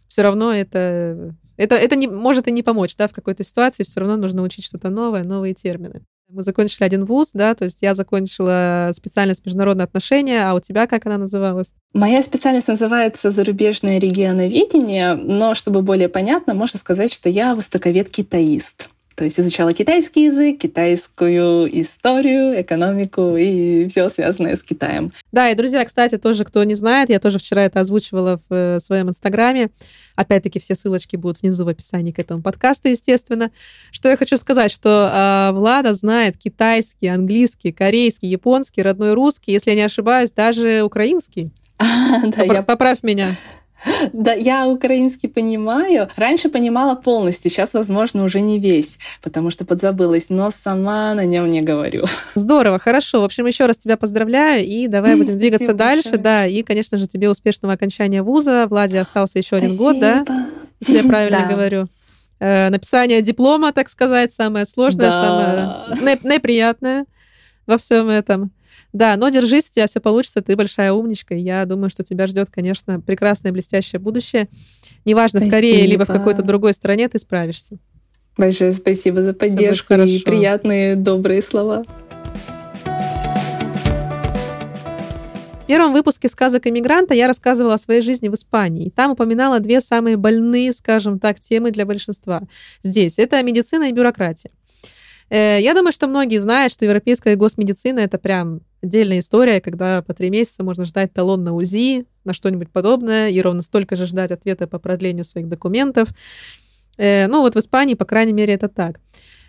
все 0.08 0.22
равно 0.22 0.52
это, 0.52 1.34
это, 1.56 1.74
это 1.76 1.96
не, 1.96 2.08
может 2.08 2.48
и 2.48 2.52
не 2.52 2.62
помочь, 2.62 2.96
да, 2.96 3.08
в 3.08 3.12
какой-то 3.12 3.44
ситуации, 3.44 3.84
все 3.84 4.00
равно 4.00 4.16
нужно 4.16 4.42
учить 4.42 4.64
что-то 4.64 4.90
новое, 4.90 5.24
новые 5.24 5.54
термины. 5.54 6.02
Мы 6.32 6.44
закончили 6.44 6.84
один 6.84 7.06
вуз, 7.06 7.30
да, 7.34 7.56
то 7.56 7.64
есть 7.64 7.82
я 7.82 7.94
закончила 7.94 8.90
специальность 8.92 9.44
международные 9.44 9.84
отношения, 9.84 10.44
а 10.44 10.54
у 10.54 10.60
тебя 10.60 10.86
как 10.86 11.06
она 11.06 11.18
называлась? 11.18 11.72
Моя 11.92 12.22
специальность 12.22 12.68
называется 12.68 13.30
зарубежное 13.30 13.98
регионоведение, 13.98 15.14
но 15.14 15.56
чтобы 15.56 15.82
более 15.82 16.08
понятно, 16.08 16.54
можно 16.54 16.78
сказать, 16.78 17.12
что 17.12 17.28
я 17.28 17.56
востоковед-китаист. 17.56 18.89
То 19.16 19.24
есть 19.24 19.38
изучала 19.38 19.72
китайский 19.72 20.24
язык, 20.24 20.58
китайскую 20.58 21.68
историю, 21.80 22.60
экономику 22.60 23.36
и 23.36 23.86
все 23.88 24.08
связанное 24.08 24.56
с 24.56 24.62
Китаем. 24.62 25.10
Да, 25.32 25.50
и, 25.50 25.54
друзья, 25.54 25.84
кстати, 25.84 26.16
тоже, 26.16 26.44
кто 26.44 26.64
не 26.64 26.74
знает, 26.74 27.10
я 27.10 27.20
тоже 27.20 27.38
вчера 27.38 27.64
это 27.64 27.80
озвучивала 27.80 28.40
в 28.48 28.54
э, 28.54 28.80
своем 28.80 29.08
инстаграме. 29.08 29.70
Опять-таки, 30.16 30.58
все 30.58 30.74
ссылочки 30.74 31.16
будут 31.16 31.42
внизу 31.42 31.64
в 31.64 31.68
описании 31.68 32.12
к 32.12 32.18
этому 32.18 32.42
подкасту, 32.42 32.88
естественно. 32.88 33.50
Что 33.90 34.08
я 34.08 34.16
хочу 34.16 34.36
сказать, 34.36 34.72
что 34.72 35.10
э, 35.12 35.52
Влада 35.52 35.92
знает 35.92 36.36
китайский, 36.36 37.08
английский, 37.08 37.72
корейский, 37.72 38.28
японский, 38.28 38.82
родной 38.82 39.14
русский, 39.14 39.52
если 39.52 39.70
я 39.70 39.76
не 39.76 39.82
ошибаюсь, 39.82 40.32
даже 40.32 40.82
украинский. 40.82 41.50
Поправь 42.66 43.02
меня. 43.02 43.36
Да, 44.12 44.32
я 44.32 44.66
украинский 44.68 45.28
понимаю. 45.28 46.08
Раньше 46.16 46.48
понимала 46.48 46.94
полностью, 46.94 47.50
сейчас, 47.50 47.74
возможно, 47.74 48.24
уже 48.24 48.40
не 48.40 48.58
весь, 48.58 48.98
потому 49.22 49.50
что 49.50 49.64
подзабылась, 49.64 50.26
но 50.28 50.50
сама 50.50 51.14
на 51.14 51.24
нем 51.24 51.48
не 51.48 51.60
говорю. 51.60 52.04
Здорово, 52.34 52.78
хорошо. 52.78 53.20
В 53.20 53.24
общем, 53.24 53.46
еще 53.46 53.66
раз 53.66 53.78
тебя 53.78 53.96
поздравляю, 53.96 54.64
и 54.64 54.86
давай 54.86 55.16
будем 55.16 55.38
двигаться 55.38 55.74
дальше. 55.74 56.18
Да, 56.18 56.46
и, 56.46 56.62
конечно 56.62 56.98
же, 56.98 57.06
тебе 57.06 57.30
успешного 57.30 57.74
окончания 57.74 58.22
вуза. 58.22 58.66
Владе 58.68 59.00
остался 59.00 59.38
еще 59.38 59.56
один 59.56 59.76
год, 59.76 59.98
да? 59.98 60.24
Если 60.80 60.96
я 60.96 61.04
правильно 61.04 61.46
говорю 61.50 61.88
э, 62.38 62.70
написание 62.70 63.22
диплома, 63.22 63.72
так 63.72 63.88
сказать, 63.88 64.32
самое 64.32 64.66
сложное, 64.66 65.08
да. 65.08 65.86
самое 65.90 66.18
неприятное 66.24 67.06
во 67.66 67.78
всем 67.78 68.08
этом. 68.08 68.50
Да, 68.92 69.16
но 69.16 69.28
держись, 69.28 69.68
у 69.70 69.74
тебя 69.74 69.86
все 69.86 70.00
получится, 70.00 70.42
ты 70.42 70.56
большая 70.56 70.92
умничка. 70.92 71.34
Я 71.34 71.64
думаю, 71.64 71.90
что 71.90 72.02
тебя 72.02 72.26
ждет, 72.26 72.50
конечно, 72.50 73.00
прекрасное, 73.00 73.52
блестящее 73.52 74.00
будущее. 74.00 74.48
Неважно, 75.04 75.40
спасибо. 75.40 75.50
в 75.50 75.54
Корее, 75.54 75.86
либо 75.86 76.04
в 76.04 76.08
какой-то 76.08 76.42
другой 76.42 76.74
стране, 76.74 77.08
ты 77.08 77.18
справишься. 77.18 77.78
Большое 78.36 78.72
спасибо 78.72 79.22
за 79.22 79.34
поддержку 79.34 79.94
и 79.94 80.18
приятные, 80.20 80.96
добрые 80.96 81.42
слова. 81.42 81.84
В 85.62 85.66
первом 85.66 85.92
выпуске 85.92 86.28
«Сказок 86.28 86.66
иммигранта» 86.66 87.14
я 87.14 87.28
рассказывала 87.28 87.74
о 87.74 87.78
своей 87.78 88.02
жизни 88.02 88.28
в 88.28 88.34
Испании. 88.34 88.90
Там 88.90 89.12
упоминала 89.12 89.60
две 89.60 89.80
самые 89.80 90.16
больные, 90.16 90.72
скажем 90.72 91.20
так, 91.20 91.38
темы 91.38 91.70
для 91.70 91.86
большинства. 91.86 92.42
Здесь 92.82 93.20
это 93.20 93.40
медицина 93.44 93.88
и 93.88 93.92
бюрократия. 93.92 94.50
Э, 95.30 95.58
я 95.60 95.74
думаю, 95.74 95.92
что 95.92 96.08
многие 96.08 96.38
знают, 96.38 96.72
что 96.72 96.84
европейская 96.84 97.36
госмедицина— 97.36 97.98
это 98.00 98.18
прям 98.18 98.60
отдельная 98.82 99.20
история, 99.20 99.60
когда 99.60 100.02
по 100.02 100.12
три 100.12 100.28
месяца 100.28 100.64
можно 100.64 100.84
ждать 100.84 101.12
талон 101.12 101.44
на 101.44 101.54
УЗИ, 101.54 102.06
на 102.24 102.34
что-нибудь 102.34 102.70
подобное, 102.70 103.28
и 103.28 103.40
ровно 103.40 103.62
столько 103.62 103.96
же 103.96 104.06
ждать 104.06 104.32
ответа 104.32 104.66
по 104.66 104.78
продлению 104.78 105.24
своих 105.24 105.48
документов. 105.48 106.08
Э, 106.98 107.28
ну 107.28 107.40
вот 107.40 107.54
в 107.54 107.58
Испании, 107.58 107.94
по 107.94 108.04
крайней 108.04 108.32
мере, 108.32 108.54
это 108.54 108.68
так. 108.68 109.00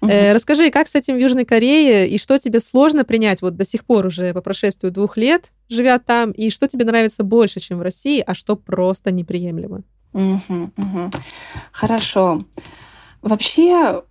Угу. 0.02 0.12
Расскажи, 0.34 0.72
как 0.72 0.88
с 0.88 0.96
этим 0.96 1.16
в 1.16 1.20
Южной 1.20 1.46
Корее, 1.46 2.08
и 2.08 2.18
что 2.18 2.40
тебе 2.40 2.60
сложно 2.60 3.04
принять 3.04 3.44
вот 3.44 3.56
до 3.56 3.66
сих 3.66 3.86
пор 3.86 4.08
уже 4.08 4.34
по 4.34 4.42
прошествию 4.42 4.92
двух 4.92 5.16
лет, 5.16 5.52
живя 5.70 6.00
там, 6.00 6.32
и 6.32 6.50
что 6.50 6.68
тебе 6.68 6.86
нравится 6.86 7.24
больше, 7.24 7.60
чем 7.60 7.78
в 7.78 7.84
России, 7.84 8.24
а 8.26 8.34
что 8.34 8.56
просто 8.56 9.12
неприемлемо? 9.12 9.84
Угу, 10.14 10.72
угу. 10.76 11.12
Хорошо. 11.72 12.44
Вообще, 13.22 14.02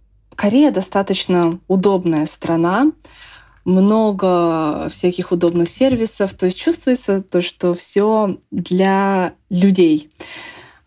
Корея 0.41 0.71
достаточно 0.71 1.61
удобная 1.69 2.25
страна, 2.25 2.93
много 3.67 4.89
всяких 4.89 5.33
удобных 5.33 5.69
сервисов, 5.69 6.33
то 6.33 6.47
есть 6.47 6.59
чувствуется 6.59 7.23
то, 7.23 7.43
что 7.43 7.75
все 7.75 8.39
для 8.51 9.35
людей. 9.51 10.09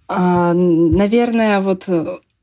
А, 0.07 0.53
наверное, 0.53 1.61
вот 1.61 1.87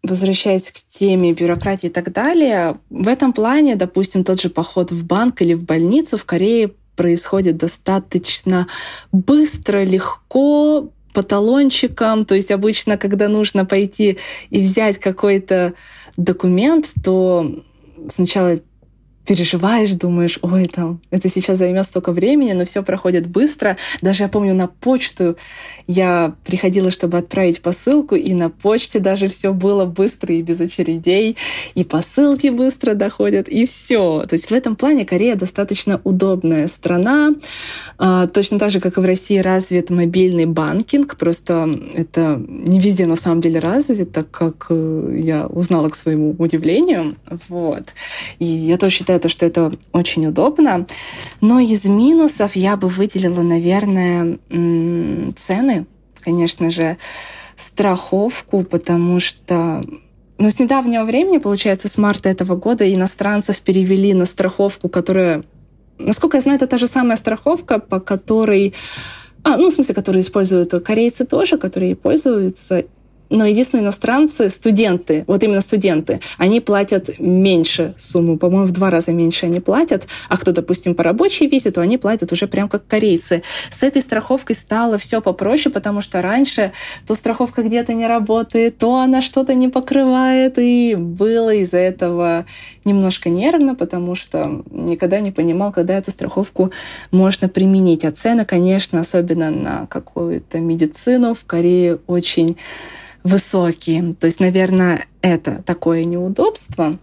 возвращаясь 0.05 0.71
к 0.71 0.77
теме 0.89 1.33
бюрократии 1.33 1.89
и 1.89 1.93
так 1.93 2.13
далее, 2.13 2.77
в 2.91 3.09
этом 3.09 3.33
плане, 3.33 3.75
допустим, 3.75 4.23
тот 4.23 4.41
же 4.41 4.49
поход 4.49 4.93
в 4.93 5.05
банк 5.05 5.43
или 5.43 5.55
в 5.55 5.65
больницу 5.65 6.17
в 6.17 6.25
Корее 6.25 6.71
происходит 6.95 7.57
достаточно 7.57 8.69
быстро, 9.11 9.83
легко, 9.83 10.91
по 11.13 11.23
талончикам. 11.23 12.25
То 12.25 12.35
есть 12.35 12.51
обычно, 12.51 12.97
когда 12.97 13.29
нужно 13.29 13.65
пойти 13.65 14.19
и 14.51 14.61
взять 14.61 14.99
какой-то 14.99 15.75
документ, 16.17 16.87
то 17.03 17.63
сначала 18.09 18.61
переживаешь, 19.27 19.93
думаешь, 19.93 20.39
ой, 20.43 20.67
там, 20.67 21.01
это 21.11 21.29
сейчас 21.29 21.59
займет 21.59 21.85
столько 21.85 22.13
времени, 22.13 22.53
но 22.53 22.65
все 22.65 22.83
проходит 22.83 23.27
быстро. 23.27 23.77
Даже 24.03 24.25
я 24.25 24.29
помню, 24.29 24.55
на 24.55 24.67
почту 24.67 25.37
я 25.87 26.35
приходила, 26.45 26.91
чтобы 26.91 27.19
отправить 27.19 27.61
посылку, 27.61 28.15
и 28.15 28.33
на 28.33 28.51
почте 28.51 28.99
даже 28.99 29.29
все 29.29 29.53
было 29.53 29.85
быстро 29.85 30.35
и 30.35 30.43
без 30.43 30.61
очередей, 30.61 31.37
и 31.75 31.85
посылки 31.85 32.49
быстро 32.49 32.95
доходят, 32.95 33.49
и 33.49 33.67
все. 33.67 34.25
То 34.29 34.35
есть 34.35 34.51
в 34.51 34.53
этом 34.53 34.77
плане 34.77 35.05
Корея 35.05 35.37
достаточно 35.37 36.01
удобная 36.05 36.69
страна. 36.69 37.31
А, 37.99 38.27
точно 38.27 38.59
так 38.59 38.71
же, 38.71 38.81
как 38.81 38.99
и 38.99 39.01
в 39.01 39.05
России, 39.05 39.39
развит 39.39 39.91
мобильный 39.91 40.47
банкинг, 40.47 41.17
просто 41.17 41.69
это 41.95 42.43
не 42.49 42.81
везде 42.81 43.07
на 43.07 43.17
самом 43.17 43.41
деле 43.41 43.61
развито, 43.61 44.25
как 44.25 44.67
э, 44.71 45.19
я 45.19 45.47
узнала 45.47 45.89
к 45.89 45.97
своему 45.97 46.35
удивлению. 46.39 47.17
Вот. 47.49 47.95
И 48.39 48.45
я 48.45 48.77
тоже 48.79 48.97
считаю, 48.97 49.10
считаю, 49.11 49.21
то, 49.21 49.29
что 49.29 49.47
это 49.47 49.73
очень 49.93 50.27
удобно. 50.27 50.87
Но 51.41 51.59
из 51.59 51.85
минусов 51.85 52.55
я 52.55 52.77
бы 52.77 52.89
выделила, 52.89 53.43
наверное, 53.43 54.39
цены, 55.37 55.87
конечно 56.21 56.71
же, 56.71 56.97
страховку, 57.57 58.63
потому 58.63 59.21
что 59.21 59.83
но 60.39 60.49
с 60.49 60.59
недавнего 60.59 61.05
времени, 61.05 61.37
получается, 61.37 61.89
с 61.89 61.99
марта 61.99 62.31
этого 62.31 62.57
года 62.57 62.91
иностранцев 62.91 63.59
перевели 63.59 64.15
на 64.15 64.25
страховку, 64.25 64.89
которая, 64.89 65.43
насколько 65.99 66.39
я 66.39 66.43
знаю, 66.43 66.57
это 66.57 66.67
та 66.67 66.79
же 66.79 66.87
самая 66.87 67.19
страховка, 67.19 67.79
по 67.79 68.01
которой 68.01 68.73
А, 69.43 69.57
ну, 69.57 69.71
в 69.71 69.73
смысле, 69.73 69.95
которые 69.95 70.23
используют 70.23 70.71
корейцы 70.85 71.27
тоже, 71.27 71.59
которые 71.59 71.95
пользуются 71.95 72.85
но 73.31 73.47
единственные 73.47 73.85
иностранцы, 73.85 74.51
студенты, 74.51 75.25
вот 75.27 75.43
именно 75.43 75.61
студенты, 75.61 76.21
они 76.37 76.61
платят 76.61 77.19
меньше 77.19 77.95
сумму, 77.97 78.37
по-моему, 78.37 78.67
в 78.67 78.73
два 78.73 78.91
раза 78.91 79.13
меньше 79.13 79.47
они 79.47 79.61
платят, 79.61 80.07
а 80.29 80.37
кто, 80.37 80.53
допустим, 80.53 80.95
по 80.95 81.03
рабочей 81.03 81.47
визе, 81.47 81.71
то 81.71 81.81
они 81.81 81.97
платят 81.97 82.33
уже 82.33 82.49
прям 82.49 82.69
как 82.69 82.87
корейцы. 82.87 83.43
С 83.71 83.83
этой 83.83 84.03
страховкой 84.03 84.57
стало 84.57 84.99
все 84.99 85.21
попроще, 85.21 85.73
потому 85.73 86.01
что 86.01 86.21
раньше 86.21 86.73
то 87.07 87.15
страховка 87.15 87.63
где-то 87.63 87.95
не 87.95 88.07
работает, 88.07 88.79
то 88.79 88.97
она 88.97 89.23
что-то 89.23 89.55
не 89.55 89.69
покрывает, 89.69 90.59
и 90.59 90.97
было 90.97 91.55
из-за 91.55 91.79
этого 91.79 92.47
немножко 92.85 93.31
нервно, 93.31 93.75
потому 93.75 94.15
что 94.15 94.65
никогда 94.71 95.21
не 95.21 95.31
понимал, 95.31 95.73
когда 95.73 95.97
эту 95.97 96.11
страховку 96.11 96.73
можно 97.13 97.49
применить. 97.49 98.05
А 98.05 98.11
цены, 98.11 98.45
конечно, 98.45 99.01
особенно 99.01 99.51
на 99.51 99.87
какую-то 99.87 100.59
медицину 100.59 101.35
в 101.35 101.45
Корее 101.45 101.99
очень 102.07 102.57
высокие. 103.23 104.15
То 104.15 104.27
есть, 104.27 104.41
наверное, 104.41 105.07
это 105.23 105.63
такое 105.63 106.05
неудобство. 106.05 106.99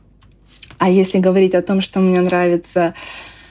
А 0.80 0.90
если 0.90 1.20
говорить 1.20 1.56
о 1.56 1.62
том, 1.62 1.82
что 1.82 2.00
мне 2.00 2.22
нравится 2.22 2.94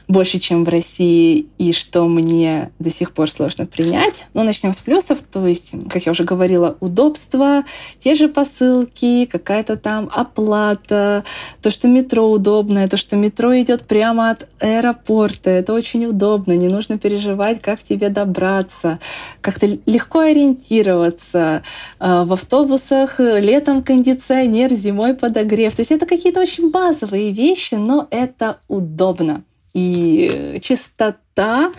больше, 0.09 0.39
чем 0.39 0.65
в 0.65 0.69
России, 0.69 1.47
и 1.59 1.73
что 1.73 2.07
мне 2.07 2.71
до 2.79 2.91
сих 2.91 3.13
пор 3.13 3.29
сложно 3.31 3.67
принять. 3.67 4.27
Но 4.35 4.45
начнем 4.45 4.73
с 4.73 4.79
плюсов, 4.79 5.19
то 5.23 5.47
есть, 5.47 5.73
как 5.91 6.07
я 6.07 6.13
уже 6.13 6.23
говорила, 6.23 6.77
удобство, 6.81 7.65
те 7.99 8.15
же 8.15 8.29
посылки, 8.29 9.25
какая-то 9.25 9.77
там 9.77 10.09
оплата, 10.13 11.25
то, 11.61 11.71
что 11.71 11.89
метро 11.89 12.31
удобное, 12.31 12.87
то, 12.89 12.97
что 12.97 13.17
метро 13.17 13.59
идет 13.59 13.85
прямо 13.85 14.31
от 14.31 14.49
аэропорта, 14.61 15.51
это 15.51 15.73
очень 15.75 16.07
удобно, 16.07 16.53
не 16.53 16.69
нужно 16.69 16.99
переживать, 16.99 17.61
как 17.61 17.83
тебе 17.83 18.09
добраться, 18.09 19.01
как-то 19.41 19.67
легко 19.87 20.21
ориентироваться. 20.21 21.63
А, 21.99 22.25
в 22.25 22.33
автобусах 22.33 23.19
летом 23.19 23.83
кондиционер, 23.83 24.73
зимой 24.73 25.15
подогрев. 25.15 25.75
То 25.75 25.81
есть 25.81 25.91
это 25.91 26.07
какие-то 26.07 26.41
очень 26.41 26.71
базовые 26.71 27.33
вещи, 27.33 27.75
но 27.75 28.07
это 28.11 28.61
удобно 28.69 29.43
и 29.77 30.59
чистота. 30.63 31.71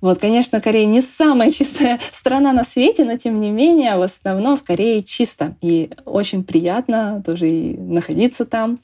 Вот, 0.00 0.18
конечно, 0.20 0.62
Корея 0.62 0.86
не 0.86 1.02
самая 1.02 1.50
чистая 1.50 2.00
страна 2.12 2.54
на 2.54 2.64
свете, 2.64 3.04
но 3.04 3.18
тем 3.18 3.40
не 3.40 3.50
менее, 3.50 3.96
в 3.98 4.02
основном 4.02 4.56
в 4.56 4.62
Корее 4.62 5.02
чисто. 5.02 5.54
И 5.60 5.90
очень 6.06 6.44
приятно 6.44 7.22
тоже 7.24 7.50
и 7.50 7.76
находиться 7.76 8.46
там 8.46 8.78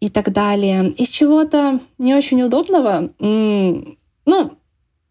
и 0.00 0.10
так 0.10 0.30
далее. 0.32 0.90
Из 0.90 1.08
чего-то 1.08 1.80
не 1.96 2.14
очень 2.14 2.42
удобного, 2.42 3.10
ну, 3.18 4.52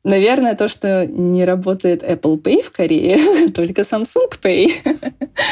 Наверное, 0.08 0.56
то, 0.56 0.70
что 0.70 1.06
не 1.06 1.44
работает 1.44 2.02
Apple 2.02 2.42
Pay 2.42 2.64
в 2.64 2.72
Корее, 2.72 3.50
только 3.56 3.82
Samsung 3.82 4.32
Pay. 4.42 4.72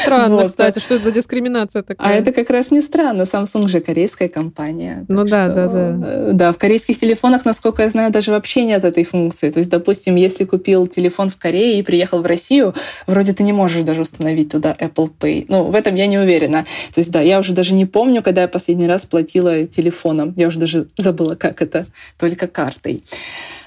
Странно, 0.03 0.35
вот. 0.35 0.47
кстати, 0.47 0.79
что 0.79 0.95
это 0.95 1.05
за 1.05 1.11
дискриминация 1.11 1.83
такая? 1.83 2.07
А 2.07 2.13
это 2.13 2.31
как 2.31 2.49
раз 2.49 2.71
не 2.71 2.81
странно. 2.81 3.23
Samsung 3.23 3.67
же 3.67 3.81
корейская 3.81 4.29
компания. 4.29 5.05
Ну 5.09 5.25
да, 5.25 5.45
что, 5.45 5.55
да, 5.55 5.67
да. 5.67 5.97
Э, 6.07 6.29
да, 6.33 6.51
в 6.53 6.57
корейских 6.57 6.99
телефонах, 6.99 7.43
насколько 7.43 7.83
я 7.83 7.89
знаю, 7.89 8.11
даже 8.11 8.31
вообще 8.31 8.63
нет 8.63 8.85
этой 8.85 9.03
функции. 9.03 9.51
То 9.51 9.59
есть, 9.59 9.69
допустим, 9.69 10.15
если 10.15 10.45
купил 10.45 10.87
телефон 10.87 11.27
в 11.27 11.37
Корее 11.37 11.77
и 11.79 11.83
приехал 11.83 12.21
в 12.21 12.25
Россию, 12.25 12.73
вроде 13.07 13.33
ты 13.33 13.43
не 13.43 13.51
можешь 13.51 13.83
даже 13.83 14.01
установить 14.01 14.51
туда 14.51 14.73
Apple 14.79 15.11
Pay. 15.19 15.45
Ну, 15.49 15.63
в 15.63 15.75
этом 15.75 15.95
я 15.95 16.07
не 16.07 16.17
уверена. 16.17 16.63
То 16.93 16.99
есть, 16.99 17.11
да, 17.11 17.19
я 17.19 17.39
уже 17.39 17.53
даже 17.53 17.73
не 17.73 17.85
помню, 17.85 18.23
когда 18.23 18.43
я 18.43 18.47
последний 18.47 18.87
раз 18.87 19.05
платила 19.05 19.65
телефоном. 19.65 20.33
Я 20.37 20.47
уже 20.47 20.59
даже 20.59 20.87
забыла, 20.97 21.35
как 21.35 21.61
это, 21.61 21.87
только 22.17 22.47
картой. 22.47 23.03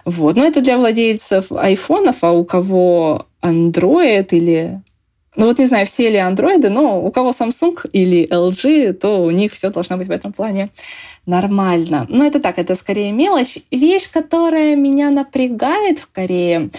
Вот. 0.05 0.37
Но 0.37 0.47
это 0.47 0.63
для 0.63 0.78
владельцев 0.79 1.53
айфонов, 1.53 2.23
а 2.23 2.33
у 2.33 2.45
кого 2.45 3.27
Android 3.43 4.29
или 4.31 4.83
ну 5.37 5.47
вот 5.47 5.59
не 5.61 5.67
знаю, 5.67 5.87
все 5.87 6.09
ли 6.09 6.17
андроиды, 6.17 6.69
но 6.69 7.01
у 7.01 7.13
кого 7.13 7.31
Samsung 7.31 7.89
или 7.93 8.29
LG, 8.29 8.95
то 8.95 9.23
у 9.23 9.31
них 9.31 9.53
все 9.53 9.71
должно 9.71 9.97
быть 9.97 10.09
в 10.09 10.11
этом 10.11 10.33
плане 10.33 10.71
нормально. 11.27 12.07
Но 12.09 12.27
это 12.27 12.41
так, 12.41 12.59
это 12.59 12.75
скорее 12.75 13.13
мелочь. 13.13 13.59
Вещь, 13.71 14.11
которая 14.11 14.75
меня 14.75 15.11
напрягает 15.11 16.01
в 16.01 16.11
Корее, 16.11 16.71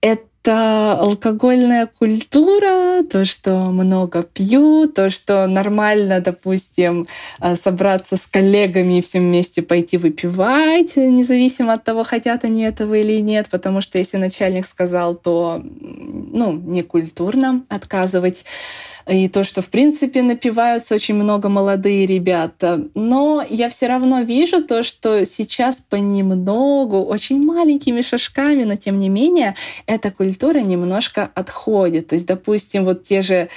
это 0.00 0.22
это 0.42 0.98
алкогольная 0.98 1.86
культура, 1.86 3.04
то, 3.04 3.24
что 3.24 3.70
много 3.70 4.24
пью, 4.24 4.88
то, 4.88 5.08
что 5.08 5.46
нормально, 5.46 6.20
допустим, 6.20 7.06
э, 7.40 7.54
собраться 7.54 8.16
с 8.16 8.26
коллегами 8.26 8.98
и 8.98 9.00
всем 9.02 9.22
вместе 9.22 9.62
пойти 9.62 9.98
выпивать, 9.98 10.96
независимо 10.96 11.74
от 11.74 11.84
того, 11.84 12.02
хотят 12.02 12.44
они 12.44 12.64
этого 12.64 12.94
или 12.94 13.20
нет, 13.20 13.48
потому 13.50 13.80
что 13.80 13.98
если 13.98 14.16
начальник 14.16 14.66
сказал, 14.66 15.14
то 15.14 15.62
ну, 15.62 16.52
не 16.52 16.82
культурно 16.82 17.62
отказывать. 17.68 18.44
И 19.08 19.28
то, 19.28 19.44
что, 19.44 19.62
в 19.62 19.68
принципе, 19.68 20.22
напиваются 20.22 20.94
очень 20.94 21.14
много 21.14 21.48
молодые 21.48 22.06
ребята. 22.06 22.88
Но 22.94 23.44
я 23.48 23.68
все 23.68 23.88
равно 23.88 24.20
вижу 24.20 24.62
то, 24.62 24.82
что 24.82 25.24
сейчас 25.24 25.80
понемногу, 25.80 27.00
очень 27.00 27.44
маленькими 27.44 28.00
шажками, 28.00 28.64
но 28.64 28.76
тем 28.76 28.98
не 28.98 29.08
менее, 29.08 29.54
эта 29.86 30.10
культура 30.10 30.31
немножко 30.60 31.30
отходит. 31.34 32.08
То 32.08 32.14
есть, 32.14 32.26
допустим, 32.26 32.84
вот 32.84 33.02
те 33.02 33.22
же 33.22 33.48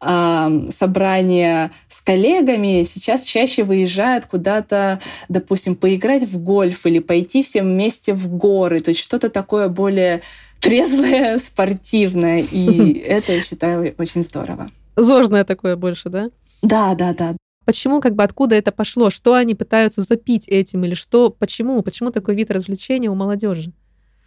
э, 0.00 0.68
собрания 0.70 1.70
с 1.88 2.00
коллегами 2.00 2.84
сейчас 2.84 3.22
чаще 3.22 3.64
выезжают 3.64 4.26
куда-то, 4.26 5.00
допустим, 5.28 5.74
поиграть 5.74 6.24
в 6.24 6.38
гольф 6.42 6.86
или 6.86 6.98
пойти 6.98 7.42
всем 7.42 7.66
вместе 7.66 8.14
в 8.14 8.28
горы. 8.36 8.80
То 8.80 8.90
есть 8.90 9.00
что-то 9.00 9.28
такое 9.28 9.68
более 9.68 10.22
трезвое, 10.60 11.38
спортивное. 11.44 12.38
И 12.40 12.92
это, 13.06 13.32
я 13.32 13.42
считаю, 13.42 13.94
очень 13.98 14.22
здорово. 14.22 14.70
Зожное 14.96 15.44
такое 15.44 15.76
больше, 15.76 16.08
да? 16.08 16.30
Да, 16.62 16.94
да, 16.94 17.12
да. 17.12 17.36
Почему, 17.64 18.00
как 18.00 18.14
бы, 18.14 18.24
откуда 18.24 18.56
это 18.56 18.72
пошло? 18.72 19.10
Что 19.10 19.34
они 19.34 19.54
пытаются 19.54 20.00
запить 20.00 20.48
этим? 20.48 20.84
Или 20.84 20.94
что? 20.94 21.30
Почему? 21.30 21.80
Почему 21.82 22.10
такой 22.10 22.34
вид 22.34 22.50
развлечения 22.50 23.08
у 23.08 23.14
молодежи? 23.14 23.72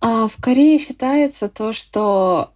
А 0.02 0.28
в 0.28 0.38
Корее 0.42 0.78
считается 0.78 1.50
то, 1.50 1.74
что 1.74 2.52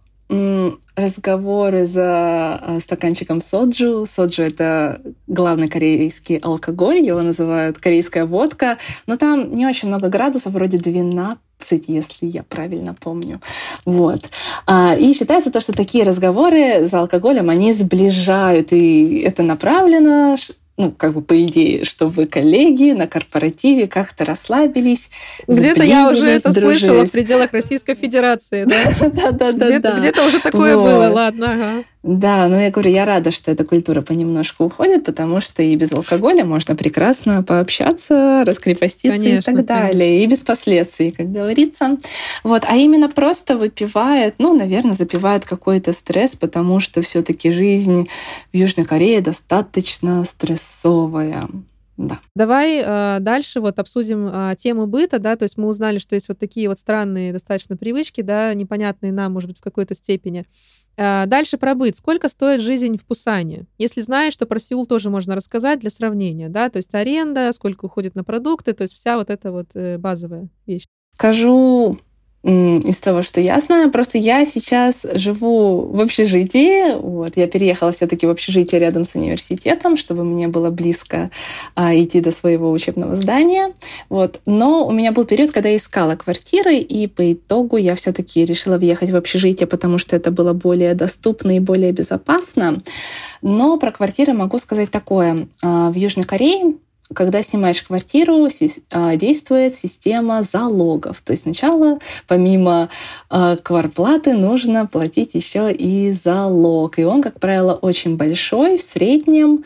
разговоры 0.94 1.86
за 1.86 2.60
э, 2.62 2.80
стаканчиком 2.80 3.40
соджу. 3.40 4.06
Соджу— 4.06 4.42
это 4.44 5.00
главный 5.26 5.66
корейский 5.66 6.36
алкоголь, 6.36 6.98
его 6.98 7.20
называют 7.20 7.78
корейская 7.78 8.26
водка, 8.26 8.78
но 9.06 9.16
там 9.16 9.54
не 9.54 9.66
очень 9.66 9.88
много 9.88 10.08
градусов, 10.08 10.52
вроде 10.52 10.78
12 10.78 11.38
если 11.88 12.26
я 12.26 12.42
правильно 12.42 12.94
помню. 12.94 13.40
Вот. 13.84 14.20
А, 14.66 14.94
и 14.94 15.12
считается 15.12 15.50
то, 15.50 15.60
что 15.60 15.72
такие 15.72 16.04
разговоры 16.04 16.86
за 16.86 17.00
алкоголем, 17.00 17.50
они 17.50 17.72
сближают, 17.72 18.72
и 18.72 19.18
это 19.18 19.42
направлено 19.42 20.36
ну, 20.80 20.90
как 20.92 21.12
бы 21.12 21.22
по 21.22 21.40
идее, 21.42 21.84
что 21.84 22.08
вы 22.08 22.26
коллеги 22.26 22.92
на 22.92 23.06
корпоративе 23.06 23.86
как-то 23.86 24.24
расслабились. 24.24 25.10
Где-то 25.46 25.82
я 25.82 26.10
уже 26.10 26.26
это 26.26 26.52
дружились. 26.52 26.80
слышала 26.80 27.06
в 27.06 27.12
пределах 27.12 27.52
Российской 27.52 27.94
Федерации, 27.94 28.64
да? 28.64 29.10
Да-да-да. 29.32 29.98
Где-то 29.98 30.26
уже 30.26 30.40
такое 30.40 30.76
было, 30.76 31.08
ладно. 31.08 31.84
Да, 32.02 32.48
но 32.48 32.58
я 32.58 32.70
говорю, 32.70 32.90
я 32.90 33.04
рада, 33.04 33.30
что 33.30 33.50
эта 33.50 33.64
культура 33.64 34.00
понемножку 34.00 34.64
уходит, 34.64 35.04
потому 35.04 35.40
что 35.42 35.62
и 35.62 35.76
без 35.76 35.92
алкоголя 35.92 36.46
можно 36.46 36.74
прекрасно 36.74 37.42
пообщаться, 37.42 38.42
раскрепоститься 38.46 39.18
конечно, 39.18 39.50
и 39.50 39.54
так 39.54 39.66
далее, 39.66 40.08
конечно. 40.08 40.24
и 40.24 40.26
без 40.26 40.38
последствий, 40.38 41.10
как 41.10 41.30
говорится. 41.30 41.98
Вот, 42.42 42.64
а 42.66 42.76
именно 42.76 43.10
просто 43.10 43.58
выпивает, 43.58 44.36
ну, 44.38 44.54
наверное, 44.54 44.94
запивает 44.94 45.44
какой-то 45.44 45.92
стресс, 45.92 46.36
потому 46.36 46.80
что 46.80 47.02
все-таки 47.02 47.50
жизнь 47.50 48.08
в 48.50 48.56
Южной 48.56 48.86
Корее 48.86 49.20
достаточно 49.20 50.24
стрессовая. 50.24 51.48
Да. 52.00 52.18
Давай 52.34 52.82
э, 52.82 53.18
дальше 53.20 53.60
вот 53.60 53.78
обсудим 53.78 54.26
э, 54.26 54.54
тему 54.56 54.86
быта, 54.86 55.18
да, 55.18 55.36
то 55.36 55.42
есть 55.42 55.58
мы 55.58 55.68
узнали, 55.68 55.98
что 55.98 56.14
есть 56.14 56.28
вот 56.28 56.38
такие 56.38 56.66
вот 56.66 56.78
странные 56.78 57.30
достаточно 57.30 57.76
привычки, 57.76 58.22
да, 58.22 58.54
непонятные 58.54 59.12
нам, 59.12 59.34
может 59.34 59.50
быть, 59.50 59.58
в 59.58 59.62
какой-то 59.62 59.94
степени. 59.94 60.46
Э, 60.96 61.26
дальше 61.26 61.58
про 61.58 61.74
быт. 61.74 61.96
Сколько 61.96 62.30
стоит 62.30 62.62
жизнь 62.62 62.96
в 62.96 63.04
Пусане? 63.04 63.66
Если 63.76 64.00
знаешь, 64.00 64.34
то 64.34 64.46
про 64.46 64.58
Сеул 64.58 64.86
тоже 64.86 65.10
можно 65.10 65.36
рассказать 65.36 65.80
для 65.80 65.90
сравнения, 65.90 66.48
да, 66.48 66.70
то 66.70 66.78
есть 66.78 66.94
аренда, 66.94 67.52
сколько 67.52 67.84
уходит 67.84 68.14
на 68.14 68.24
продукты, 68.24 68.72
то 68.72 68.80
есть 68.80 68.94
вся 68.94 69.18
вот 69.18 69.28
эта 69.28 69.52
вот 69.52 69.72
э, 69.74 69.98
базовая 69.98 70.48
вещь. 70.66 70.86
Скажу 71.12 71.98
из 72.42 72.96
того, 72.98 73.20
что 73.20 73.40
я 73.40 73.60
знаю. 73.60 73.90
Просто 73.90 74.16
я 74.16 74.46
сейчас 74.46 75.04
живу 75.14 75.86
в 75.86 76.00
общежитии. 76.00 76.98
Вот, 76.98 77.36
я 77.36 77.46
переехала 77.46 77.92
все-таки 77.92 78.26
в 78.26 78.30
общежитие 78.30 78.80
рядом 78.80 79.04
с 79.04 79.14
университетом, 79.14 79.96
чтобы 79.96 80.24
мне 80.24 80.48
было 80.48 80.70
близко 80.70 81.30
а, 81.74 81.94
идти 81.94 82.20
до 82.20 82.30
своего 82.30 82.70
учебного 82.70 83.14
здания. 83.14 83.74
Вот. 84.08 84.40
Но 84.46 84.86
у 84.86 84.90
меня 84.90 85.12
был 85.12 85.24
период, 85.24 85.50
когда 85.50 85.68
я 85.68 85.76
искала 85.76 86.16
квартиры, 86.16 86.76
и 86.76 87.06
по 87.06 87.32
итогу 87.32 87.76
я 87.76 87.94
все-таки 87.94 88.44
решила 88.44 88.78
въехать 88.78 89.10
в 89.10 89.16
общежитие, 89.16 89.66
потому 89.66 89.98
что 89.98 90.16
это 90.16 90.30
было 90.30 90.54
более 90.54 90.94
доступно 90.94 91.56
и 91.56 91.60
более 91.60 91.92
безопасно. 91.92 92.82
Но 93.42 93.76
про 93.76 93.90
квартиры 93.90 94.32
могу 94.32 94.56
сказать 94.56 94.90
такое. 94.90 95.46
А, 95.62 95.90
в 95.90 95.94
Южной 95.94 96.24
Корее 96.24 96.74
когда 97.14 97.42
снимаешь 97.42 97.82
квартиру, 97.82 98.48
а, 98.92 99.16
действует 99.16 99.74
система 99.74 100.42
залогов. 100.42 101.20
То 101.22 101.32
есть 101.32 101.42
сначала, 101.42 101.98
помимо 102.26 102.88
а, 103.28 103.56
кварплаты, 103.56 104.34
нужно 104.34 104.86
платить 104.86 105.34
еще 105.34 105.72
и 105.72 106.12
залог. 106.12 106.98
И 106.98 107.04
он, 107.04 107.22
как 107.22 107.40
правило, 107.40 107.74
очень 107.74 108.16
большой, 108.16 108.78
в 108.78 108.82
среднем. 108.82 109.64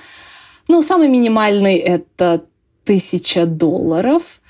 Ну, 0.69 0.81
самый 0.83 1.09
минимальный— 1.09 1.77
это 1.77 2.45
тысяча 2.85 3.47
долларов. 3.47 4.41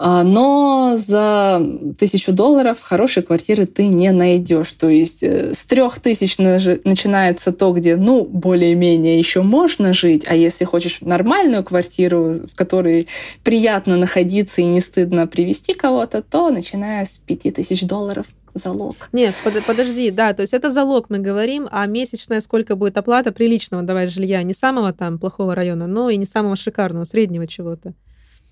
А, 0.00 0.22
но 0.22 0.96
за 0.96 1.60
тысячу 1.98 2.32
долларов 2.32 2.78
хорошей 2.80 3.24
квартиры 3.24 3.66
ты 3.66 3.88
не 3.88 4.12
найдешь. 4.12 4.72
То 4.72 4.88
есть 4.88 5.24
э, 5.24 5.52
с 5.52 5.64
трех 5.64 5.98
тысяч 5.98 6.38
начинается 6.38 7.52
то, 7.52 7.72
где, 7.72 7.96
ну, 7.96 8.24
более-менее 8.24 9.18
еще 9.18 9.42
можно 9.42 9.92
жить, 9.92 10.24
а 10.28 10.36
если 10.36 10.64
хочешь 10.64 11.00
нормальную 11.00 11.64
квартиру, 11.64 12.32
в 12.32 12.54
которой 12.54 13.08
приятно 13.42 13.96
находиться 13.96 14.60
и 14.60 14.66
не 14.66 14.80
стыдно 14.80 15.26
привести 15.26 15.74
кого-то, 15.74 16.22
то 16.22 16.50
начиная 16.50 17.04
с 17.04 17.18
пяти 17.18 17.50
тысяч 17.50 17.82
долларов 17.82 18.26
залог. 18.54 19.08
Нет, 19.12 19.34
под, 19.42 19.64
подожди, 19.66 20.12
да, 20.12 20.32
то 20.32 20.42
есть 20.42 20.54
это 20.54 20.70
залог 20.70 21.10
мы 21.10 21.18
говорим, 21.18 21.68
а 21.72 21.84
месячная 21.86 22.40
сколько 22.40 22.76
будет 22.76 22.96
оплата 22.96 23.32
приличного 23.32 23.82
давай 23.82 24.06
жилья, 24.06 24.44
не 24.44 24.54
самого 24.54 24.92
там 24.92 25.18
плохого 25.18 25.56
района, 25.56 25.88
но 25.88 26.08
и 26.08 26.16
не 26.16 26.24
самого 26.24 26.54
шикарного, 26.54 27.02
среднего 27.02 27.48
чего-то. 27.48 27.94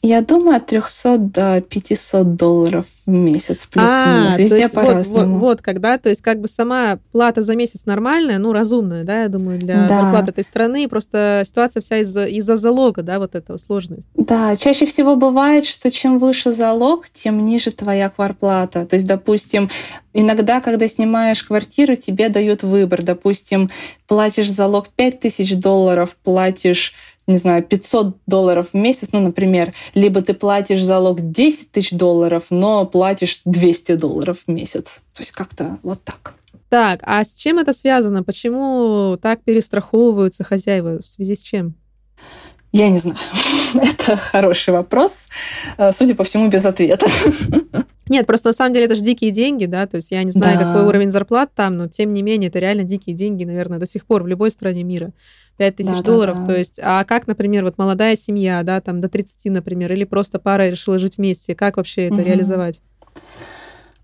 Я 0.03 0.21
думаю, 0.21 0.59
от 0.59 0.67
300 0.67 1.19
до 1.19 1.61
500 1.61 2.37
долларов 2.37 2.87
в 3.07 3.11
месяц 3.11 3.67
плюс-минус. 3.67 4.35
А, 4.35 4.37
Везде 4.39 4.69
по-разному. 4.69 5.35
Вот, 5.35 5.41
вот, 5.41 5.41
вот 5.41 5.63
когда, 5.63 5.99
то 5.99 6.09
есть 6.09 6.23
как 6.23 6.41
бы 6.41 6.49
сама 6.49 6.99
плата 7.13 7.43
за 7.43 7.57
месяц 7.57 7.87
нормальная, 7.87 8.39
ну, 8.39 8.53
разумная, 8.53 9.05
да, 9.05 9.23
я 9.23 9.29
думаю, 9.29 9.59
для 9.59 9.87
да. 9.87 10.03
зарплаты 10.03 10.31
этой 10.31 10.45
страны. 10.45 10.89
Просто 10.89 11.43
ситуация 11.47 11.81
вся 11.81 11.99
из-за 11.99 12.27
из 12.27 12.45
залога, 12.45 13.03
да, 13.03 13.19
вот 13.19 13.35
этого 13.35 13.57
сложность. 13.57 14.07
Да, 14.15 14.55
чаще 14.57 14.87
всего 14.87 15.17
бывает, 15.17 15.67
что 15.67 15.91
чем 15.91 16.19
выше 16.19 16.53
залог, 16.53 17.09
тем 17.11 17.45
ниже 17.45 17.73
твоя 17.73 18.09
кварплата. 18.09 18.87
То 18.87 18.95
есть, 18.95 19.07
допустим, 19.07 19.69
иногда, 20.13 20.61
когда 20.61 20.87
снимаешь 20.89 21.43
квартиру, 21.43 21.97
тебе 21.97 22.29
дают 22.29 22.63
выбор. 22.63 23.03
Допустим, 23.03 23.71
платишь 24.07 24.51
залог 24.51 24.89
5000 24.89 25.57
долларов, 25.57 26.17
платишь 26.23 26.95
не 27.27 27.39
знаю, 27.39 27.63
500 27.63 28.19
долларов 28.27 28.69
в 28.73 28.77
месяц, 28.77 29.09
ну, 29.13 29.21
например, 29.21 29.73
либо 29.95 30.23
ты 30.23 30.33
платишь 30.33 30.83
залог 30.83 31.33
10 31.33 31.73
тысяч 31.73 31.91
долларов, 31.91 32.45
но 32.51 32.87
платишь 32.87 33.41
200 33.45 33.97
долларов 33.97 34.39
в 34.47 34.51
месяц. 34.51 35.03
То 35.13 35.23
есть 35.23 35.33
как-то 35.33 35.79
вот 35.83 36.03
так. 36.05 36.35
Так, 36.69 37.01
а 37.03 37.25
с 37.25 37.35
чем 37.35 37.59
это 37.59 37.73
связано? 37.73 38.23
Почему 38.23 39.17
так 39.21 39.43
перестраховываются 39.43 40.45
хозяева? 40.45 41.03
В 41.03 41.07
связи 41.07 41.35
с 41.35 41.41
чем? 41.41 41.75
Я 42.73 42.91
не 42.91 42.99
знаю. 42.99 43.19
это 43.75 44.17
хороший 44.17 44.75
вопрос. 44.75 45.27
Э, 45.79 45.93
судя 45.93 46.15
по 46.15 46.25
всему, 46.25 46.49
без 46.49 46.65
ответа. 46.65 47.07
Нет, 48.09 48.27
просто 48.27 48.49
на 48.49 48.53
самом 48.53 48.73
деле 48.73 48.87
это 48.87 48.95
же 48.95 49.03
дикие 49.03 49.31
деньги, 49.31 49.67
да, 49.67 49.87
то 49.87 49.97
есть 49.97 50.13
я 50.13 50.23
не 50.23 50.31
знаю, 50.31 50.59
да. 50.59 50.65
какой 50.65 50.87
уровень 50.87 51.11
зарплат 51.11 51.51
там, 51.55 51.77
но 51.77 51.89
тем 51.89 52.13
не 52.13 52.23
менее 52.23 52.49
это 52.49 52.59
реально 52.61 52.85
дикие 52.85 53.17
деньги, 53.17 53.45
наверное, 53.45 53.79
до 53.79 53.87
сих 53.87 54.07
пор 54.07 54.23
в 54.23 54.27
любой 54.27 54.51
стране 54.51 54.85
мира. 54.85 55.13
5 55.57 55.77
тысяч 55.77 55.97
да, 55.97 56.03
долларов, 56.03 56.37
да, 56.37 56.41
да. 56.41 56.47
то 56.53 56.59
есть, 56.59 56.79
а 56.83 57.05
как, 57.05 57.27
например, 57.27 57.65
вот 57.65 57.79
молодая 57.79 58.15
семья, 58.15 58.63
да, 58.63 58.81
там 58.81 59.01
до 59.01 59.09
30, 59.09 59.47
например, 59.47 59.93
или 59.93 60.05
просто 60.05 60.39
пара 60.39 60.69
решила 60.69 60.99
жить 60.99 61.17
вместе, 61.17 61.55
как 61.55 61.79
вообще 61.79 62.07
это 62.07 62.17
угу. 62.17 62.25
реализовать? 62.25 62.81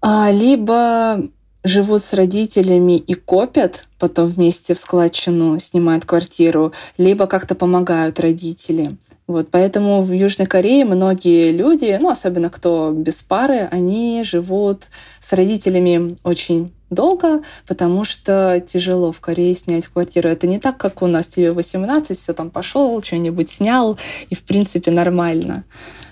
А, 0.00 0.30
либо 0.32 1.28
живут 1.64 2.02
с 2.02 2.12
родителями 2.12 2.96
и 2.96 3.14
копят, 3.14 3.86
потом 3.98 4.26
вместе 4.26 4.74
в 4.74 4.78
складчину 4.78 5.58
снимают 5.58 6.04
квартиру, 6.04 6.72
либо 6.98 7.26
как-то 7.26 7.54
помогают 7.54 8.18
родители. 8.18 8.96
Вот, 9.26 9.48
поэтому 9.50 10.02
в 10.02 10.12
Южной 10.12 10.46
Корее 10.46 10.84
многие 10.84 11.52
люди, 11.52 11.96
ну, 12.00 12.10
особенно 12.10 12.50
кто 12.50 12.92
без 12.92 13.22
пары, 13.22 13.68
они 13.70 14.22
живут 14.24 14.84
с 15.20 15.32
родителями 15.32 16.16
очень 16.24 16.72
долго, 16.92 17.42
потому 17.66 18.04
что 18.04 18.62
тяжело 18.66 19.12
в 19.12 19.20
Корее 19.20 19.54
снять 19.54 19.86
квартиру. 19.86 20.28
Это 20.28 20.46
не 20.46 20.58
так, 20.58 20.76
как 20.76 21.02
у 21.02 21.06
нас. 21.06 21.26
Тебе 21.26 21.52
18, 21.52 22.18
все 22.18 22.32
там 22.32 22.50
пошел, 22.50 23.02
что-нибудь 23.02 23.50
снял, 23.50 23.98
и 24.28 24.34
в 24.34 24.42
принципе 24.42 24.90
нормально. 24.90 25.64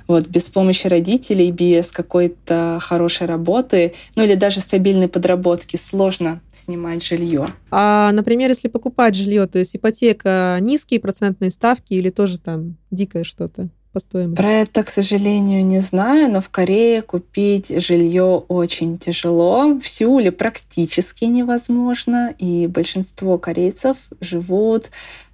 Вот, 0.06 0.26
без 0.26 0.48
помощи 0.48 0.88
родителей, 0.88 1.52
без 1.52 1.92
какой-то 1.92 2.78
хорошей 2.80 3.28
работы, 3.28 3.94
ну 4.16 4.24
или 4.24 4.34
даже 4.34 4.58
стабильной 4.58 5.06
подработки 5.06 5.76
сложно 5.76 6.40
снимать 6.52 7.04
жилье. 7.04 7.54
А, 7.70 8.10
например, 8.10 8.48
если 8.48 8.66
покупать 8.66 9.14
жилье, 9.14 9.46
то 9.46 9.60
есть 9.60 9.76
ипотека 9.76 10.58
низкие 10.60 10.98
процентные 10.98 11.52
ставки 11.52 11.94
или 11.94 12.10
тоже 12.10 12.40
там 12.40 12.76
дикое 12.90 13.22
что-то? 13.22 13.68
По 13.92 14.00
стоимости? 14.00 14.36
Про 14.36 14.52
это, 14.52 14.82
к 14.84 14.88
сожалению, 14.88 15.64
не 15.64 15.80
знаю, 15.80 16.30
но 16.30 16.40
в 16.40 16.48
Корее 16.48 17.02
купить 17.02 17.68
жилье 17.82 18.44
очень 18.48 18.98
тяжело. 18.98 19.78
В 19.78 19.86
Сеуле 19.88 20.32
практически 20.32 21.24
невозможно, 21.24 22.34
и 22.38 22.66
большинство 22.66 23.38
корейцев 23.38 23.96
живут 24.20 24.90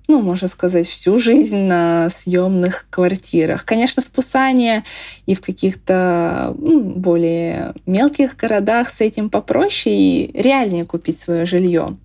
ну, 0.09 0.22
можно 0.22 0.48
сказать, 0.48 0.86
всю 0.86 1.18
жизнь 1.18 1.59
на 1.59 2.09
съемных 2.11 2.86
квартирах. 2.90 3.64
Конечно, 3.64 4.02
в 4.02 4.07
Пусане 4.07 4.84
и 5.26 5.34
в 5.34 5.40
каких-то 5.40 6.54
ну, 6.59 6.80
более 6.80 7.74
мелких 7.86 8.36
городах 8.36 8.88
с 8.88 9.00
этим 9.00 9.30
попроще 9.30 9.96
и 9.96 10.40
реальнее 10.40 10.84
купить 10.84 11.18
свое 11.18 11.44
жилье. 11.44 11.96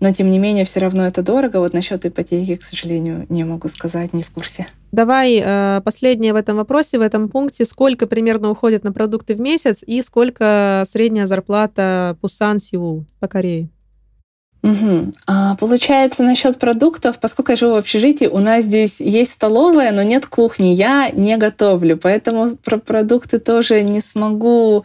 Но, 0.00 0.12
тем 0.12 0.30
не 0.30 0.38
менее, 0.38 0.64
все 0.64 0.80
равно 0.80 1.06
это 1.06 1.22
дорого. 1.22 1.58
Вот 1.58 1.72
насчет 1.72 2.04
ипотеки, 2.04 2.56
к 2.56 2.62
сожалению, 2.62 3.26
не 3.28 3.44
могу 3.44 3.68
сказать, 3.68 4.12
не 4.12 4.22
в 4.22 4.30
курсе. 4.30 4.66
Давай 4.92 5.42
э, 5.44 5.80
последнее 5.84 6.32
в 6.32 6.36
этом 6.36 6.56
вопросе, 6.56 6.98
в 6.98 7.02
этом 7.02 7.28
пункте. 7.28 7.64
Сколько 7.64 8.06
примерно 8.06 8.50
уходит 8.50 8.84
на 8.84 8.92
продукты 8.92 9.34
в 9.34 9.40
месяц 9.40 9.82
и 9.86 10.00
сколько 10.02 10.84
средняя 10.86 11.26
зарплата 11.26 12.16
Пусан-Сеул 12.20 13.04
по 13.20 13.28
Корее? 13.28 13.68
Угу. 14.66 15.12
А, 15.28 15.54
получается, 15.56 16.24
насчет 16.24 16.58
продуктов, 16.58 17.20
поскольку 17.20 17.52
я 17.52 17.56
живу 17.56 17.72
в 17.74 17.76
общежитии, 17.76 18.26
у 18.26 18.38
нас 18.38 18.64
здесь 18.64 19.00
есть 19.00 19.32
столовая, 19.32 19.92
но 19.92 20.02
нет 20.02 20.26
кухни. 20.26 20.68
Я 20.68 21.10
не 21.10 21.36
готовлю, 21.36 21.96
поэтому 21.96 22.56
про 22.56 22.78
продукты 22.78 23.38
тоже 23.38 23.82
не 23.82 24.00
смогу 24.00 24.84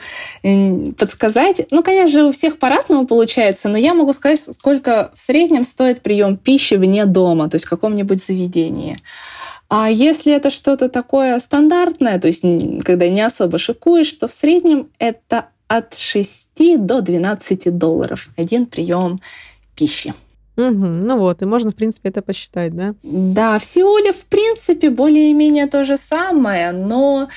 подсказать. 0.98 1.68
Ну, 1.72 1.82
конечно 1.82 2.20
же, 2.20 2.26
у 2.26 2.32
всех 2.32 2.60
по-разному 2.60 3.08
получается, 3.08 3.70
но 3.70 3.78
я 3.78 3.96
могу 3.96 4.14
сказать, 4.14 4.40
сколько 4.40 5.12
в 5.16 5.20
среднем 5.20 5.64
стоит 5.64 6.02
прием 6.02 6.38
пищи 6.38 6.76
вне 6.76 7.06
дома, 7.06 7.50
то 7.50 7.56
есть 7.56 7.66
в 7.66 7.70
каком-нибудь 7.70 8.24
заведении. 8.24 8.98
А 9.68 9.90
если 9.90 10.34
это 10.34 10.52
что-то 10.52 10.90
такое 10.90 11.40
стандартное, 11.40 12.20
то 12.20 12.28
есть 12.28 12.44
когда 12.84 13.08
не 13.08 13.22
особо 13.22 13.58
шикуешь, 13.58 14.12
то 14.12 14.28
в 14.28 14.34
среднем 14.34 14.90
это 15.00 15.46
от 15.72 15.96
6 15.96 16.86
до 16.86 17.00
12 17.02 17.78
долларов 17.78 18.28
один 18.36 18.66
прием 18.66 19.22
пищи. 19.82 20.14
Угу, 20.58 20.70
ну 20.70 21.18
вот, 21.18 21.42
и 21.42 21.46
можно, 21.46 21.72
в 21.72 21.76
принципе, 21.76 22.10
это 22.10 22.22
посчитать, 22.22 22.76
да? 22.76 22.94
Да, 23.02 23.58
в 23.58 23.66
Сеуле, 23.66 24.14
в 24.14 24.26
принципе, 24.26 24.92
более-менее 24.92 25.66
то 25.66 25.84
же 25.84 25.98
самое, 25.98 26.72
но 26.72 27.30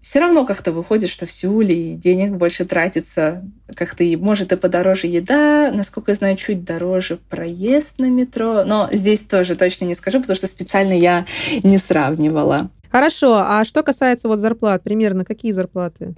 все 0.00 0.20
равно 0.20 0.46
как-то 0.46 0.72
выходит, 0.72 1.10
что 1.10 1.26
в 1.26 1.32
Сеуле 1.32 1.92
денег 1.92 2.32
больше 2.32 2.64
тратится, 2.64 3.44
как-то 3.74 4.02
может 4.16 4.52
и 4.52 4.56
подороже 4.56 5.08
еда, 5.08 5.70
насколько 5.74 6.12
я 6.12 6.16
знаю, 6.16 6.36
чуть 6.36 6.64
дороже 6.64 7.18
проезд 7.28 7.98
на 7.98 8.08
метро, 8.08 8.64
но 8.64 8.88
здесь 8.92 9.20
тоже 9.20 9.56
точно 9.56 9.84
не 9.84 9.94
скажу, 9.94 10.20
потому 10.20 10.36
что 10.36 10.46
специально 10.46 10.94
я 10.94 11.26
не 11.62 11.76
сравнивала. 11.76 12.70
Хорошо, 12.90 13.34
а 13.34 13.62
что 13.64 13.82
касается 13.82 14.28
вот 14.28 14.38
зарплат, 14.38 14.82
примерно 14.82 15.26
какие 15.26 15.52
зарплаты? 15.52 16.14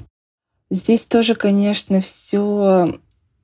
Здесь 0.70 1.04
тоже, 1.04 1.34
конечно, 1.34 2.00
все 2.00 3.00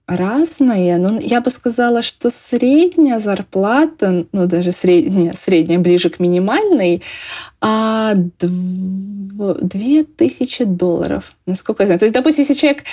разное, 0.06 0.98
но 0.98 1.18
я 1.20 1.40
бы 1.40 1.50
сказала, 1.50 2.02
что 2.02 2.30
средняя 2.30 3.20
зарплата, 3.20 4.26
ну 4.32 4.46
даже 4.46 4.72
средняя, 4.72 5.34
средняя 5.34 5.78
ближе 5.78 6.10
к 6.10 6.18
минимальной, 6.18 7.02
а 7.60 8.14
две 8.16 10.02
тысячи 10.02 10.64
долларов, 10.64 11.36
насколько 11.46 11.84
я 11.84 11.86
знаю. 11.86 12.00
То 12.00 12.04
есть, 12.04 12.14
допустим, 12.14 12.44
если 12.46 12.54
человек 12.54 12.84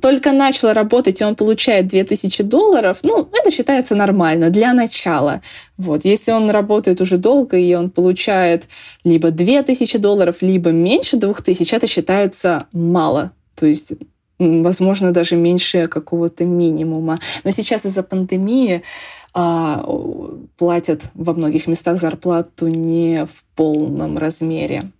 только 0.00 0.32
начал 0.32 0.72
работать, 0.72 1.20
и 1.20 1.24
он 1.24 1.34
получает 1.34 1.86
две 1.88 2.04
тысячи 2.04 2.42
долларов, 2.42 2.98
ну, 3.02 3.28
это 3.32 3.50
считается 3.50 3.94
нормально 3.94 4.50
для 4.50 4.74
начала. 4.74 5.40
Вот. 5.78 6.04
Если 6.04 6.32
он 6.32 6.50
работает 6.50 7.00
уже 7.00 7.16
долго, 7.16 7.56
и 7.56 7.74
он 7.74 7.90
получает 7.90 8.64
либо 9.04 9.30
две 9.30 9.62
тысячи 9.62 9.98
долларов, 9.98 10.36
либо 10.42 10.70
меньше 10.70 11.16
двух 11.16 11.40
тысяч, 11.42 11.72
это 11.72 11.86
считается 11.86 12.66
мало. 12.72 13.32
То 13.54 13.66
есть 13.66 13.92
возможно, 14.62 15.12
даже 15.12 15.36
меньше 15.36 15.86
какого-то 15.86 16.44
минимума. 16.44 17.18
Но 17.44 17.50
сейчас 17.50 17.84
из-за 17.84 18.02
пандемии 18.02 18.82
а, 19.34 19.84
платят 20.56 21.02
во 21.14 21.34
многих 21.34 21.66
местах 21.66 22.00
зарплату 22.00 22.68
не 22.68 23.26
в 23.26 23.44
полном 23.54 24.18
размере. 24.18 24.90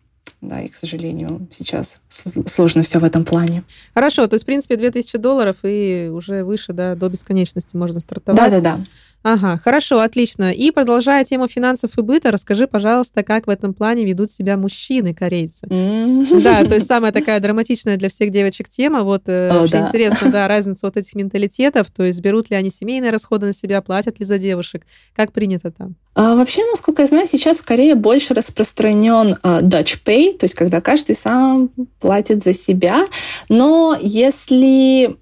Да, 0.41 0.61
и, 0.61 0.69
к 0.69 0.75
сожалению, 0.75 1.47
сейчас 1.57 2.01
сложно 2.47 2.83
все 2.83 2.99
в 2.99 3.05
этом 3.05 3.25
плане. 3.25 3.63
Хорошо, 3.95 4.27
то 4.27 4.35
есть, 4.35 4.43
в 4.43 4.47
принципе, 4.47 4.77
2000 4.77 5.19
долларов 5.19 5.57
и 5.63 6.11
уже 6.13 6.43
выше, 6.43 6.73
да, 6.73 6.97
до 6.97 7.09
бесконечности 7.09 7.77
можно 7.77 8.01
стартовать. 8.01 8.41
Да-да-да. 8.41 8.85
Ага, 9.23 9.59
хорошо, 9.63 10.01
отлично. 10.01 10.53
И 10.53 10.71
продолжая 10.73 11.25
тему 11.25 11.47
финансов 11.47 11.97
и 11.97 12.03
быта, 12.03 12.31
расскажи, 12.31 12.67
пожалуйста, 12.67 13.23
как 13.23 13.47
в 13.47 13.51
этом 13.51 13.73
плане 13.73 14.05
ведут 14.05 14.31
себя 14.31 14.57
мужчины 14.57 15.15
корейцы. 15.15 15.67
Да, 16.43 16.65
то 16.65 16.75
есть 16.75 16.87
самая 16.87 17.13
такая 17.13 17.39
драматичная 17.41 17.97
для 17.97 18.09
всех 18.09 18.31
девочек 18.31 18.69
тема. 18.69 19.03
Вот 19.05 19.23
э, 19.27 19.53
вообще 19.53 19.79
да. 19.79 19.87
интересно, 19.87 20.31
да, 20.33 20.49
разница 20.49 20.87
вот 20.87 20.97
этих 20.97 21.15
менталитетов, 21.15 21.91
то 21.91 22.03
есть 22.03 22.21
берут 22.21 22.51
ли 22.51 22.57
они 22.57 22.71
семейные 22.71 23.13
расходы 23.13 23.47
на 23.47 23.53
себя, 23.53 23.81
платят 23.81 24.19
ли 24.19 24.27
за 24.27 24.39
девушек, 24.39 24.83
как 25.15 25.33
принято 25.33 25.71
там? 25.71 25.95
А, 26.15 26.35
вообще, 26.35 26.63
насколько 26.71 27.03
я 27.03 27.09
знаю, 27.09 27.27
сейчас 27.27 27.59
в 27.59 27.65
Корее 27.65 27.95
больше 27.95 28.35
распространен 28.35 29.37
а, 29.43 29.63
Dutch 29.63 29.99
Pay, 30.05 30.37
то 30.37 30.45
есть 30.45 30.55
когда 30.55 30.81
каждый 30.81 31.15
сам 31.15 31.71
платит 32.01 32.43
за 32.43 32.55
себя. 32.55 33.07
Но 33.49 33.97
если 34.01 35.17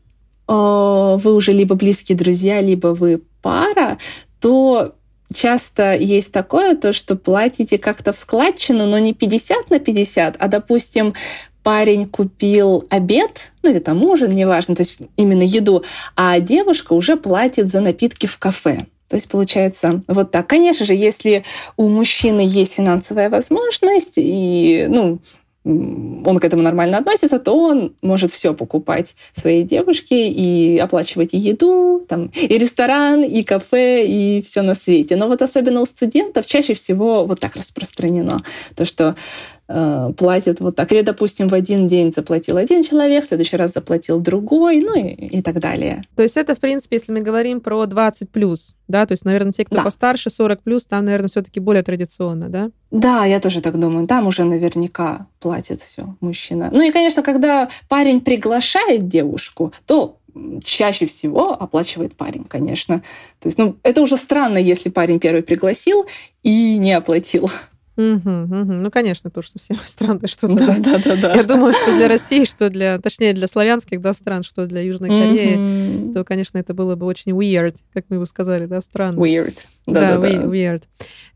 а, 0.47 1.17
вы 1.17 1.35
уже 1.35 1.53
либо 1.53 1.75
близкие 1.75 2.17
друзья, 2.17 2.61
либо 2.61 2.89
вы 2.89 3.23
пара, 3.43 3.99
то 4.41 4.95
часто 5.33 5.95
есть 5.95 6.33
такое, 6.33 6.77
то, 6.77 6.93
что 6.93 7.17
платите 7.17 7.79
как-то 7.79 8.13
в 8.13 8.17
складчину, 8.17 8.87
но 8.87 8.99
не 8.99 9.15
50 9.15 9.71
на 9.71 9.79
50, 9.79 10.37
а, 10.39 10.49
допустим, 10.49 11.15
парень 11.63 12.09
купил 12.09 12.87
обед, 12.91 13.53
ну 13.63 13.71
или 13.71 13.79
там 13.79 14.03
ужин, 14.03 14.31
неважно, 14.31 14.75
то 14.75 14.83
есть 14.83 14.97
именно 15.17 15.43
еду, 15.43 15.85
а 16.17 16.41
девушка 16.41 16.95
уже 16.95 17.17
платит 17.17 17.69
за 17.69 17.81
напитки 17.81 18.27
в 18.27 18.39
кафе. 18.39 18.87
То 19.09 19.17
есть 19.17 19.29
получается 19.29 20.01
вот 20.07 20.31
так. 20.31 20.47
Конечно 20.47 20.87
же, 20.87 20.95
если 20.95 21.43
у 21.77 21.89
мужчины 21.89 22.43
есть 22.47 22.75
финансовая 22.75 23.29
возможность, 23.29 24.15
и 24.17 24.87
ну, 24.89 25.19
он 25.65 26.39
к 26.39 26.45
этому 26.45 26.63
нормально 26.63 26.99
относится, 26.99 27.39
то 27.39 27.55
он 27.55 27.95
может 28.01 28.31
все 28.31 28.55
покупать 28.55 29.15
своей 29.35 29.63
девушке 29.63 30.29
и 30.29 30.79
оплачивать 30.79 31.35
и 31.35 31.39
еду, 31.39 32.05
там, 32.09 32.31
и 32.35 32.59
ресторан, 32.59 33.23
и 33.23 33.43
кафе, 33.43 34.07
и 34.07 34.43
все 34.43 34.63
на 34.63 34.75
свете. 34.75 35.17
Но 35.17 35.29
вот 35.29 35.43
особенно 35.43 35.83
у 35.83 35.87
студентов 35.87 36.47
чаще 36.47 36.73
всего 36.73 37.27
вот 37.27 37.41
так 37.41 37.57
распространено. 37.57 38.43
То, 38.75 38.87
что 38.87 39.17
э, 39.71 40.13
платят 40.17 40.61
вот 40.61 40.77
так. 40.77 40.91
Или, 40.93 41.03
допустим, 41.03 41.49
в 41.49 41.55
один 41.55 41.87
день 41.87 42.13
заплатил 42.13 42.57
один 42.57 42.83
человек, 42.83 43.25
в 43.25 43.27
следующий 43.27 43.57
раз 43.57 43.73
заплатил 43.73 44.21
другой, 44.21 44.81
ну 44.81 44.95
и, 44.95 45.39
и 45.39 45.43
так 45.43 45.61
далее. 45.61 46.03
То 46.17 46.23
есть 46.23 46.37
это, 46.37 46.55
в 46.55 46.59
принципе, 46.59 46.97
если 46.97 47.13
мы 47.13 47.21
говорим 47.21 47.61
про 47.61 47.87
20 47.87 48.31
плюс, 48.31 48.75
да, 48.89 49.07
то 49.07 49.13
есть, 49.13 49.25
наверное, 49.25 49.53
те, 49.53 49.65
кто 49.65 49.77
да. 49.77 49.83
постарше, 49.83 50.31
40 50.31 50.63
плюс, 50.63 50.87
там, 50.87 51.05
наверное, 51.05 51.29
все-таки 51.29 51.61
более 51.61 51.83
традиционно, 51.83 52.49
да? 52.49 52.71
Да, 52.91 53.25
я 53.25 53.39
тоже 53.39 53.61
так 53.61 53.79
думаю. 53.79 54.07
Там 54.09 54.27
уже 54.27 54.45
наверняка 54.45 55.27
платит 55.39 55.81
все 55.81 56.17
мужчина. 56.21 56.71
Ну 56.73 56.83
и, 56.83 56.91
конечно, 56.91 57.23
когда 57.23 57.69
парень 57.89 58.21
приглашает 58.21 59.07
девушку, 59.07 59.73
то 59.87 60.17
чаще 60.63 61.07
всего 61.07 61.53
оплачивает 61.53 62.15
парень, 62.17 62.45
конечно. 62.45 63.03
То 63.41 63.49
есть, 63.49 63.59
ну, 63.59 63.77
это 63.83 64.01
уже 64.03 64.17
странно, 64.17 64.59
если 64.59 64.89
парень 64.89 65.21
первый 65.21 65.43
пригласил 65.43 66.07
и 66.43 66.79
не 66.79 66.93
оплатил. 66.93 67.51
Угу, 68.01 68.31
угу. 68.31 68.73
Ну, 68.73 68.91
конечно, 68.91 69.31
тоже 69.31 69.51
совсем 69.51 69.77
странное 69.87 70.27
что-то. 70.27 70.55
Да, 70.55 70.77
да, 70.79 70.99
да, 71.05 71.17
да. 71.17 71.35
Я 71.35 71.43
думаю, 71.43 71.73
что 71.75 71.95
для 71.95 72.09
России, 72.09 72.45
что 72.45 72.71
для, 72.71 72.99
точнее, 72.99 73.35
для 73.35 73.47
славянских 73.47 74.01
да, 74.01 74.15
стран, 74.15 74.43
что 74.43 74.67
для 74.67 74.81
Южной 74.81 75.11
Кореи, 75.11 76.05
угу. 76.05 76.15
то, 76.15 76.25
конечно, 76.25 76.59
это 76.59 76.73
было 76.73 76.97
бы 76.97 77.07
очень 77.07 77.33
weird, 77.33 77.77
как 77.93 78.07
мы 78.09 78.19
бы 78.19 78.27
сказали, 78.27 78.67
да, 78.67 78.81
странно. 78.81 79.19
Weird. 79.19 79.59
Да, 79.87 80.17
да, 80.17 80.19
да, 80.19 80.29
weird. 80.45 80.83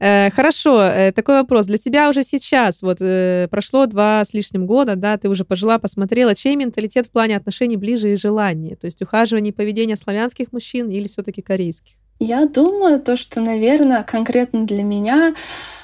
Э, 0.00 0.30
хорошо, 0.30 0.80
э, 0.80 1.12
такой 1.12 1.36
вопрос. 1.36 1.66
Для 1.66 1.78
тебя 1.78 2.08
уже 2.08 2.22
сейчас, 2.22 2.82
вот 2.82 2.98
э, 3.00 3.48
прошло 3.50 3.86
два 3.86 4.24
с 4.24 4.32
лишним 4.32 4.66
года, 4.66 4.96
да, 4.96 5.18
ты 5.18 5.28
уже 5.28 5.44
пожила, 5.44 5.78
посмотрела, 5.78 6.34
чей 6.34 6.56
менталитет 6.56 7.06
в 7.06 7.10
плане 7.10 7.36
отношений 7.36 7.76
ближе 7.76 8.12
и 8.12 8.16
желания? 8.16 8.76
То 8.76 8.86
есть 8.86 9.02
ухаживание 9.02 9.52
и 9.52 9.54
поведение 9.54 9.96
славянских 9.96 10.52
мужчин 10.52 10.88
или 10.88 11.08
все-таки 11.08 11.42
корейских? 11.42 11.94
Я 12.18 12.46
думаю, 12.46 13.00
то, 13.00 13.16
что, 13.16 13.40
наверное, 13.40 14.02
конкретно 14.02 14.66
для 14.66 14.82
меня 14.82 15.34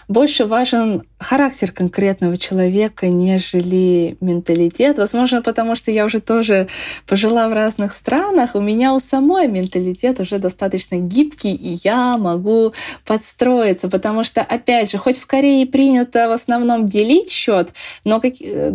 больше 0.08 0.46
важен 0.46 1.02
характер 1.20 1.70
конкретного 1.70 2.38
человека, 2.38 3.08
нежели 3.08 4.16
менталитет. 4.20 4.98
Возможно, 4.98 5.42
потому 5.42 5.74
что 5.74 5.90
я 5.90 6.06
уже 6.06 6.18
тоже 6.18 6.66
пожила 7.06 7.48
в 7.48 7.52
разных 7.52 7.92
странах, 7.92 8.54
у 8.54 8.60
меня 8.60 8.94
у 8.94 8.98
самой 8.98 9.46
менталитет 9.46 10.18
уже 10.18 10.38
достаточно 10.38 10.96
гибкий, 10.96 11.54
и 11.54 11.78
я 11.84 12.16
могу 12.16 12.72
подстроиться, 13.04 13.88
потому 13.88 14.24
что, 14.24 14.40
опять 14.40 14.90
же, 14.90 14.96
хоть 14.96 15.18
в 15.18 15.26
Корее 15.26 15.66
принято 15.66 16.28
в 16.28 16.32
основном 16.32 16.86
делить 16.86 17.30
счет, 17.30 17.68
но 18.04 18.20
как... 18.20 18.34
Э, 18.40 18.70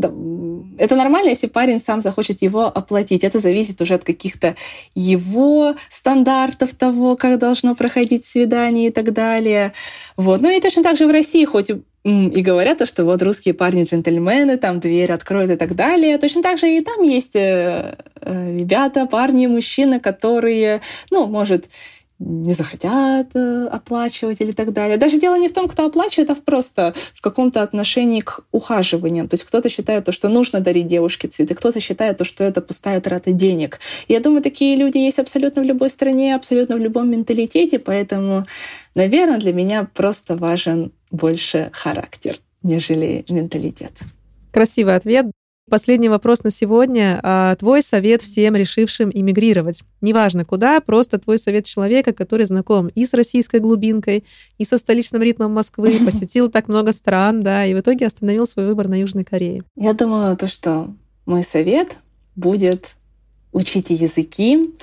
это 0.78 0.96
нормально, 0.96 1.30
если 1.30 1.48
парень 1.48 1.80
сам 1.80 2.00
захочет 2.00 2.44
его 2.44 2.66
оплатить. 2.66 3.24
Это 3.24 3.40
зависит 3.40 3.82
уже 3.82 3.96
от 3.96 4.04
каких-то 4.04 4.56
его 4.94 5.76
стандартов 5.90 6.74
того, 6.76 7.16
как 7.16 7.40
должно 7.40 7.76
проходить 7.76 8.26
свидание 8.26 8.90
и 8.90 8.92
так 8.92 9.14
далее. 9.14 9.74
Вот. 10.16 10.42
Ну 10.42 10.50
и 10.50 10.60
точно 10.60 10.84
так 10.84 10.98
же 10.98 11.08
в 11.08 11.12
России 11.12 11.46
хоть 11.46 11.72
и 12.06 12.42
говорят, 12.42 12.88
что 12.88 13.04
вот 13.04 13.24
русские 13.24 13.56
парни-джентльмены, 13.56 14.58
там 14.58 14.80
дверь 14.80 15.12
откроют 15.12 15.50
и 15.50 15.56
так 15.56 15.76
далее. 15.76 16.20
Точно 16.20 16.44
так 16.44 16.60
же 16.60 16.70
и 16.70 16.80
там 16.82 17.02
есть 17.02 17.36
э, 17.36 17.98
э, 18.22 18.58
ребята, 18.60 19.08
парни, 19.08 19.48
мужчины, 19.48 20.00
которые, 20.00 20.82
ну, 21.10 21.26
может, 21.26 21.66
не 22.20 22.54
захотят 22.54 23.36
э, 23.36 23.68
оплачивать 23.72 24.40
или 24.40 24.52
так 24.52 24.72
далее. 24.72 24.98
Даже 24.98 25.20
дело 25.20 25.36
не 25.36 25.48
в 25.48 25.54
том, 25.54 25.68
кто 25.68 25.88
оплачивает, 25.88 26.30
а 26.30 26.36
просто 26.36 26.94
в 27.14 27.22
каком-то 27.22 27.64
отношении 27.64 28.22
к 28.22 28.42
ухаживаниям. 28.52 29.28
То 29.28 29.34
есть 29.34 29.44
кто-то 29.44 29.68
считает 29.68 30.06
то, 30.06 30.12
что 30.12 30.30
нужно 30.30 30.60
дарить 30.60 30.86
девушке 30.86 31.28
цветы, 31.28 31.56
кто-то 31.56 31.80
считает 31.80 32.18
то, 32.18 32.24
что 32.24 32.44
это 32.44 32.62
пустая 32.62 33.02
трата 33.02 33.32
денег. 33.32 33.80
я 34.08 34.20
думаю, 34.20 34.44
такие 34.44 34.76
люди 34.76 35.00
есть 35.00 35.18
абсолютно 35.18 35.64
в 35.64 35.66
любой 35.66 35.90
стране, 35.90 36.36
абсолютно 36.36 36.76
в 36.76 36.80
любом 36.80 37.10
менталитете, 37.10 37.80
поэтому, 37.80 38.46
наверное, 38.94 39.40
для 39.40 39.54
меня 39.54 39.90
просто 39.94 40.38
важен 40.38 40.92
больше 41.16 41.70
характер, 41.74 42.40
нежели 42.64 43.26
менталитет. 43.30 43.94
Красивый 44.52 44.96
ответ. 44.96 45.26
Последний 45.68 46.10
вопрос 46.10 46.44
на 46.44 46.52
сегодня. 46.52 47.20
А, 47.24 47.56
твой 47.56 47.82
совет 47.82 48.22
всем 48.22 48.56
решившим 48.56 49.10
иммигрировать. 49.12 49.82
Неважно 50.00 50.46
куда, 50.46 50.80
просто 50.80 51.18
твой 51.18 51.40
совет 51.40 51.66
человека, 51.66 52.14
который 52.14 52.46
знаком 52.46 52.88
и 52.90 53.04
с 53.04 53.16
российской 53.16 53.60
глубинкой, 53.60 54.26
и 54.60 54.66
со 54.66 54.78
столичным 54.78 55.24
ритмом 55.24 55.54
Москвы, 55.54 55.92
посетил 56.06 56.52
так 56.52 56.68
много 56.68 56.94
стран, 56.94 57.42
да, 57.42 57.66
и 57.66 57.74
в 57.74 57.80
итоге 57.80 58.06
остановил 58.06 58.46
свой 58.46 58.68
выбор 58.68 58.88
на 58.88 59.00
Южной 59.00 59.24
Корее. 59.24 59.64
Я 59.76 59.94
думаю, 59.94 60.38
то, 60.38 60.48
что 60.48 60.94
мой 61.26 61.42
совет 61.42 61.98
будет 62.36 62.96
учите 63.52 63.96
языки, 63.96 64.76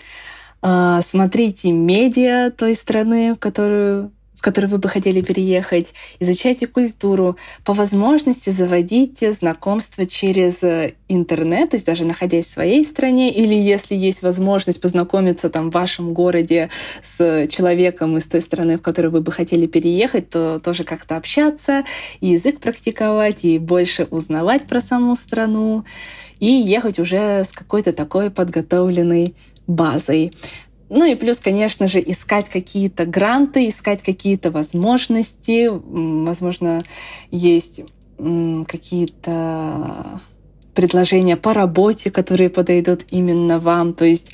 а, 0.63 1.01
смотрите 1.03 1.71
медиа 1.71 2.51
той 2.51 2.75
страны, 2.75 3.35
в 3.35 3.39
которую 3.39 4.11
в 4.43 4.45
который 4.45 4.67
вы 4.67 4.79
бы 4.79 4.89
хотели 4.89 5.21
переехать, 5.21 5.95
изучайте 6.19 6.67
культуру, 6.67 7.37
по 7.65 7.75
возможности 7.75 8.51
заводите 8.51 9.31
знакомства 9.31 10.05
через 10.05 10.65
э, 10.65 10.95
интернет, 11.07 11.71
то 11.71 11.77
есть 11.77 11.87
даже 11.87 12.05
находясь 12.05 12.47
в 12.47 12.51
своей 12.51 12.85
стране, 12.85 13.33
или 13.33 13.55
если 13.55 13.95
есть 13.95 14.23
возможность 14.23 14.81
познакомиться 14.81 15.49
там 15.49 15.71
в 15.71 15.75
вашем 15.75 16.13
городе 16.13 16.71
с 17.05 17.47
человеком 17.47 18.17
из 18.17 18.25
той 18.25 18.41
страны, 18.41 18.79
в 18.79 18.83
которую 18.83 19.13
вы 19.13 19.21
бы 19.21 19.31
хотели 19.31 19.67
переехать, 19.67 20.29
то 20.29 20.59
тоже 20.59 20.83
как-то 20.83 21.17
общаться, 21.17 21.85
и 22.21 22.31
язык 22.31 22.59
практиковать, 22.59 23.45
и 23.45 23.61
больше 23.61 24.09
узнавать 24.11 24.67
про 24.67 24.81
саму 24.81 25.15
страну, 25.15 25.85
и 26.41 26.47
ехать 26.47 26.99
уже 26.99 27.45
с 27.45 27.53
какой-то 27.53 27.93
такой 27.93 28.29
подготовленной 28.29 29.37
базой. 29.69 30.33
Ну 30.95 31.07
и 31.07 31.15
плюс, 31.15 31.39
конечно 31.39 31.87
же, 31.87 32.03
искать 32.05 32.51
какие-то 32.51 33.07
гранты, 33.07 33.67
искать 33.67 34.03
какие-то 34.03 34.51
возможности. 34.51 35.71
Возможно, 35.73 36.83
есть 37.31 37.81
какие-то 38.19 40.21
предложения 40.75 41.39
по 41.39 41.55
работе, 41.55 42.11
которые 42.11 42.51
подойдут 42.51 43.07
именно 43.11 43.59
вам. 43.59 43.95
То 43.95 44.05
есть 44.05 44.33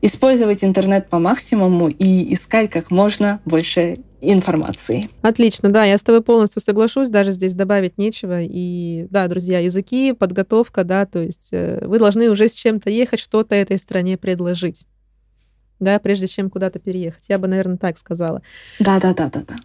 использовать 0.00 0.64
интернет 0.64 1.10
по 1.10 1.18
максимуму 1.18 1.88
и 1.88 2.32
искать 2.32 2.70
как 2.70 2.90
можно 2.90 3.42
больше 3.44 3.98
информации. 4.22 5.10
Отлично, 5.20 5.68
да, 5.68 5.84
я 5.84 5.98
с 5.98 6.02
тобой 6.02 6.22
полностью 6.22 6.62
соглашусь, 6.62 7.10
даже 7.10 7.32
здесь 7.32 7.52
добавить 7.52 7.98
нечего. 7.98 8.40
И 8.40 9.06
да, 9.10 9.28
друзья, 9.28 9.58
языки, 9.58 10.14
подготовка, 10.14 10.84
да, 10.84 11.04
то 11.04 11.18
есть 11.18 11.50
э, 11.52 11.86
вы 11.86 11.98
должны 11.98 12.30
уже 12.30 12.48
с 12.48 12.54
чем-то 12.54 12.88
ехать, 12.88 13.20
что-то 13.20 13.54
этой 13.54 13.76
стране 13.76 14.16
предложить 14.16 14.86
да, 15.80 15.98
прежде 15.98 16.28
чем 16.28 16.50
куда-то 16.50 16.78
переехать. 16.78 17.24
Я 17.28 17.38
бы, 17.38 17.48
наверное, 17.48 17.76
так 17.76 17.98
сказала. 17.98 18.42
Да, 18.78 19.00
да, 19.00 19.14
да, 19.14 19.28
да, 19.28 19.42
да. 19.46 19.56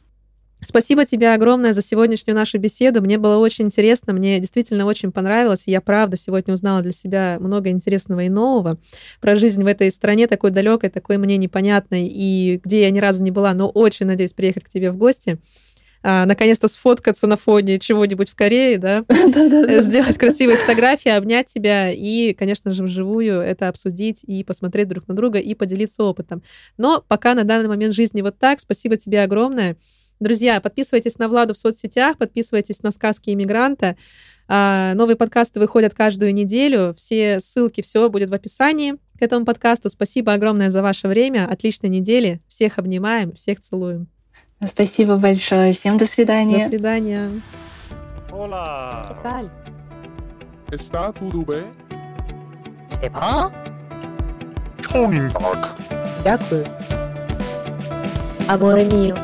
Спасибо 0.62 1.06
тебе 1.06 1.32
огромное 1.32 1.74
за 1.74 1.84
сегодняшнюю 1.84 2.36
нашу 2.36 2.58
беседу. 2.58 3.02
Мне 3.02 3.20
было 3.20 3.38
очень 3.38 3.66
интересно, 3.66 4.14
мне 4.14 4.40
действительно 4.40 4.86
очень 4.86 5.12
понравилось. 5.12 5.64
Я 5.68 5.80
правда 5.80 6.18
сегодня 6.18 6.54
узнала 6.54 6.82
для 6.82 6.92
себя 6.92 7.38
много 7.40 7.70
интересного 7.70 8.22
и 8.22 8.30
нового 8.30 8.80
про 9.22 9.36
жизнь 9.36 9.62
в 9.62 9.68
этой 9.68 9.92
стране, 9.92 10.28
такой 10.28 10.50
далекой, 10.52 10.90
такой 10.90 11.18
мне 11.18 11.38
непонятной, 11.38 12.08
и 12.08 12.60
где 12.64 12.82
я 12.82 12.90
ни 12.90 13.00
разу 13.00 13.24
не 13.24 13.32
была, 13.32 13.54
но 13.54 13.70
очень 13.70 14.08
надеюсь 14.08 14.34
приехать 14.34 14.64
к 14.64 14.70
тебе 14.70 14.92
в 14.92 14.98
гости. 14.98 15.38
А, 16.08 16.28
наконец-то 16.28 16.68
сфоткаться 16.68 17.26
на 17.26 17.36
фоне 17.36 17.80
чего-нибудь 17.80 18.30
в 18.30 18.36
Корее, 18.36 18.78
да, 18.78 19.04
сделать 19.82 20.20
красивые 20.20 20.56
фотографии, 20.56 21.10
обнять 21.10 21.48
тебя 21.48 21.90
и, 21.92 22.34
конечно 22.34 22.74
же, 22.74 22.84
вживую 22.84 23.42
это 23.42 23.70
обсудить 23.70 24.24
и 24.24 24.44
посмотреть 24.44 24.88
друг 24.88 25.08
на 25.08 25.16
друга 25.16 25.40
и 25.40 25.56
поделиться 25.56 26.04
опытом. 26.04 26.44
Но 26.78 27.04
пока 27.08 27.34
на 27.34 27.44
данный 27.44 27.68
момент 27.68 27.96
жизни 27.96 28.22
вот 28.22 28.38
так. 28.38 28.60
Спасибо 28.60 28.98
тебе 28.98 29.24
огромное. 29.24 29.78
Друзья, 30.20 30.62
подписывайтесь 30.62 31.18
на 31.18 31.28
Владу 31.28 31.56
в 31.56 31.58
соцсетях, 31.58 32.20
подписывайтесь 32.20 32.84
на 32.84 32.92
сказки 32.92 33.32
иммигранта. 33.32 33.98
А, 34.48 34.94
новые 34.94 35.16
подкасты 35.16 35.60
выходят 35.60 35.96
каждую 35.96 36.36
неделю. 36.36 36.94
Все 36.96 37.40
ссылки, 37.40 37.82
все 37.82 38.08
будет 38.12 38.30
в 38.30 38.34
описании 38.36 38.94
к 39.18 39.24
этому 39.24 39.44
подкасту. 39.44 39.90
Спасибо 39.90 40.34
огромное 40.34 40.70
за 40.70 40.84
ваше 40.84 41.08
время. 41.08 41.48
Отличной 41.50 41.90
недели. 41.90 42.42
Всех 42.48 42.78
обнимаем, 42.78 43.34
всех 43.34 43.60
целуем. 43.60 44.15
Спасибо 44.64 45.18
большое. 45.18 45.74
Всем 45.74 45.98
до 45.98 46.06
свидания. 46.06 46.64
До 46.64 46.70
свидания. 46.70 47.30
Hola. 48.32 49.08
¿Qué 49.10 49.24
tal? 49.24 49.50
¿Está 50.72 51.12
todo 51.14 51.44
bien? 51.46 51.74
Степан? 52.92 53.52
Чонинбак. 54.82 55.76
Дякую. 56.24 56.66
Аморе 58.48 58.84
міо. 58.86 59.16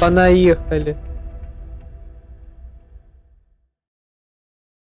Понаехали. 0.00 0.96